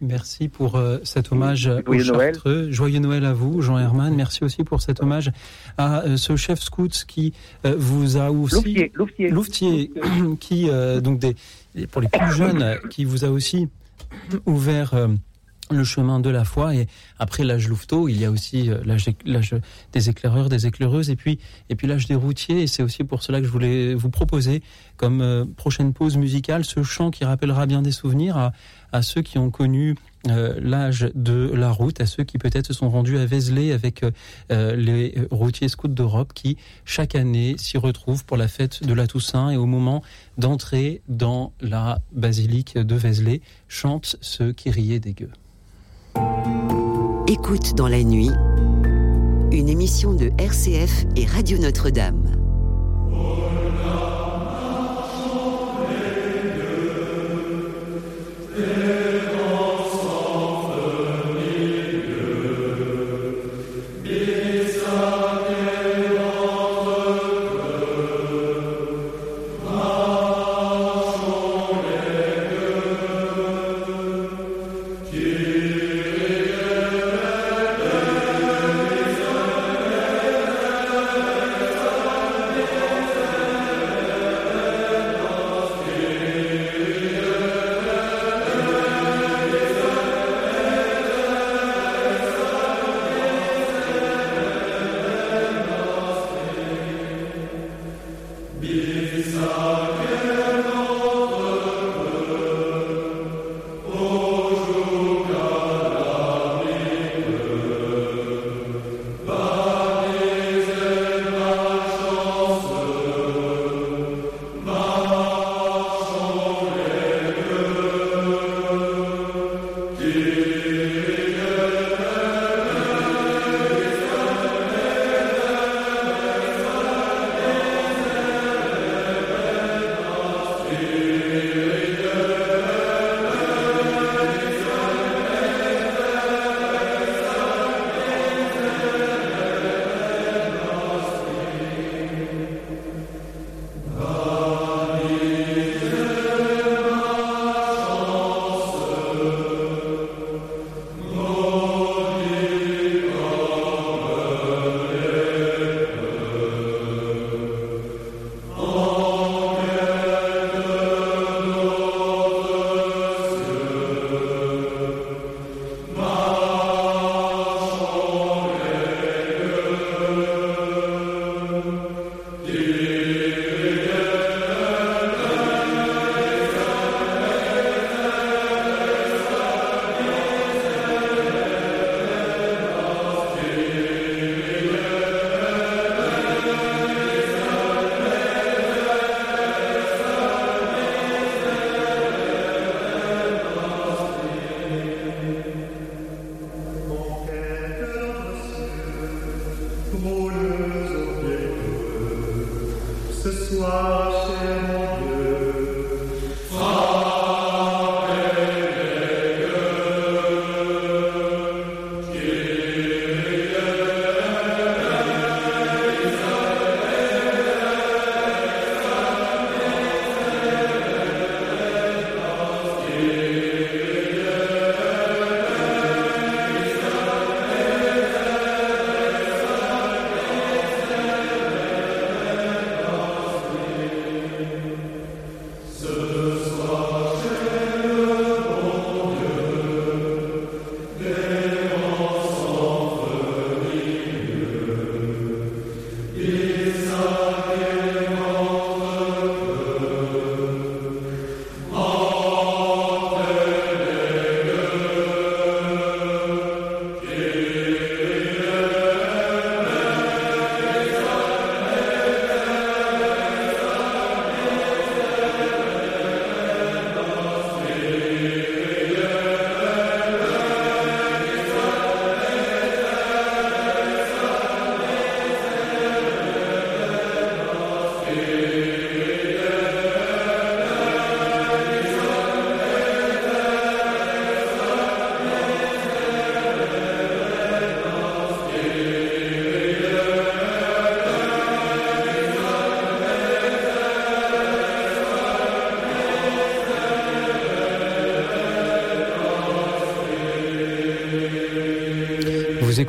[0.00, 2.34] Merci pour euh, cet hommage euh, au Joyeux Noël.
[2.34, 2.70] Chartreux.
[2.70, 4.14] Joyeux Noël à vous, Jean Herman.
[4.14, 5.32] Merci aussi pour cet hommage
[5.76, 7.32] à euh, ce chef scout qui
[7.64, 9.30] euh, vous a aussi Louvetier, Louvetier.
[9.30, 9.90] Louvetier,
[10.40, 11.34] qui euh, donc des
[11.90, 13.68] pour les plus jeunes qui vous a aussi
[14.46, 15.08] ouvert euh,
[15.70, 16.74] le chemin de la foi.
[16.74, 16.86] Et
[17.18, 19.54] après l'âge louveteau il y a aussi euh, l'âge
[19.92, 21.10] des éclaireurs des éclaireuses.
[21.10, 22.62] Et puis et l'âge des routiers.
[22.62, 24.62] Et c'est aussi pour cela que je voulais vous proposer
[24.96, 28.52] comme euh, prochaine pause musicale ce chant qui rappellera bien des souvenirs
[28.92, 29.96] à, ceux qui ont connu
[30.28, 34.04] l'âge de la route à ceux qui peut-être se sont rendus à Vézelay avec
[34.50, 39.06] euh, les routiers scouts d'Europe qui chaque année s'y retrouvent pour la fête de la
[39.06, 40.02] Toussaint et au moment
[40.36, 45.32] d'entrer dans la basilique de Vézelay chantent ce Kyrie des gueux.
[47.26, 48.30] Écoute dans la nuit,
[49.52, 52.24] une émission de RCF et Radio Notre-Dame.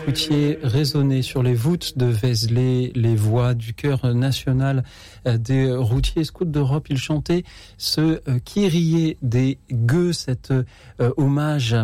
[0.10, 4.84] Écoutiez résonner sur les voûtes de Vézelay les voix du chœur national
[5.28, 6.88] euh, des routiers scouts d'Europe.
[6.90, 7.44] Ils chantaient
[7.78, 10.64] ce euh, Kyrie des gueux, cet euh,
[11.18, 11.76] hommage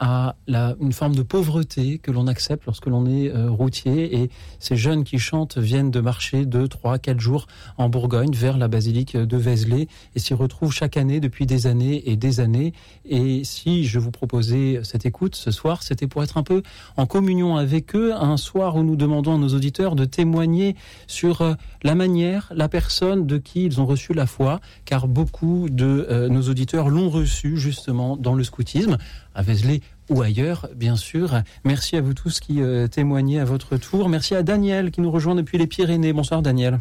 [0.00, 4.22] à la, une forme de pauvreté que l'on accepte lorsque l'on est euh, routier.
[4.22, 7.46] Et ces jeunes qui chantent viennent de marcher deux, trois, quatre jours
[7.76, 12.10] en Bourgogne vers la basilique de Vézelay et s'y retrouvent chaque année depuis des années
[12.10, 12.72] et des années.
[13.04, 16.62] Et si je vous proposais cette écoute ce soir, c'était pour être un peu
[16.96, 20.76] en communion avec eux, un soir où nous demandons à nos auditeurs de témoigner
[21.06, 25.68] sur euh, la manière, la personne de qui ils ont reçu la foi, car beaucoup
[25.70, 28.98] de euh, nos auditeurs l'ont reçu justement dans le scoutisme
[29.34, 31.30] à Vézelay ou ailleurs, bien sûr.
[31.64, 34.08] Merci à vous tous qui euh, témoignez à votre tour.
[34.08, 36.12] Merci à Daniel qui nous rejoint depuis les Pyrénées.
[36.12, 36.80] Bonsoir Daniel.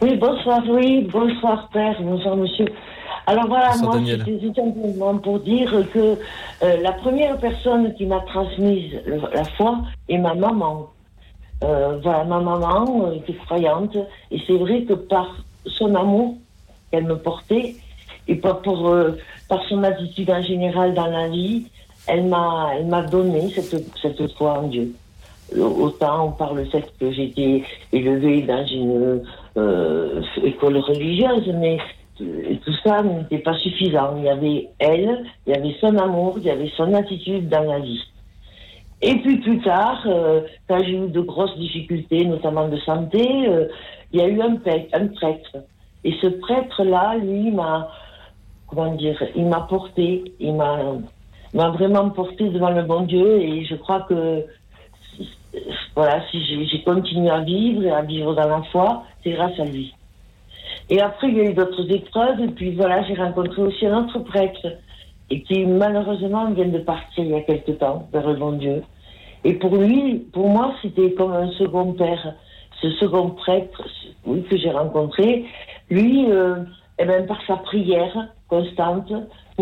[0.00, 2.66] Oui, bonsoir, oui, bonsoir père, bonsoir monsieur.
[3.26, 4.24] Alors voilà, Bonsoir, moi Daniel.
[4.26, 9.00] c'était simplement pour dire que euh, la première personne qui m'a transmise
[9.32, 9.78] la foi
[10.08, 10.88] est ma maman.
[11.62, 13.96] Euh, voilà, ma maman était croyante
[14.32, 15.36] et c'est vrai que par
[15.66, 16.34] son amour
[16.90, 17.76] qu'elle me portait
[18.26, 18.92] et pas pour
[19.48, 21.66] par son attitude en général dans la vie,
[22.06, 24.92] elle m'a elle m'a donné cette cette foi en Dieu.
[25.58, 27.62] Autant par le fait que j'étais
[27.92, 29.22] élevée dans une
[29.58, 31.76] euh, école religieuse, mais
[32.22, 34.14] euh, tout ça n'était pas suffisant.
[34.16, 37.64] Il y avait elle, il y avait son amour, il y avait son attitude dans
[37.64, 38.02] la vie.
[39.02, 43.66] Et puis plus tard, euh, quand j'ai eu de grosses difficultés, notamment de santé, euh,
[44.12, 44.54] il y a eu un,
[44.92, 45.56] un prêtre.
[46.04, 47.90] Et ce prêtre-là, lui, m'a,
[48.68, 50.78] comment dire, il m'a porté, il m'a,
[51.54, 53.40] m'a vraiment porté devant le bon Dieu.
[53.40, 54.44] Et je crois que,
[55.94, 59.58] voilà, si j'ai, j'ai continué à vivre et à vivre dans la foi, c'est grâce
[59.58, 59.94] à lui.
[60.90, 62.40] Et après, il y a eu d'autres épreuves.
[62.40, 64.66] Et puis voilà, j'ai rencontré aussi un autre prêtre
[65.30, 68.82] et qui malheureusement vient de partir il y a quelque temps vers le bon Dieu.
[69.44, 72.34] Et pour lui, pour moi, c'était comme un second père.
[72.80, 73.82] Ce second prêtre,
[74.26, 75.46] oui, que j'ai rencontré,
[75.88, 76.56] lui, euh,
[76.98, 79.12] eh ben, par sa prière constante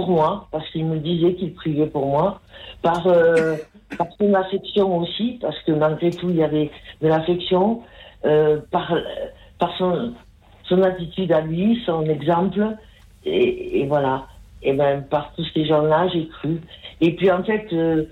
[0.00, 2.40] pour moi, parce qu'il me disait qu'il priait pour moi,
[2.80, 3.56] par, euh,
[3.98, 6.70] par son affection aussi, parce que malgré tout, il y avait
[7.02, 7.82] de l'affection,
[8.24, 8.94] euh, par,
[9.58, 10.14] par son,
[10.64, 12.76] son attitude à lui, son exemple,
[13.26, 14.26] et, et voilà.
[14.62, 16.60] Et ben par tous ces gens-là, j'ai cru.
[17.00, 18.04] Et puis en fait, euh,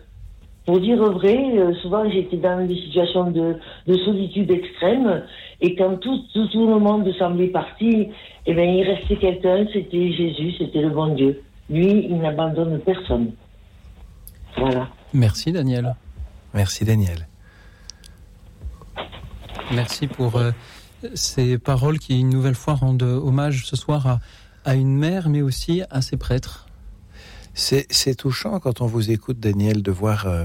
[0.67, 3.57] pour dire vrai, euh, souvent j'étais dans des situations de,
[3.87, 5.23] de solitude extrême,
[5.63, 8.09] et quand tout, tout, tout le monde semblait parti,
[8.47, 11.43] et ben il restait quelqu'un, c'était Jésus, c'était le bon Dieu.
[11.71, 13.33] Lui, il n'abandonne personne.
[14.57, 14.89] Voilà.
[15.13, 15.95] Merci Daniel.
[16.55, 17.27] Merci Daniel.
[19.73, 20.51] Merci pour euh,
[21.15, 24.21] ces paroles qui, une nouvelle fois, rendent hommage ce soir à,
[24.65, 26.67] à une mère, mais aussi à ses prêtres.
[27.55, 30.45] C'est touchant quand on vous écoute, Daniel, de voir euh,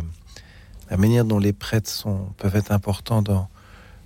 [0.89, 3.47] la manière dont les prêtres sont, peuvent être importants dans,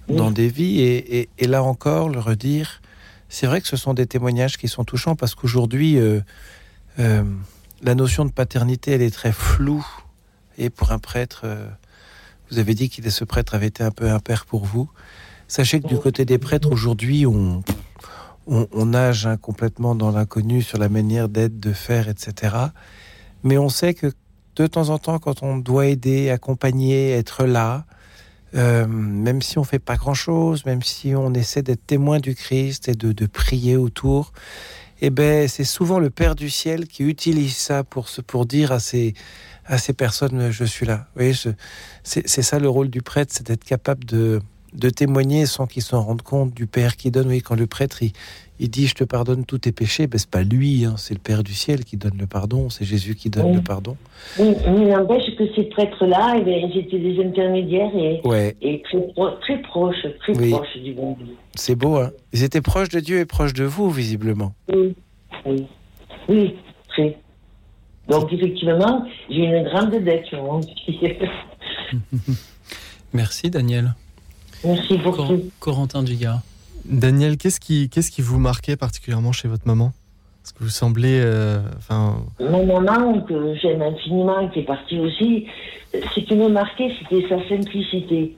[0.10, 0.82] dans des vies.
[0.82, 2.82] Et, et- et là encore, le redire,
[3.30, 6.20] c'est vrai que ce sont des témoignages qui sont touchants parce qu'aujourd'hui, euh,
[7.00, 7.24] euh,
[7.82, 9.86] la notion de paternité, elle est très floue.
[10.58, 11.68] Et pour un prêtre, euh,
[12.50, 14.90] vous avez dit que ce prêtre avait été un peu un père pour vous.
[15.48, 17.64] Sachez que du côté des prêtres, aujourd'hui, on,
[18.86, 22.56] nage hein, complètement dans l'inconnu sur la manière d'être, de faire, etc.
[23.44, 24.12] Mais on sait que
[24.56, 27.86] de temps en temps, quand on doit aider, accompagner, être là,
[28.56, 32.90] euh, même si on fait pas grand-chose, même si on essaie d'être témoin du Christ
[32.90, 34.34] et de prier autour,
[35.02, 38.72] eh ben, c'est souvent le Père du ciel qui utilise ça pour, se, pour dire
[38.72, 39.14] à ces,
[39.66, 41.08] à ces personnes, je suis là.
[41.16, 41.34] Vous voyez,
[42.04, 44.42] c'est ça le rôle du prêtre, c'est d'être capable de,
[44.74, 47.28] de témoigner sans qu'ils s'en rendent compte du Père qui donne.
[47.28, 48.14] Oui, quand le prêtre, il,
[48.60, 51.20] il dit, je te pardonne tous tes péchés, ben, c'est pas lui, hein, c'est le
[51.20, 53.56] Père du ciel qui donne le pardon, c'est Jésus qui donne Oui.
[53.56, 53.96] le pardon.
[54.40, 58.56] Oui, mais il n'empêche que ces prêtres-là, eh étaient des intermédiaires et, Ouais.
[58.62, 60.50] et très, pro- très proches, très Oui.
[60.52, 61.36] proches du bon Dieu.
[61.56, 64.54] C'est beau, hein Ils étaient proches de Dieu et proches de vous, visiblement.
[64.74, 64.96] Oui,
[65.46, 65.66] oui,
[66.28, 66.56] oui,
[66.90, 67.18] très.
[68.10, 70.26] Donc, effectivement, j'ai une grande dette.
[73.14, 73.94] Merci Daniel.
[74.64, 75.38] Merci beaucoup.
[75.60, 76.42] Corentin Dugas.
[76.90, 79.92] Daniel, qu'est-ce qui, qu'est-ce qui vous marquait particulièrement chez votre maman?
[80.42, 81.60] Parce que vous semblez, euh,
[82.40, 85.48] Mon maman, que j'aime infiniment, qui est partie aussi,
[85.94, 88.38] ce qui me marquait, c'était sa simplicité,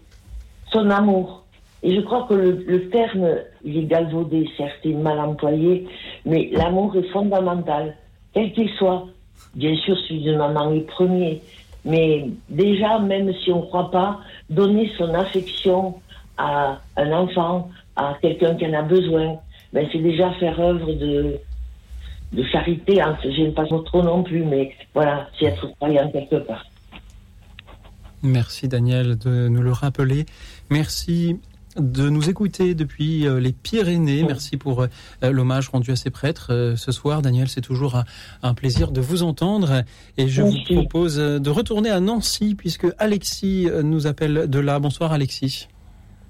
[0.72, 1.46] son amour.
[1.84, 3.28] Et je crois que le, le terme,
[3.64, 5.88] il est galvaudé, certes, il est mal employé,
[6.26, 7.96] mais l'amour est fondamental,
[8.34, 9.06] quel qu'il soit.
[9.54, 11.42] Bien sûr, celui de maman est premier,
[11.86, 14.20] mais déjà, même si on ne croit pas,
[14.50, 15.96] donner son affection
[16.38, 17.70] à un enfant,
[18.00, 19.38] à quelqu'un qui en a besoin,
[19.74, 21.38] ben c'est déjà faire œuvre de,
[22.34, 26.66] de charité, hein, j'aime pas trop non plus, mais voilà, c'est être croyant quelque part.
[28.22, 30.26] Merci Daniel de nous le rappeler.
[30.70, 31.38] Merci
[31.78, 34.24] de nous écouter depuis euh, les Pyrénées.
[34.24, 34.88] Merci pour euh,
[35.32, 37.22] l'hommage rendu à ces prêtres euh, ce soir.
[37.22, 38.06] Daniel, c'est toujours un,
[38.44, 39.84] un plaisir de vous entendre.
[40.18, 44.80] Et je vous propose de retourner à Nancy puisque Alexis nous appelle de là.
[44.80, 45.68] Bonsoir Alexis.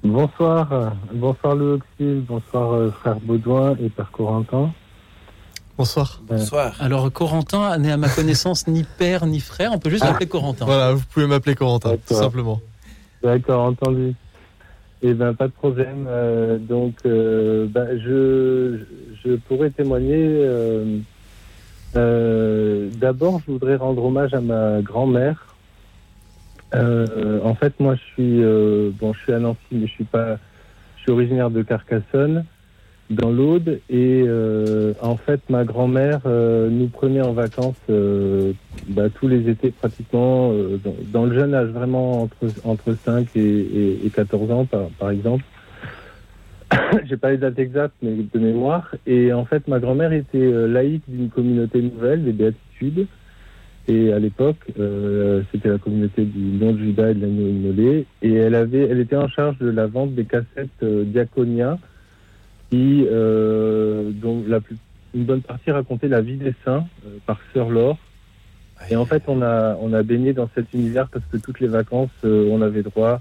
[0.04, 4.72] Bonsoir, euh, bonsoir Auxil, bonsoir euh, frère Baudouin et père Corentin.
[5.78, 6.22] Bonsoir.
[6.28, 6.76] Bonsoir.
[6.80, 9.72] Alors Corentin n'est à ma connaissance ni père ni frère.
[9.74, 10.66] On peut juste l'appeler Corentin.
[10.66, 12.60] Voilà, vous pouvez m'appeler Corentin, tout simplement.
[13.24, 14.14] D'accord, entendu.
[15.02, 16.06] Eh ben pas de problème.
[16.08, 18.80] Euh, donc, euh, bah, je,
[19.24, 20.18] je pourrais témoigner.
[20.18, 20.98] euh,
[21.96, 25.49] euh, D'abord, je voudrais rendre hommage à ma grand-mère.
[26.76, 30.04] Euh, en fait, moi, je suis euh, bon, je suis à Nancy, mais je suis
[30.04, 30.38] pas.
[30.98, 32.44] Je suis originaire de Carcassonne,
[33.10, 38.52] dans l'Aude, et euh, en fait, ma grand-mère euh, nous prenait en vacances euh,
[38.88, 43.28] bah, tous les étés pratiquement, euh, dans, dans le jeune âge, vraiment entre entre 5
[43.36, 45.44] et, et, et 14 ans, par, par exemple.
[47.06, 48.94] J'ai pas les dates exactes, mais de mémoire.
[49.08, 53.08] Et en fait, ma grand-mère était laïque d'une communauté nouvelle, des Béatitudes.
[53.90, 58.06] Et à l'époque, euh, c'était la communauté du nom de Judas et de l'agneau immolé.
[58.22, 61.80] Et elle avait, elle était en charge de la vente des cassettes euh, Diaconia,
[62.70, 64.78] qui, euh, dont la plus,
[65.16, 67.98] une bonne partie racontait la vie des saints euh, par Sœur Laure.
[68.92, 71.68] Et en fait, on a, on a baigné dans cet univers parce que toutes les
[71.68, 73.20] vacances, euh, on avait droit.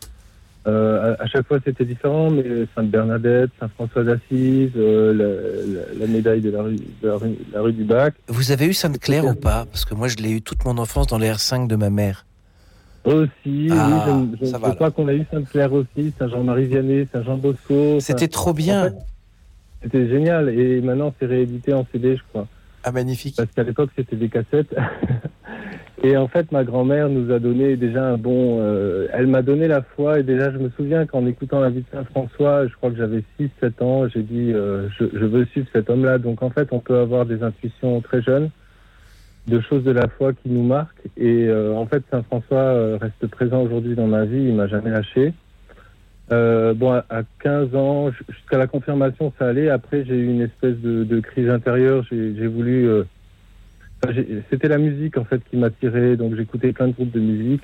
[0.67, 2.45] Euh, à, à chaque fois, c'était différent, mais
[2.75, 7.17] Sainte Bernadette, Saint François d'Assise, euh, la, la- la médaille de la rue, de la
[7.17, 8.15] rue, la rue du Bac.
[8.29, 9.65] Vous avez eu Sainte-Claire ou pas?
[9.67, 12.27] Parce que moi, je l'ai eu toute mon enfance dans les R5 de ma mère.
[13.05, 18.01] Aussi, Ah, oui, je, crois qu'on a eu Sainte-Claire aussi, Saint-Jean-Marie Vianney, Saint-Jean-Bosco.
[18.01, 18.81] C'était trop bien.
[18.83, 18.95] en fait,
[19.85, 20.49] C'était génial.
[20.51, 22.47] Et maintenant, c'est réédité en CD, je crois.
[22.85, 23.35] Ah, magnifique.
[23.37, 24.75] Parce qu'à l'époque, c'était des cassettes.
[26.03, 28.59] et en fait, ma grand-mère nous a donné déjà un bon.
[28.61, 30.21] euh, elle m'a donné la foi.
[30.21, 33.25] Et déjà, je me souviens qu'en écoutant la vie de Saint-François, je crois que j'avais
[33.41, 36.19] 6-7 ans, j'ai dit euh, je, veux suivre cet homme-là.
[36.19, 38.51] Donc en fait, on peut avoir des intuitions très jeunes
[39.49, 41.07] de choses de la foi qui nous marquent.
[41.17, 44.45] Et euh, en fait, Saint François euh, reste présent aujourd'hui dans ma vie.
[44.45, 45.33] Il m'a jamais lâché.
[46.31, 49.71] Euh, bon, à, à 15 ans, jusqu'à la confirmation, ça allait.
[49.71, 52.05] Après, j'ai eu une espèce de, de crise intérieure.
[52.11, 52.87] J'ai voulu.
[52.89, 53.05] euh,
[54.51, 56.17] C'était la musique en fait qui m'attirait.
[56.17, 57.63] Donc, j'écoutais plein de groupes de musique.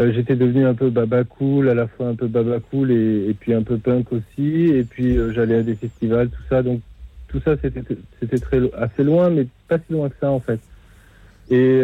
[0.00, 3.28] Euh, J'étais devenu un peu baba cool, à la fois un peu baba cool et,
[3.30, 4.66] et puis un peu punk aussi.
[4.74, 6.62] Et puis, euh, j'allais à des festivals, tout ça.
[6.62, 6.80] Donc,
[7.28, 10.60] tout ça, c'était très assez loin, mais pas si loin que ça en fait.
[11.50, 11.80] Et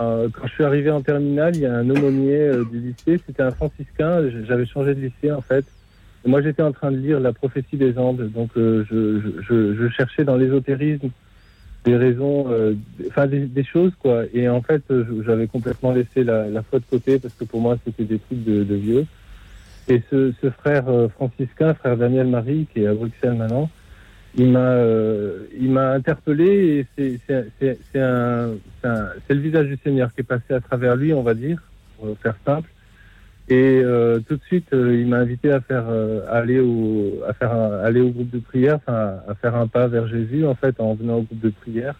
[0.00, 3.20] euh, quand je suis arrivé en terminale, il y a un aumônier euh, du lycée,
[3.24, 5.64] c'était un franciscain, j'avais changé de lycée en fait.
[6.26, 10.36] Moi j'étais en train de lire la prophétie des Andes, donc euh, je, cherchais dans
[10.36, 11.10] l'ésotérisme
[11.84, 12.46] des raisons,
[13.08, 14.22] enfin des, choses quoi.
[14.32, 14.82] Et en fait
[15.24, 18.74] j'avais complètement laissé la, foi de côté parce que pour moi c'était des trucs de,
[18.74, 19.04] vieux.
[19.86, 23.68] Et ce, frère franciscain, frère Daniel Marie, qui est à Bruxelles maintenant,
[24.36, 27.20] il m'a euh, il m'a interpellé et c'est
[27.60, 31.62] c'est c'est le visage du Seigneur qui est passé à travers lui on va dire
[31.98, 32.68] pour faire simple.
[33.48, 37.32] Et euh, tout de suite euh, il m'a invité à faire euh, aller au à
[37.34, 40.54] faire un- aller au groupe de prière enfin à faire un pas vers Jésus en
[40.54, 41.94] fait en venant au groupe de prière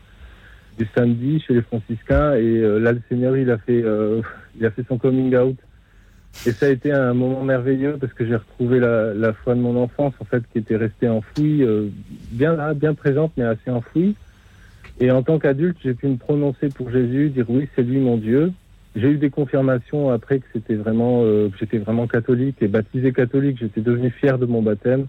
[0.78, 2.34] du samedi chez les franciscains.
[2.34, 3.84] Et euh, là le Seigneur il a fait
[4.58, 5.56] il a fait son coming out
[6.46, 9.60] et ça a été un moment merveilleux parce que j'ai retrouvé la, la foi de
[9.60, 11.88] mon enfance, en fait, qui était restée enfouie, euh,
[12.30, 14.14] bien là, bien présente, mais assez enfouie.
[15.00, 18.16] Et en tant qu'adulte, j'ai pu me prononcer pour Jésus, dire oui, c'est lui mon
[18.18, 18.52] Dieu.
[18.94, 23.58] J'ai eu des confirmations après que c'était vraiment, euh, j'étais vraiment catholique et baptisé catholique.
[23.58, 25.06] J'étais devenu fier de mon baptême.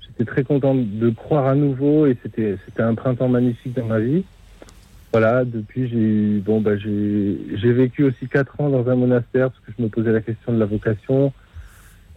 [0.00, 4.00] J'étais très content de croire à nouveau et c'était, c'était un printemps magnifique dans ma
[4.00, 4.24] vie.
[5.18, 9.72] Voilà, depuis j'ai bon bah j'ai vécu aussi quatre ans dans un monastère parce que
[9.74, 11.32] je me posais la question de la vocation.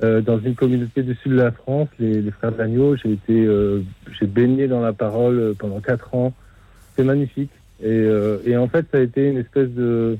[0.04, 3.46] Euh, dans une communauté du sud de la France, les, frères de l'agneau, j'ai été
[3.46, 3.84] euh,
[4.20, 6.34] j'ai baigné dans la parole pendant quatre ans.
[6.98, 7.52] C'est magnifique.
[7.82, 10.18] Et, euh, et en fait, ça a été une espèce de,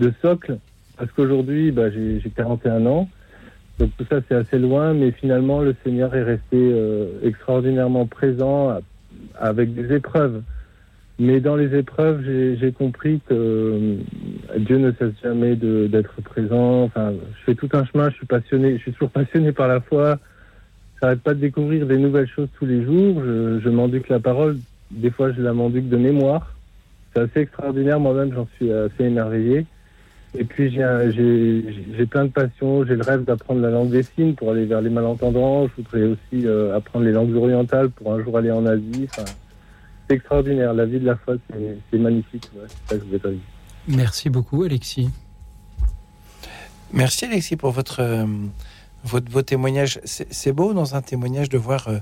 [0.00, 0.58] de socle
[0.96, 3.08] parce qu'aujourd'hui, bah, j'ai j'ai 41 ans.
[3.78, 6.74] Donc tout ça, c'est assez loin, mais finalement, le Seigneur est resté
[7.22, 8.76] extraordinairement présent
[9.38, 10.42] avec des épreuves.
[11.20, 13.96] Mais dans les épreuves, j'ai compris que euh,
[14.58, 16.84] Dieu ne cesse jamais d'être présent.
[16.84, 19.80] Enfin, je fais tout un chemin, je suis passionné, je suis toujours passionné par la
[19.80, 20.18] foi.
[21.00, 23.20] J'arrête pas de découvrir des nouvelles choses tous les jours.
[23.24, 24.58] Je, je m'enduque la parole.
[24.90, 26.54] Des fois, je la m'enduque de mémoire.
[27.12, 27.98] C'est assez extraordinaire.
[27.98, 29.66] Moi-même, j'en suis assez émerveillé.
[30.36, 32.84] Et puis, j'ai plein de passions.
[32.84, 35.66] J'ai le rêve d'apprendre la langue des signes pour aller vers les malentendants.
[35.68, 39.08] Je voudrais aussi euh, apprendre les langues orientales pour un jour aller en Asie.
[39.10, 39.24] Enfin,
[40.08, 40.72] c'est extraordinaire.
[40.74, 41.34] La vie de la foi,
[41.90, 42.48] c'est magnifique.
[42.54, 43.94] Ouais, ça que je.
[43.94, 45.10] Merci beaucoup Alexis.
[46.92, 48.26] Merci Alexis pour votre, euh,
[49.04, 50.00] votre, vos témoignages.
[50.04, 51.98] C'est beau dans un témoignage de voir euh,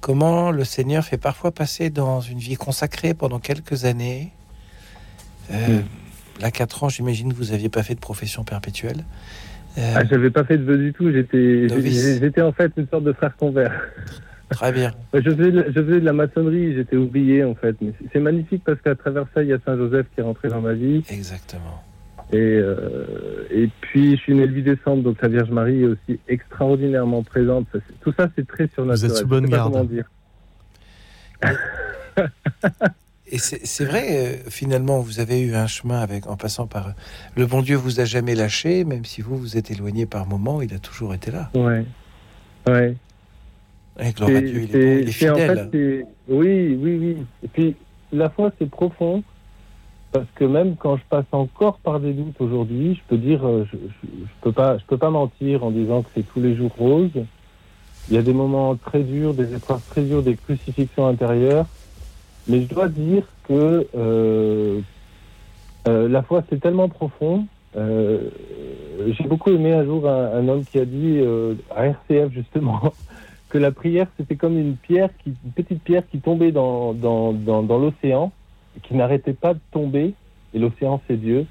[0.00, 4.32] comment le Seigneur fait parfois passer dans une vie consacrée pendant quelques années.
[5.52, 5.80] Euh,
[6.40, 9.04] Là, 4 ans, j'imagine que vous n'aviez pas fait de profession perpétuelle.
[9.76, 11.10] Euh, Ah, j'avais pas fait de vœux du tout.
[11.12, 13.72] J'étais en fait une sorte de frère convert.
[14.50, 14.92] Très bien.
[15.14, 16.74] Je faisais, de- je faisais de la maçonnerie.
[16.74, 17.76] J'étais oublié en fait.
[17.80, 20.48] Mais c'est- magnifique parce qu'à travers ça, il y a Saint Joseph qui est rentré
[20.48, 21.02] dans ma vie.
[21.08, 21.82] Exactement.
[22.32, 25.86] Et euh, et puis je suis né le 8 décembre, donc la Vierge Marie est
[25.86, 27.66] aussi extraordinairement présente.
[27.72, 28.98] Ça, c'est- tout ça, c'est très surnaturel.
[28.98, 29.72] Vous êtes sous bonne garde.
[29.72, 30.04] comment dire.
[33.32, 36.88] Et c'est c'est vrai, euh, finalement, vous avez eu un chemin avec, en passant par.
[36.88, 36.92] euh,
[37.36, 40.60] Le bon Dieu vous a jamais lâché, même si vous vous êtes éloigné par moments,
[40.62, 41.48] il a toujours été là.
[41.54, 41.84] Ouais.
[42.68, 42.96] Ouais.
[43.98, 47.16] Il est, bon, il est en fait, oui, oui, oui.
[47.42, 47.76] Et puis,
[48.12, 49.22] la foi, c'est profond.
[50.12, 53.64] Parce que même quand je passe encore par des doutes aujourd'hui, je peux dire, euh,
[53.70, 56.56] je, je, je peux pas, je peux pas mentir en disant que c'est tous les
[56.56, 57.10] jours rose.
[58.08, 61.66] Il y a des moments très durs, des épreuves très dures, des crucifixions intérieures.
[62.48, 64.80] Mais je dois dire que euh,
[65.86, 67.46] euh, la foi, c'est tellement profond.
[67.76, 68.30] Euh,
[69.16, 71.20] J'ai beaucoup aimé un jour un, un homme qui a dit
[71.76, 72.92] à RCF justement
[73.50, 77.32] que la prière c'était comme une pierre, qui, une petite pierre qui tombait dans, dans,
[77.32, 78.32] dans, l'océan
[78.82, 80.14] qui n'arrêtait pas de tomber.
[80.54, 81.46] Et l'océan c'est Dieu.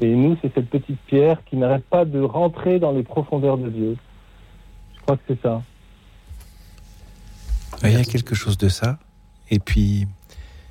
[0.00, 3.68] Et nous c'est cette petite pierre qui n'arrête pas de rentrer dans les profondeurs de
[3.68, 3.96] Dieu.
[4.94, 5.62] Je crois que c'est ça.
[7.82, 8.98] Il y a quelque chose de ça.
[9.50, 10.06] Et puis,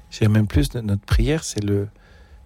[0.10, 1.90] j'ai même plus notre prière, c'est le,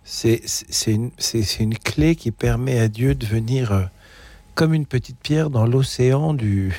[0.03, 0.41] c'est
[0.87, 3.83] une, c'est une clé qui permet à Dieu de venir euh,
[4.53, 6.73] comme une petite pierre dans l'océan du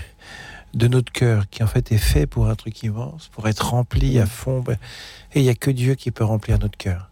[0.76, 4.18] de notre cœur, qui en fait est fait pour un truc immense, pour être rempli
[4.18, 4.60] à fond.
[4.60, 4.76] Ben,
[5.34, 7.10] Et il n'y a que Dieu qui peut remplir notre cœur.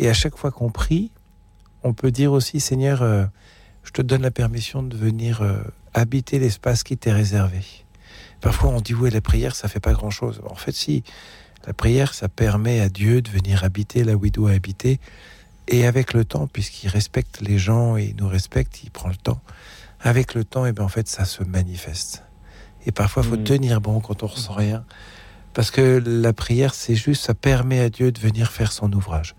[0.00, 1.12] Et à chaque fois qu'on prie,
[1.84, 3.24] on peut dire aussi, Seigneur, euh,
[3.84, 5.62] je te donne la permission de venir euh,
[5.94, 7.60] habiter l'espace qui t'est réservé.
[8.40, 10.40] Parfois, on dit oui, la prière, ça fait pas grand-chose.
[10.44, 11.04] En fait, si.
[11.66, 15.00] La prière, ça permet à Dieu de venir habiter là où il doit habiter.
[15.66, 19.16] Et avec le temps, puisqu'il respecte les gens et il nous respecte, il prend le
[19.16, 19.40] temps.
[20.00, 22.22] Avec le temps, et ben en fait, ça se manifeste.
[22.86, 24.84] Et parfois, il faut tenir bon quand on ressent rien.
[25.54, 29.34] Parce que la prière, c'est juste, ça permet à Dieu de venir faire son ouvrage.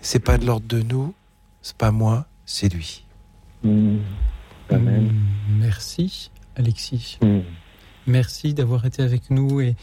[0.00, 1.14] C'est pas de l'ordre de nous,
[1.62, 3.04] c'est pas moi, c'est lui.
[3.64, 4.00] Amen.
[4.70, 5.10] Mm,
[5.60, 7.18] Merci, Alexis.
[7.22, 7.38] Mm.
[8.06, 9.76] Merci d'avoir été avec nous et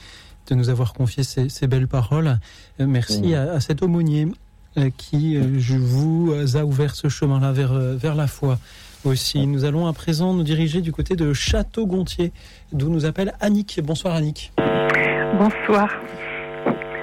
[0.48, 2.40] de nous avoir confié ces, ces belles paroles.
[2.80, 3.34] Euh, Merci Mm.
[3.34, 4.28] à, à cet aumônier
[4.78, 8.60] euh, qui euh, je vous a ouvert ce chemin-là vers, vers la foi
[9.06, 9.46] aussi.
[9.48, 12.32] Nous allons à présent nous diriger du côté de Château-Gontier,
[12.72, 13.80] d'où nous appelle Annick.
[13.84, 14.52] Bonsoir Annick.
[15.38, 15.90] Bonsoir.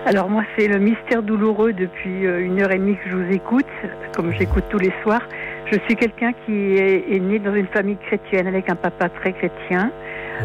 [0.04, 3.32] Alors moi c'est le mystère douloureux depuis euh, une heure et demie que je vous
[3.32, 3.66] écoute,
[4.14, 5.22] comme j'écoute tous les soirs.
[5.72, 9.32] Je suis quelqu'un qui est, est né dans une famille chrétienne avec un papa très
[9.32, 9.90] chrétien.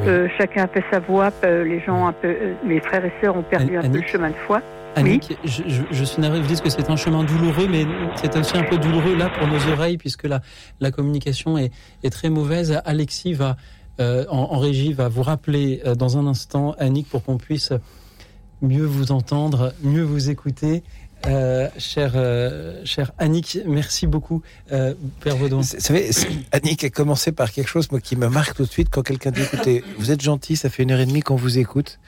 [0.08, 3.12] Euh, chacun a fait sa voie, euh, les gens un peu, euh, mes frères et
[3.22, 4.62] sœurs ont perdu un peu le chemin de foi.
[4.96, 7.86] Annick, je, je- je suis navré, vous dites que c'est un chemin douloureux, mais
[8.16, 10.42] c'est aussi un peu douloureux là pour nos oreilles, puisque la,
[10.80, 11.72] la communication est,
[12.04, 12.80] est très mauvaise.
[12.86, 13.56] Alexis va,
[14.00, 17.72] euh, en, en régie, va vous rappeler euh, dans un instant, Annick, pour qu'on puisse
[18.62, 20.84] mieux vous entendre, mieux vous écouter.
[21.28, 24.42] Euh, cher, euh, cher Annick, merci beaucoup,
[24.72, 25.58] euh, Père Vaudon.
[25.62, 26.10] Vous savez,
[26.52, 29.30] Annick a commencé par quelque chose moi, qui me marque tout de suite quand quelqu'un
[29.32, 32.00] dit écoutez, vous êtes gentil, ça fait une heure et demie qu'on vous écoute.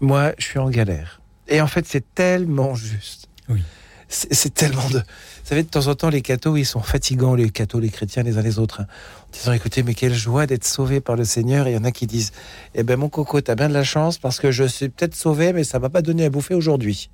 [0.00, 1.20] Moi, je suis en galère.
[1.48, 3.28] Et en fait, c'est tellement juste.
[3.48, 3.60] Oui.
[4.08, 4.98] C'est tellement de.
[4.98, 8.22] Vous savez, de temps en temps, les cathos, ils sont fatigants, les cathos, les chrétiens,
[8.22, 8.82] les uns les autres.
[8.82, 8.86] hein,
[9.28, 11.66] en disant écoutez, mais quelle joie d'être sauvé par le Seigneur.
[11.66, 12.32] Et il y en a qui disent
[12.74, 15.52] eh ben, mon coco, t'as bien de la chance parce que je suis peut-être sauvé,
[15.52, 17.10] mais ça m'a pas donné à bouffer aujourd'hui.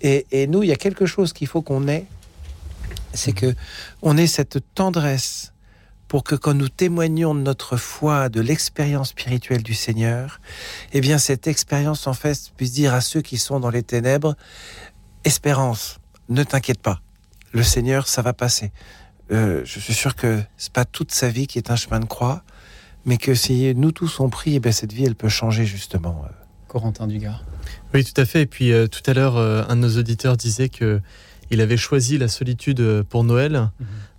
[0.00, 2.06] Et, et nous, il y a quelque chose qu'il faut qu'on ait,
[3.12, 3.54] c'est que
[4.02, 5.52] on ait cette tendresse
[6.08, 10.40] pour que quand nous témoignons de notre foi, de l'expérience spirituelle du Seigneur,
[10.92, 14.36] eh bien cette expérience en fait puisse dire à ceux qui sont dans les ténèbres,
[15.24, 17.00] espérance, ne t'inquiète pas,
[17.52, 18.72] le Seigneur, ça va passer.
[19.32, 22.04] Euh, je suis sûr que c'est pas toute sa vie qui est un chemin de
[22.04, 22.42] croix,
[23.04, 26.22] mais que si nous tous on prie, eh bien cette vie, elle peut changer justement.
[26.24, 26.32] euh.
[26.68, 27.44] Corentin Dugard.
[27.94, 28.42] Oui, tout à fait.
[28.42, 31.00] Et puis euh, tout à l'heure, euh, un de nos auditeurs disait que
[31.50, 33.70] il avait choisi la solitude pour Noël.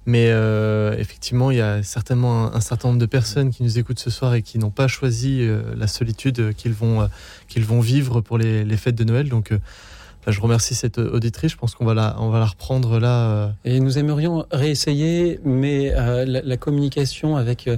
[0.07, 3.99] Mais euh, effectivement, il y a certainement un, certain nombre de personnes qui nous écoutent
[3.99, 7.07] ce soir et qui n'ont pas choisi euh, la solitude qu'ils vont, euh,
[7.49, 9.27] qu'ils vont vivre pour les, les fêtes de Noël.
[9.27, 11.51] Donc, bah, je remercie cette auditrice.
[11.51, 13.53] Je pense qu'on va la, va la reprendre là.
[13.65, 15.93] Et nous aimerions réessayer, mais
[16.25, 17.69] la, communication avec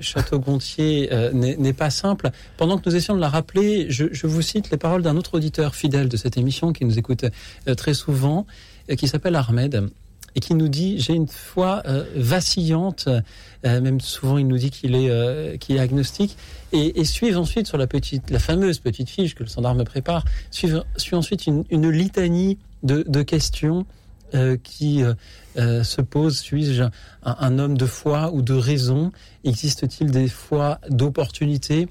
[0.00, 2.30] Château-Gontier n'est pas simple.
[2.56, 5.34] Pendant que nous essayons de la rappeler, je, je vous cite les paroles d'un autre
[5.34, 7.24] auditeur fidèle de cette émission qui nous écoute
[7.76, 8.46] très souvent,
[8.96, 9.90] qui s'appelle Ahmed.
[10.34, 14.70] Et qui nous dit j'ai une foi euh, vacillante, euh, même souvent il nous dit
[14.70, 16.36] qu'il est, euh, qu'il est agnostique,
[16.72, 19.84] et, et suivent ensuite sur la petite, la fameuse petite fiche que le standard me
[19.84, 23.86] prépare, suivent, suit ensuite une, une litanie de, questions
[24.64, 25.04] qui
[25.54, 26.38] se posent.
[26.38, 26.84] Suis-je
[27.22, 29.12] un, homme de foi ou de raison?
[29.44, 31.86] Existe-t-il des fois d'opportunité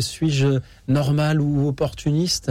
[0.00, 0.58] Suis-je
[0.88, 2.50] normal ou opportuniste?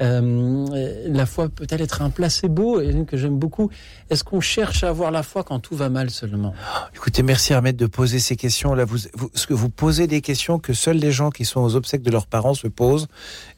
[0.00, 3.70] Euh, la foi peut-elle être un placebo et que j'aime beaucoup?
[4.08, 6.54] Est-ce qu'on cherche à avoir la foi quand tout va mal seulement?
[6.94, 8.74] Écoutez, merci Ahmed de poser ces questions.
[8.74, 11.76] Là, vous, ce que vous posez des questions que seuls les gens qui sont aux
[11.76, 13.08] obsèques de leurs parents se posent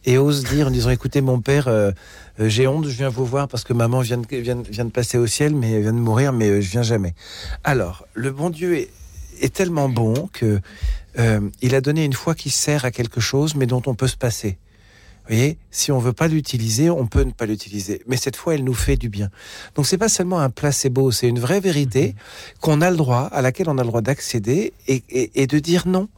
[0.05, 1.93] et osent dire en disant écoutez, mon père, euh,
[2.41, 4.91] euh, j'ai honte, je viens vous voir parce que maman vient de, vient, vient de
[4.91, 7.15] passer au ciel, mais vient de mourir, mais je viens jamais.
[7.63, 8.91] Alors, le bon Dieu est,
[9.41, 10.61] est tellement bon que
[11.61, 14.17] il a donné une foi qui sert à quelque chose, mais dont on peut se
[14.17, 14.57] passer.
[15.33, 18.03] Voyez, si on veut pas l'utiliser, on peut ne pas l'utiliser.
[18.07, 19.31] Mais cette fois, elle nous fait du bien.
[19.75, 22.15] Donc c'est pas seulement un placebo, c'est une vraie vérité
[22.61, 25.59] qu'on a le droit, à laquelle on a le droit d'accéder et, et, et de
[25.59, 26.09] dire non.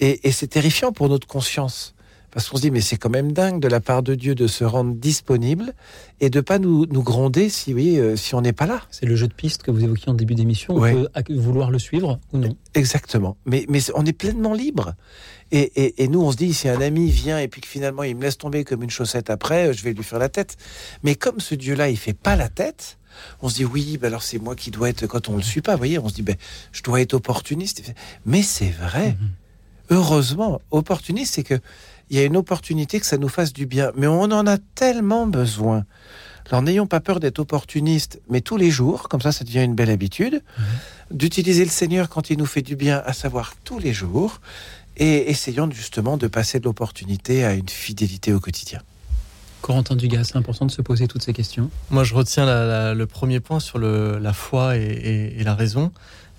[0.00, 1.94] Et, et c'est terrifiant pour notre conscience.
[2.30, 4.46] Parce qu'on se dit, mais c'est quand même dingue de la part de Dieu de
[4.46, 5.72] se rendre disponible
[6.20, 8.82] et de pas nous, nous gronder si, oui, euh, si on n'est pas là.
[8.90, 10.76] C'est le jeu de piste que vous évoquiez en début d'émission.
[10.76, 12.54] On peut vouloir le suivre ou non.
[12.74, 13.36] Exactement.
[13.46, 14.94] Mais, mais on est pleinement libre.
[15.50, 18.02] Et, et, et nous, on se dit, si un ami vient et puis que finalement
[18.02, 20.56] il me laisse tomber comme une chaussette après, euh, je vais lui faire la tête.
[21.02, 22.98] Mais comme ce Dieu-là, il fait pas la tête,
[23.42, 25.62] on se dit, oui, ben alors c'est moi qui dois être, quand on le suit
[25.62, 26.36] pas, vous voyez, on se dit, ben,
[26.72, 27.94] je dois être opportuniste.
[28.26, 29.16] Mais c'est vrai.
[29.90, 31.58] Heureusement, opportuniste, c'est que
[32.10, 33.92] il y a une opportunité que ça nous fasse du bien.
[33.96, 35.84] Mais on en a tellement besoin.
[36.50, 39.74] Alors n'ayons pas peur d'être opportuniste, mais tous les jours, comme ça, ça devient une
[39.74, 40.42] belle habitude,
[41.10, 44.40] d'utiliser le Seigneur quand il nous fait du bien, à savoir tous les jours,
[44.98, 48.80] et essayons justement de passer de l'opportunité à une fidélité au quotidien.
[49.62, 51.70] Corentin Dugas, c'est important de se poser toutes ces questions.
[51.90, 55.44] Moi, je retiens la- la- le premier point sur le- la foi et, et- et
[55.44, 55.90] la raison.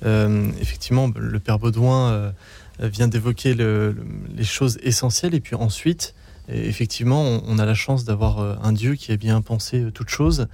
[0.06, 2.32] Euh, effectivement, le Père Baudouin euh,
[2.80, 4.06] vient d'évoquer le- le-
[4.36, 5.36] les choses essentielles.
[5.36, 6.14] Et puis ensuite,
[6.48, 9.82] et effectivement, on, on a la chance d'avoir euh, un Dieu qui a bien pensé
[9.82, 10.48] euh, toutes choses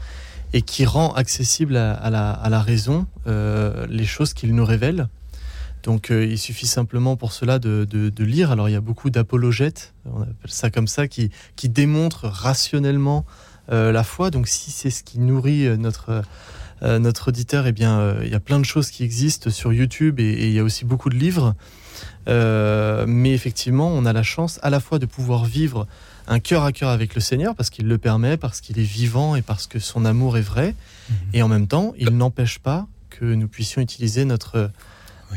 [0.54, 4.66] et qui rend accessible à, à la, à la raison euh, les choses qu'il nous
[4.66, 5.08] révèle.
[5.86, 8.52] Donc euh, il suffit simplement pour cela de, de- de lire.
[8.52, 13.24] Alors il y a beaucoup d'apologètes, on appelle ça comme ça, qui, qui démontrent rationnellement
[13.72, 14.32] euh, la foi.
[14.32, 16.24] Donc si c'est ce qui nourrit euh, notre,
[16.82, 20.20] euh, notre auditeur, eh bien il y a plein de choses qui existent sur YouTube
[20.20, 21.54] et, et il y a aussi beaucoup de livres.
[22.28, 25.88] Mais effectivement, on a la chance à la fois de pouvoir vivre
[26.28, 29.36] un cœur à cœur avec le Seigneur parce qu'il le permet, parce qu'il est vivant
[29.36, 30.74] et parce que son amour est vrai.
[31.34, 34.72] Et en même temps, il n'empêche pas que nous puissions utiliser notre,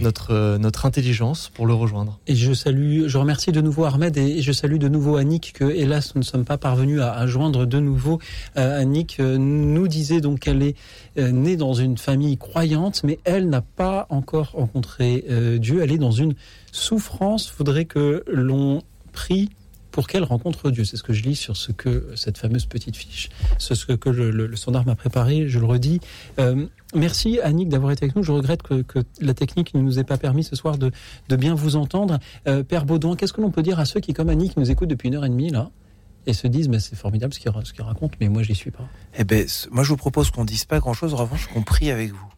[0.00, 2.18] notre, euh, notre intelligence pour le rejoindre.
[2.26, 5.64] Et je salue, je remercie de nouveau Ahmed et je salue de nouveau Annick que
[5.64, 8.18] hélas nous ne sommes pas parvenus à, à joindre de nouveau.
[8.56, 10.76] Euh, Annick euh, nous disait donc qu'elle est
[11.16, 15.24] née dans une famille croyante, mais elle n'a pas encore rencontré
[15.58, 15.82] Dieu.
[15.82, 16.34] Elle est dans une
[16.70, 17.48] souffrance.
[17.48, 18.82] Faudrait que l'on
[19.12, 19.50] prie
[19.90, 20.84] pour qu'elle rencontre Dieu.
[20.84, 24.30] C'est ce que je lis sur ce que cette fameuse petite fiche, ce que le,
[24.30, 25.48] le, standard m'a préparé.
[25.48, 26.00] Je le redis.
[26.38, 28.22] Euh, merci Annick d'avoir été avec nous.
[28.22, 28.84] Je regrette que,
[29.20, 30.90] la technique ne nous ait pas permis ce soir de,
[31.36, 32.18] bien vous entendre.
[32.46, 34.90] Euh, Père Baudouin, qu'est-ce que l'on peut dire à ceux qui, comme Annick, nous écoutent
[34.90, 35.70] depuis une heure et demie là
[36.26, 38.54] et se disent, mais c'est formidable ce qu'il ce qu'il raconte, mais moi, je n'y
[38.54, 38.86] suis pas.
[39.16, 42.12] Eh ben, moi, je vous propose qu'on dise pas grand-chose, en revanche, qu'on prie avec
[42.12, 42.28] vous.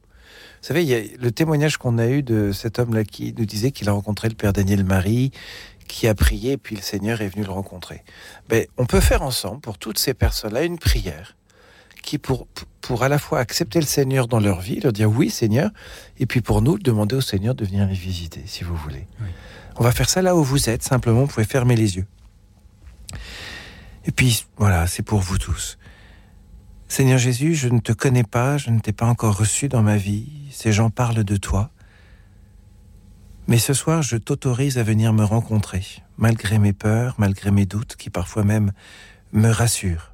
[0.60, 3.46] Vous savez, il y a le témoignage qu'on a eu de cet homme-là qui nous
[3.46, 5.30] disait qu'il a rencontré le Père Daniel Marie,
[5.90, 8.04] qui a prié, puis le Seigneur est venu le rencontrer.
[8.48, 11.36] Ben, on peut faire ensemble, pour toutes ces personnes-là, une prière
[12.02, 12.46] qui, pour,
[12.80, 15.70] pour à la fois accepter le Seigneur dans leur vie, leur dire oui, Seigneur,
[16.18, 19.06] et puis pour nous, demander au Seigneur de venir les visiter, si vous voulez.
[19.76, 22.06] On va faire ça là où vous êtes, simplement, vous pouvez fermer les yeux.
[24.06, 25.76] Et puis, voilà, c'est pour vous tous.
[26.88, 29.96] Seigneur Jésus, je ne te connais pas, je ne t'ai pas encore reçu dans ma
[29.96, 31.70] vie, ces gens parlent de toi.
[33.48, 35.84] Mais ce soir, je t'autorise à venir me rencontrer,
[36.18, 38.72] malgré mes peurs, malgré mes doutes, qui parfois même
[39.32, 40.12] me rassurent.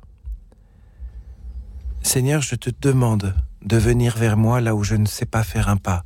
[2.02, 5.68] Seigneur, je te demande de venir vers moi là où je ne sais pas faire
[5.68, 6.04] un pas,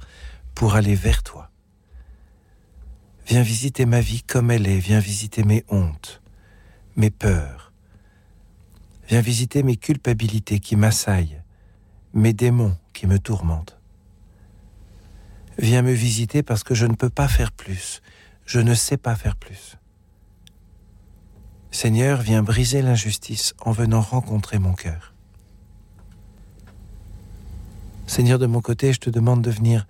[0.54, 1.50] pour aller vers toi.
[3.26, 6.20] Viens visiter ma vie comme elle est, viens visiter mes hontes,
[6.96, 7.72] mes peurs.
[9.08, 11.42] Viens visiter mes culpabilités qui m'assaillent,
[12.14, 13.79] mes démons qui me tourmentent.
[15.60, 18.00] Viens me visiter parce que je ne peux pas faire plus,
[18.46, 19.76] je ne sais pas faire plus.
[21.70, 25.12] Seigneur, viens briser l'injustice en venant rencontrer mon cœur.
[28.06, 29.86] Seigneur, de mon côté, je te demande de venir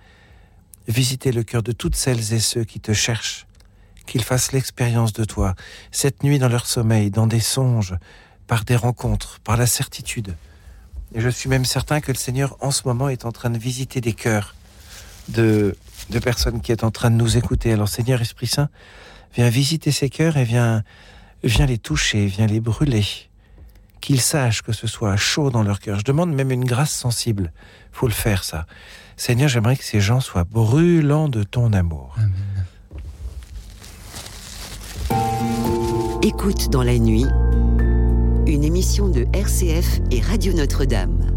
[0.88, 3.46] visiter le cœur de toutes celles et ceux qui te cherchent,
[4.06, 5.54] qu'ils fassent l'expérience de toi,
[5.92, 7.94] cette nuit dans leur sommeil, dans des songes,
[8.48, 10.34] par des rencontres, par la certitude
[11.14, 13.58] Et je suis même certain que le Seigneur, en ce moment, est en train de
[13.58, 14.56] visiter des cœurs
[15.30, 15.74] de,
[16.22, 17.72] personnes qui est en train de nous écouter.
[17.72, 18.68] Alors, Seigneur Esprit Saint,
[19.34, 20.82] viens visiter ces cœurs et viens,
[21.44, 23.04] viens les toucher, viens les brûler.
[24.00, 25.98] Qu'ils sachent que ce soit chaud dans leur cœur.
[25.98, 27.52] Je demande même une grâce sensible.
[27.92, 28.66] Faut le faire, ça.
[29.16, 32.16] Seigneur, j'aimerais que ces gens soient brûlants de ton amour.
[36.22, 37.26] Écoute dans la nuit,
[38.46, 41.30] une émission de RCF et Radio Notre-Dame.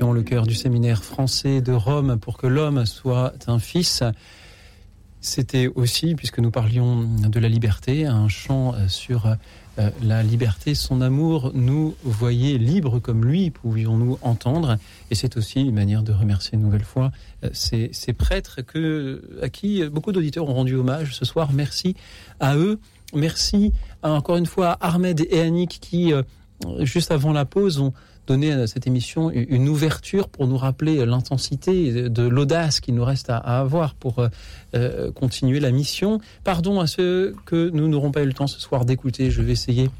[0.00, 4.02] Le chœur du séminaire français de Rome pour que l'homme soit un fils.
[5.20, 9.26] C'était aussi, puisque nous parlions de la liberté, un chant sur
[9.78, 14.78] euh, la liberté, son amour, nous voyait libres comme lui, pouvions-nous entendre.
[15.10, 17.12] Et c'est aussi une manière de remercier une nouvelle fois
[17.44, 18.60] euh, ces, prêtres
[19.42, 21.52] à qui beaucoup d'auditeurs ont rendu hommage ce soir.
[21.52, 21.94] Merci
[22.40, 22.80] à eux.
[23.14, 23.72] Merci
[24.02, 26.22] encore une fois à Ahmed et Annick qui, euh,
[26.80, 27.92] juste avant la pause, ont
[28.26, 33.30] donné à cette émission une ouverture pour nous rappeler l'intensité de l'audace qu'il nous reste
[33.30, 34.26] à, avoir pour
[34.74, 36.20] euh, continuer la mission.
[36.42, 39.30] Pardon à ceux que nous n'aurons pas eu le temps ce soir d'écouter.
[39.30, 39.90] Je vais essayer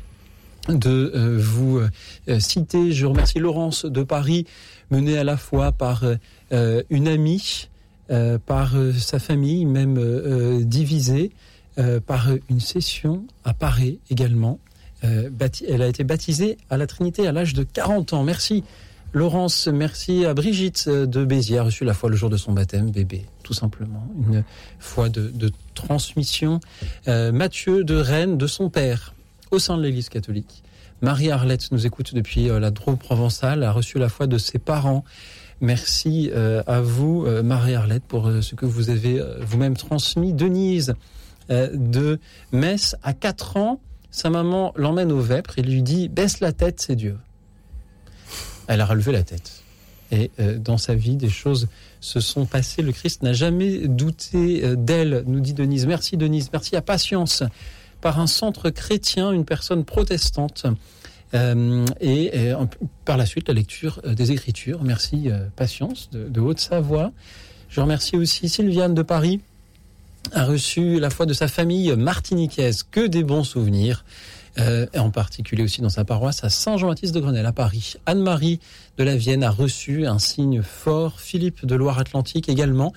[0.68, 2.92] de euh, vous euh, citer.
[2.92, 4.46] Je remercie Laurence de Paris,
[4.90, 6.04] menée à la fois par
[6.52, 7.68] euh, une amie,
[8.10, 11.32] euh, par euh, sa famille, même euh, divisée,
[11.78, 14.58] euh, par une session à Paris également.
[15.04, 15.30] Euh,
[15.68, 18.24] elle a été baptisée à la Trinité à l'âge de 40 ans.
[18.24, 18.64] Merci
[19.12, 22.90] Laurence, merci à Brigitte de Béziers, a reçu la foi le jour de son baptême,
[22.90, 24.08] bébé, tout simplement.
[24.26, 24.42] Une
[24.80, 26.58] foi de, transmission.
[27.06, 29.14] Euh, Mathieu de Rennes, de son père,
[29.52, 30.64] au sein de l'Église catholique.
[31.00, 35.04] Marie-Arlette nous écoute depuis euh, la Drôme provençale, a reçu la foi de ses parents.
[35.60, 40.32] Merci euh, à vous, euh, Marie-Arlette, pour euh, ce que vous avez euh, vous-même transmis.
[40.32, 40.94] Denise
[41.50, 42.18] euh, de
[42.52, 43.80] Metz, à 4 ans,
[44.14, 47.18] sa maman l'emmène au vêpres et lui dit Baisse la tête, c'est Dieu.
[48.68, 49.64] Elle a relevé la tête.
[50.12, 51.66] Et euh, dans sa vie, des choses
[52.00, 52.82] se sont passées.
[52.82, 55.86] Le Christ n'a jamais douté euh, d'elle, nous dit Denise.
[55.86, 57.42] Merci Denise, merci à Patience,
[58.00, 60.66] par un centre chrétien, une personne protestante
[61.34, 62.30] Euh, et,
[63.04, 64.84] par la suite, la lecture des Écritures.
[64.84, 67.10] Merci, Patience, de, de Haute-Savoie.
[67.68, 69.40] Je remercie aussi Sylviane de Paris,
[70.32, 72.82] a reçu la foi de sa famille martiniquaise.
[72.82, 74.04] Que des bons souvenirs.
[74.60, 77.94] Euh, en particulier aussi dans sa paroisse à Saint-Jean-Baptiste de Grenelle à Paris.
[78.06, 78.60] Anne-Marie
[78.98, 81.18] de la Vienne a reçu un signe fort.
[81.18, 82.92] Philippe de Loire-Atlantique également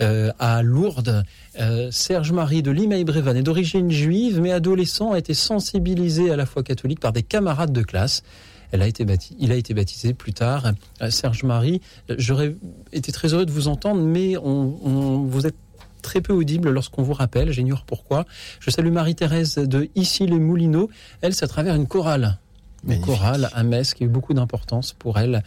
[0.00, 1.24] euh, à Lourdes.
[1.58, 6.62] Euh, Serge-Marie de Limeil-Brévannes est d'origine juive, mais adolescent a été sensibilisé à la foi
[6.62, 8.22] catholique par des camarades de classe.
[8.70, 9.04] Elle a été
[9.40, 10.70] il a été baptisé plus tard.
[11.02, 11.80] Euh, Serge-Marie,
[12.18, 12.54] j'aurais
[12.92, 15.56] été très heureux de vous entendre, mais on, on- vous êtes
[16.00, 18.24] très peu audible lorsqu'on vous rappelle, j'ignore pourquoi.
[18.60, 20.90] Je salue Marie-Thérèse de Ici les Moulineaux.
[21.20, 22.38] Elle, c'est à travers une chorale.
[22.88, 25.42] Une chorale à Metz qui a eu beaucoup d'importance pour elle.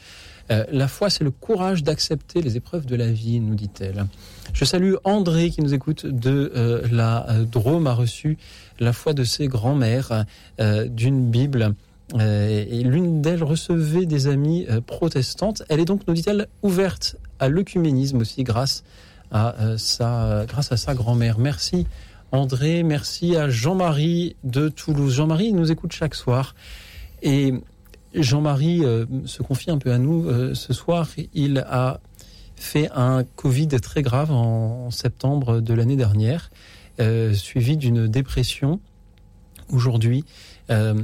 [0.52, 4.06] Euh, la foi, c'est le courage d'accepter les épreuves de la vie, nous dit-elle.
[4.52, 8.38] Je salue André qui nous écoute de euh, la euh, Drôme, a reçu
[8.80, 10.26] la foi de ses grands-mères
[10.60, 11.74] euh, d'une Bible.
[12.20, 15.64] Et l'une d'elles recevait des amies protestantes.
[15.68, 18.84] Elle est donc, nous dit-elle, ouverte à l'œcuménisme aussi grâce à,
[19.34, 21.40] euh, sa, grâce à sa grand-mère.
[21.40, 21.88] Merci
[22.34, 25.14] André, merci à Jean-Marie de Toulouse.
[25.14, 26.56] Jean-Marie nous écoute chaque soir.
[27.22, 27.54] Et
[28.16, 31.08] Jean-Marie euh, se confie un peu à nous euh, ce soir.
[31.36, 32.00] Il a
[32.56, 36.50] fait un Covid très grave en, septembre de l'année dernière,
[37.00, 38.80] euh, suivi d'une dépression.
[39.70, 40.26] Aujourd'hui,
[40.70, 40.96] euh,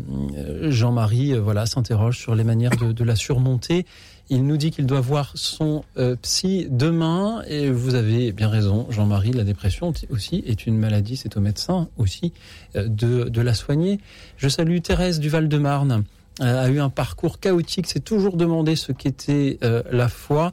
[0.69, 3.85] Jean-Marie euh, voilà, s'interroge sur les manières de la surmonter.
[4.31, 8.85] Il nous dit qu'il doit voir son euh, psy demain et vous avez bien raison,
[8.91, 12.31] Jean-Marie, la dépression aussi est une maladie, c'est au médecin aussi
[12.75, 13.99] euh, de, la soigner.
[14.37, 16.03] Je salue Thérèse du Val-de-Marne,
[16.41, 19.57] euh, a eu un parcours chaotique, s'est toujours demandé ce qu'était
[19.91, 20.51] la foi.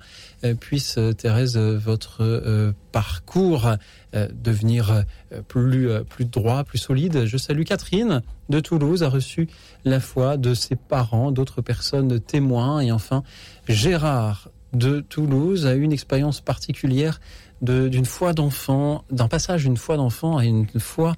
[0.61, 3.71] Puisse, Thérèse, votre parcours
[4.13, 5.05] devenir
[5.49, 7.25] plus, plus droit, plus solide.
[7.25, 9.49] Je salue Catherine de Toulouse, a reçu
[9.85, 12.81] la foi de ses parents, d'autres personnes témoins.
[12.81, 13.23] Et enfin,
[13.69, 17.21] Gérard de Toulouse a eu une expérience particulière
[17.63, 21.17] d'une foi d'enfant, d'un passage d'une foi d'enfant à une foi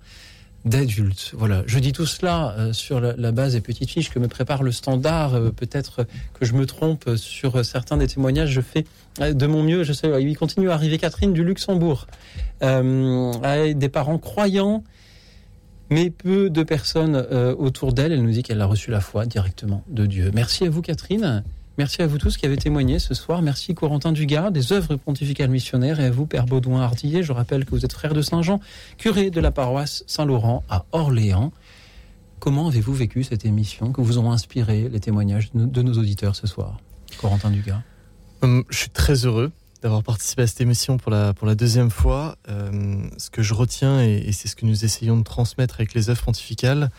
[0.65, 1.33] d'adulte.
[1.37, 4.63] Voilà, je dis tout cela euh, sur la, base des petites fiches que me prépare
[4.63, 5.35] le standard.
[5.35, 8.51] Euh, Peut-être que je me trompe sur certains des témoignages.
[8.51, 8.85] Je fais
[9.21, 9.85] euh, de mon mieux.
[9.85, 12.07] Je sais, il continue à arriver Catherine du Luxembourg,
[12.63, 14.85] euh, avec des parents croyants,
[15.91, 17.17] mais peu de personnes
[17.59, 18.13] autour d'elle.
[18.13, 20.31] Elle nous dit qu'elle a reçu la foi directement de Dieu.
[20.35, 21.43] Merci à vous, Catherine.
[21.79, 23.41] Merci à vous tous qui avez témoigné ce soir.
[23.41, 27.23] Merci Corentin Dugard des œuvres pontificales missionnaires et à vous Père Baudouin Ardillet.
[27.23, 28.59] Je rappelle que vous êtes frère de Saint-Jean,
[28.97, 31.53] curé de la paroisse Saint-Laurent à Orléans.
[32.41, 36.49] Comment avez-vous vécu cette émission que vous ont inspiré les témoignages de nos, auditeurs ce
[36.49, 36.79] soir
[37.21, 37.83] Corentin Dugard?
[38.43, 41.91] Hum, Je suis très heureux d'avoir participé à cette émission pour la, pour la deuxième
[41.91, 42.39] fois.
[42.49, 45.95] Euh, ce que je retiens, et, et c'est ce que nous essayons de transmettre avec
[45.95, 46.91] les œuvres pontificales,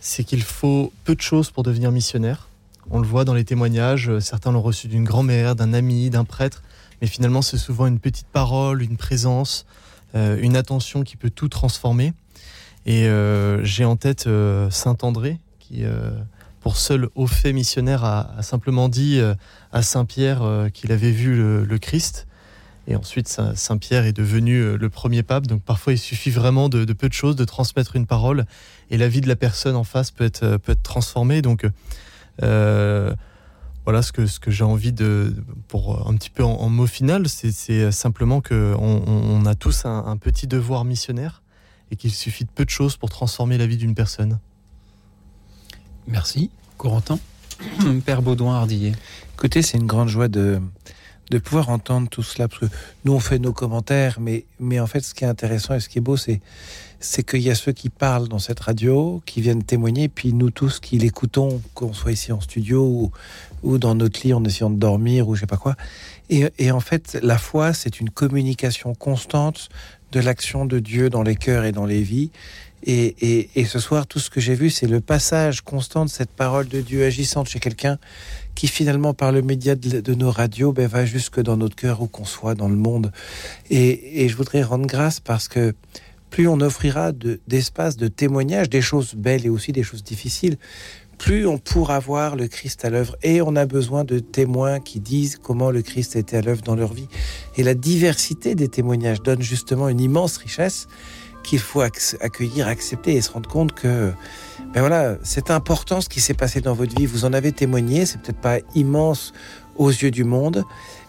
[0.00, 2.47] c'est qu'il faut peu de choses pour devenir missionnaire.
[2.90, 6.24] On le voit dans les témoignages, euh, certains l'ont reçu d'une grand-mère, d'un ami, d'un
[6.24, 6.62] prêtre,
[7.02, 9.66] mais finalement c'est souvent une petite parole, une présence,
[10.14, 12.14] euh, une attention qui peut tout transformer.
[12.86, 14.26] Et euh, j'ai en tête
[14.70, 15.84] Saint André, qui,
[16.60, 19.20] pour seul au fait missionnaire, a, simplement dit
[19.72, 22.26] à Saint Pierre qu'il avait vu le, Christ.
[22.86, 25.46] Et ensuite, Saint Pierre est devenu le premier pape.
[25.46, 28.46] Donc parfois, il suffit vraiment de, de peu de choses, de transmettre une parole,
[28.90, 31.42] et la vie de la personne en face peut être, peut être transformée.
[31.42, 31.66] Donc
[32.40, 35.34] voilà ce que, ce que j'ai envie de,
[35.68, 39.54] pour un petit peu en, en mot final, c'est- c'est simplement qu'on on, on a
[39.54, 41.42] tous un, un petit devoir missionnaire
[41.90, 44.38] et qu'il suffit de peu de choses pour transformer la vie d'une personne.
[46.06, 46.50] Merci.
[46.76, 47.18] Corentin
[48.04, 48.92] Père Baudouin Ardillet.
[49.34, 50.60] Écoutez, c'est une grande joie de,
[51.30, 52.66] de pouvoir entendre tout cela, parce que
[53.04, 55.88] nous, on fait nos commentaires, mais, mais en fait, ce qui est intéressant et ce
[55.88, 56.40] qui est beau, c'est,
[57.00, 60.50] c'est qu'il y a ceux qui parlent dans cette radio, qui viennent témoigner, puis nous
[60.50, 63.10] tous qui l'écoutons, qu'on soit ici en studio
[63.62, 65.76] ou, dans notre lit en essayant de dormir ou je sais pas quoi.
[66.30, 69.68] Et, en fait, la foi, c'est une communication constante
[70.12, 72.30] de l'action de Dieu dans les cœurs et dans les vies.
[72.84, 76.68] Et, ce soir, tout ce que j'ai vu, c'est le passage constant de cette parole
[76.68, 77.98] de Dieu agissante chez quelqu'un
[78.54, 82.08] qui finalement, par le média de, nos radios, ben, va jusque dans notre cœur où
[82.08, 83.12] qu'on soit dans le monde.
[83.70, 85.74] Et je voudrais rendre grâce parce que
[86.30, 90.56] plus on offrira de- d'espace de, témoignages, des choses belles et aussi des choses difficiles,
[91.18, 93.16] plus on pourra voir le Christ à l'œuvre.
[93.22, 96.76] Et on a besoin de témoins qui disent comment le Christ était à l'œuvre dans
[96.76, 97.08] leur vie.
[97.56, 100.86] Et la diversité des témoignages donne justement une immense richesse
[101.42, 104.12] qu'il faut ac- accueillir, accepter et se rendre compte que
[104.74, 107.06] ben voilà, c'est important ce qui s'est passé dans votre vie.
[107.06, 109.32] Vous en avez témoigné, c'est peut-être pas immense
[109.76, 110.62] aux yeux du monde,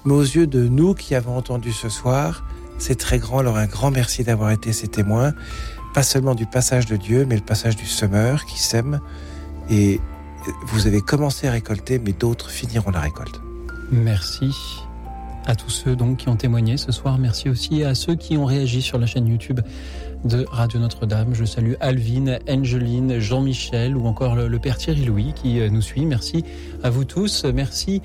[0.06, 2.46] mais aux yeux de nous qui avons entendu ce soir,
[2.80, 3.40] c'est très grand.
[3.40, 5.34] Alors un grand merci d'avoir été ces témoins,
[5.94, 9.00] pas seulement du passage de Dieu, mais le passage du semeur qui sème.
[9.70, 10.00] Et,
[10.68, 13.42] vous avez commencé à récolter, mais d'autres finiront la récolte.
[13.92, 14.52] Merci
[15.46, 17.18] à tous ceux donc qui ont témoigné ce soir.
[17.18, 19.60] Merci aussi à ceux qui ont réagi sur la chaîne YouTube
[20.24, 21.34] de Radio Notre-Dame.
[21.34, 25.82] Je salue Alvin, Angeline, Jean-Michel ou encore le, le Père Thierry Louis qui euh, nous
[25.82, 26.06] suit.
[26.06, 26.46] Merci
[26.84, 27.44] à vous tous.
[27.46, 28.02] Merci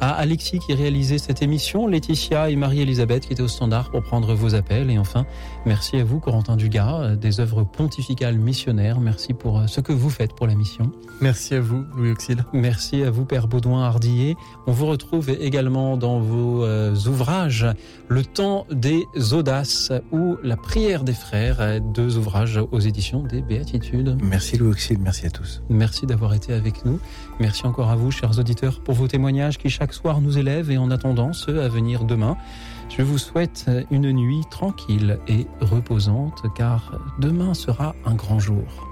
[0.00, 4.34] à Alexis qui réalisait cette émission, Laetitia et Marie-Elisabeth qui étaient au standard pour prendre
[4.34, 4.90] vos appels.
[4.90, 5.26] Et enfin,
[5.64, 9.00] merci à vous, Corentin Dugas, euh, des œuvres pontificales missionnaires.
[9.00, 10.90] Merci pour euh, ce que vous faites pour la mission.
[11.20, 12.44] Merci à vous, Louis Auxil.
[12.52, 14.36] Merci à vous, Père Baudouin Hardillet.
[14.66, 17.66] On vous retrouve également dans vos euh, ouvrages
[18.08, 24.18] Le temps des audaces ou La prière des frères, deux ouvrages aux éditions des Béatitudes.
[24.22, 25.62] Merci Louis Auxil, merci à tous.
[25.68, 27.00] Merci d'avoir été avec nous.
[27.38, 30.78] Merci encore à vous, chers auditeurs, pour vos témoignages qui chaque soir nous élèvent et
[30.78, 32.36] en attendant ceux à venir demain.
[32.88, 38.88] Je vous souhaite une nuit tranquille et reposante car demain sera un grand jour.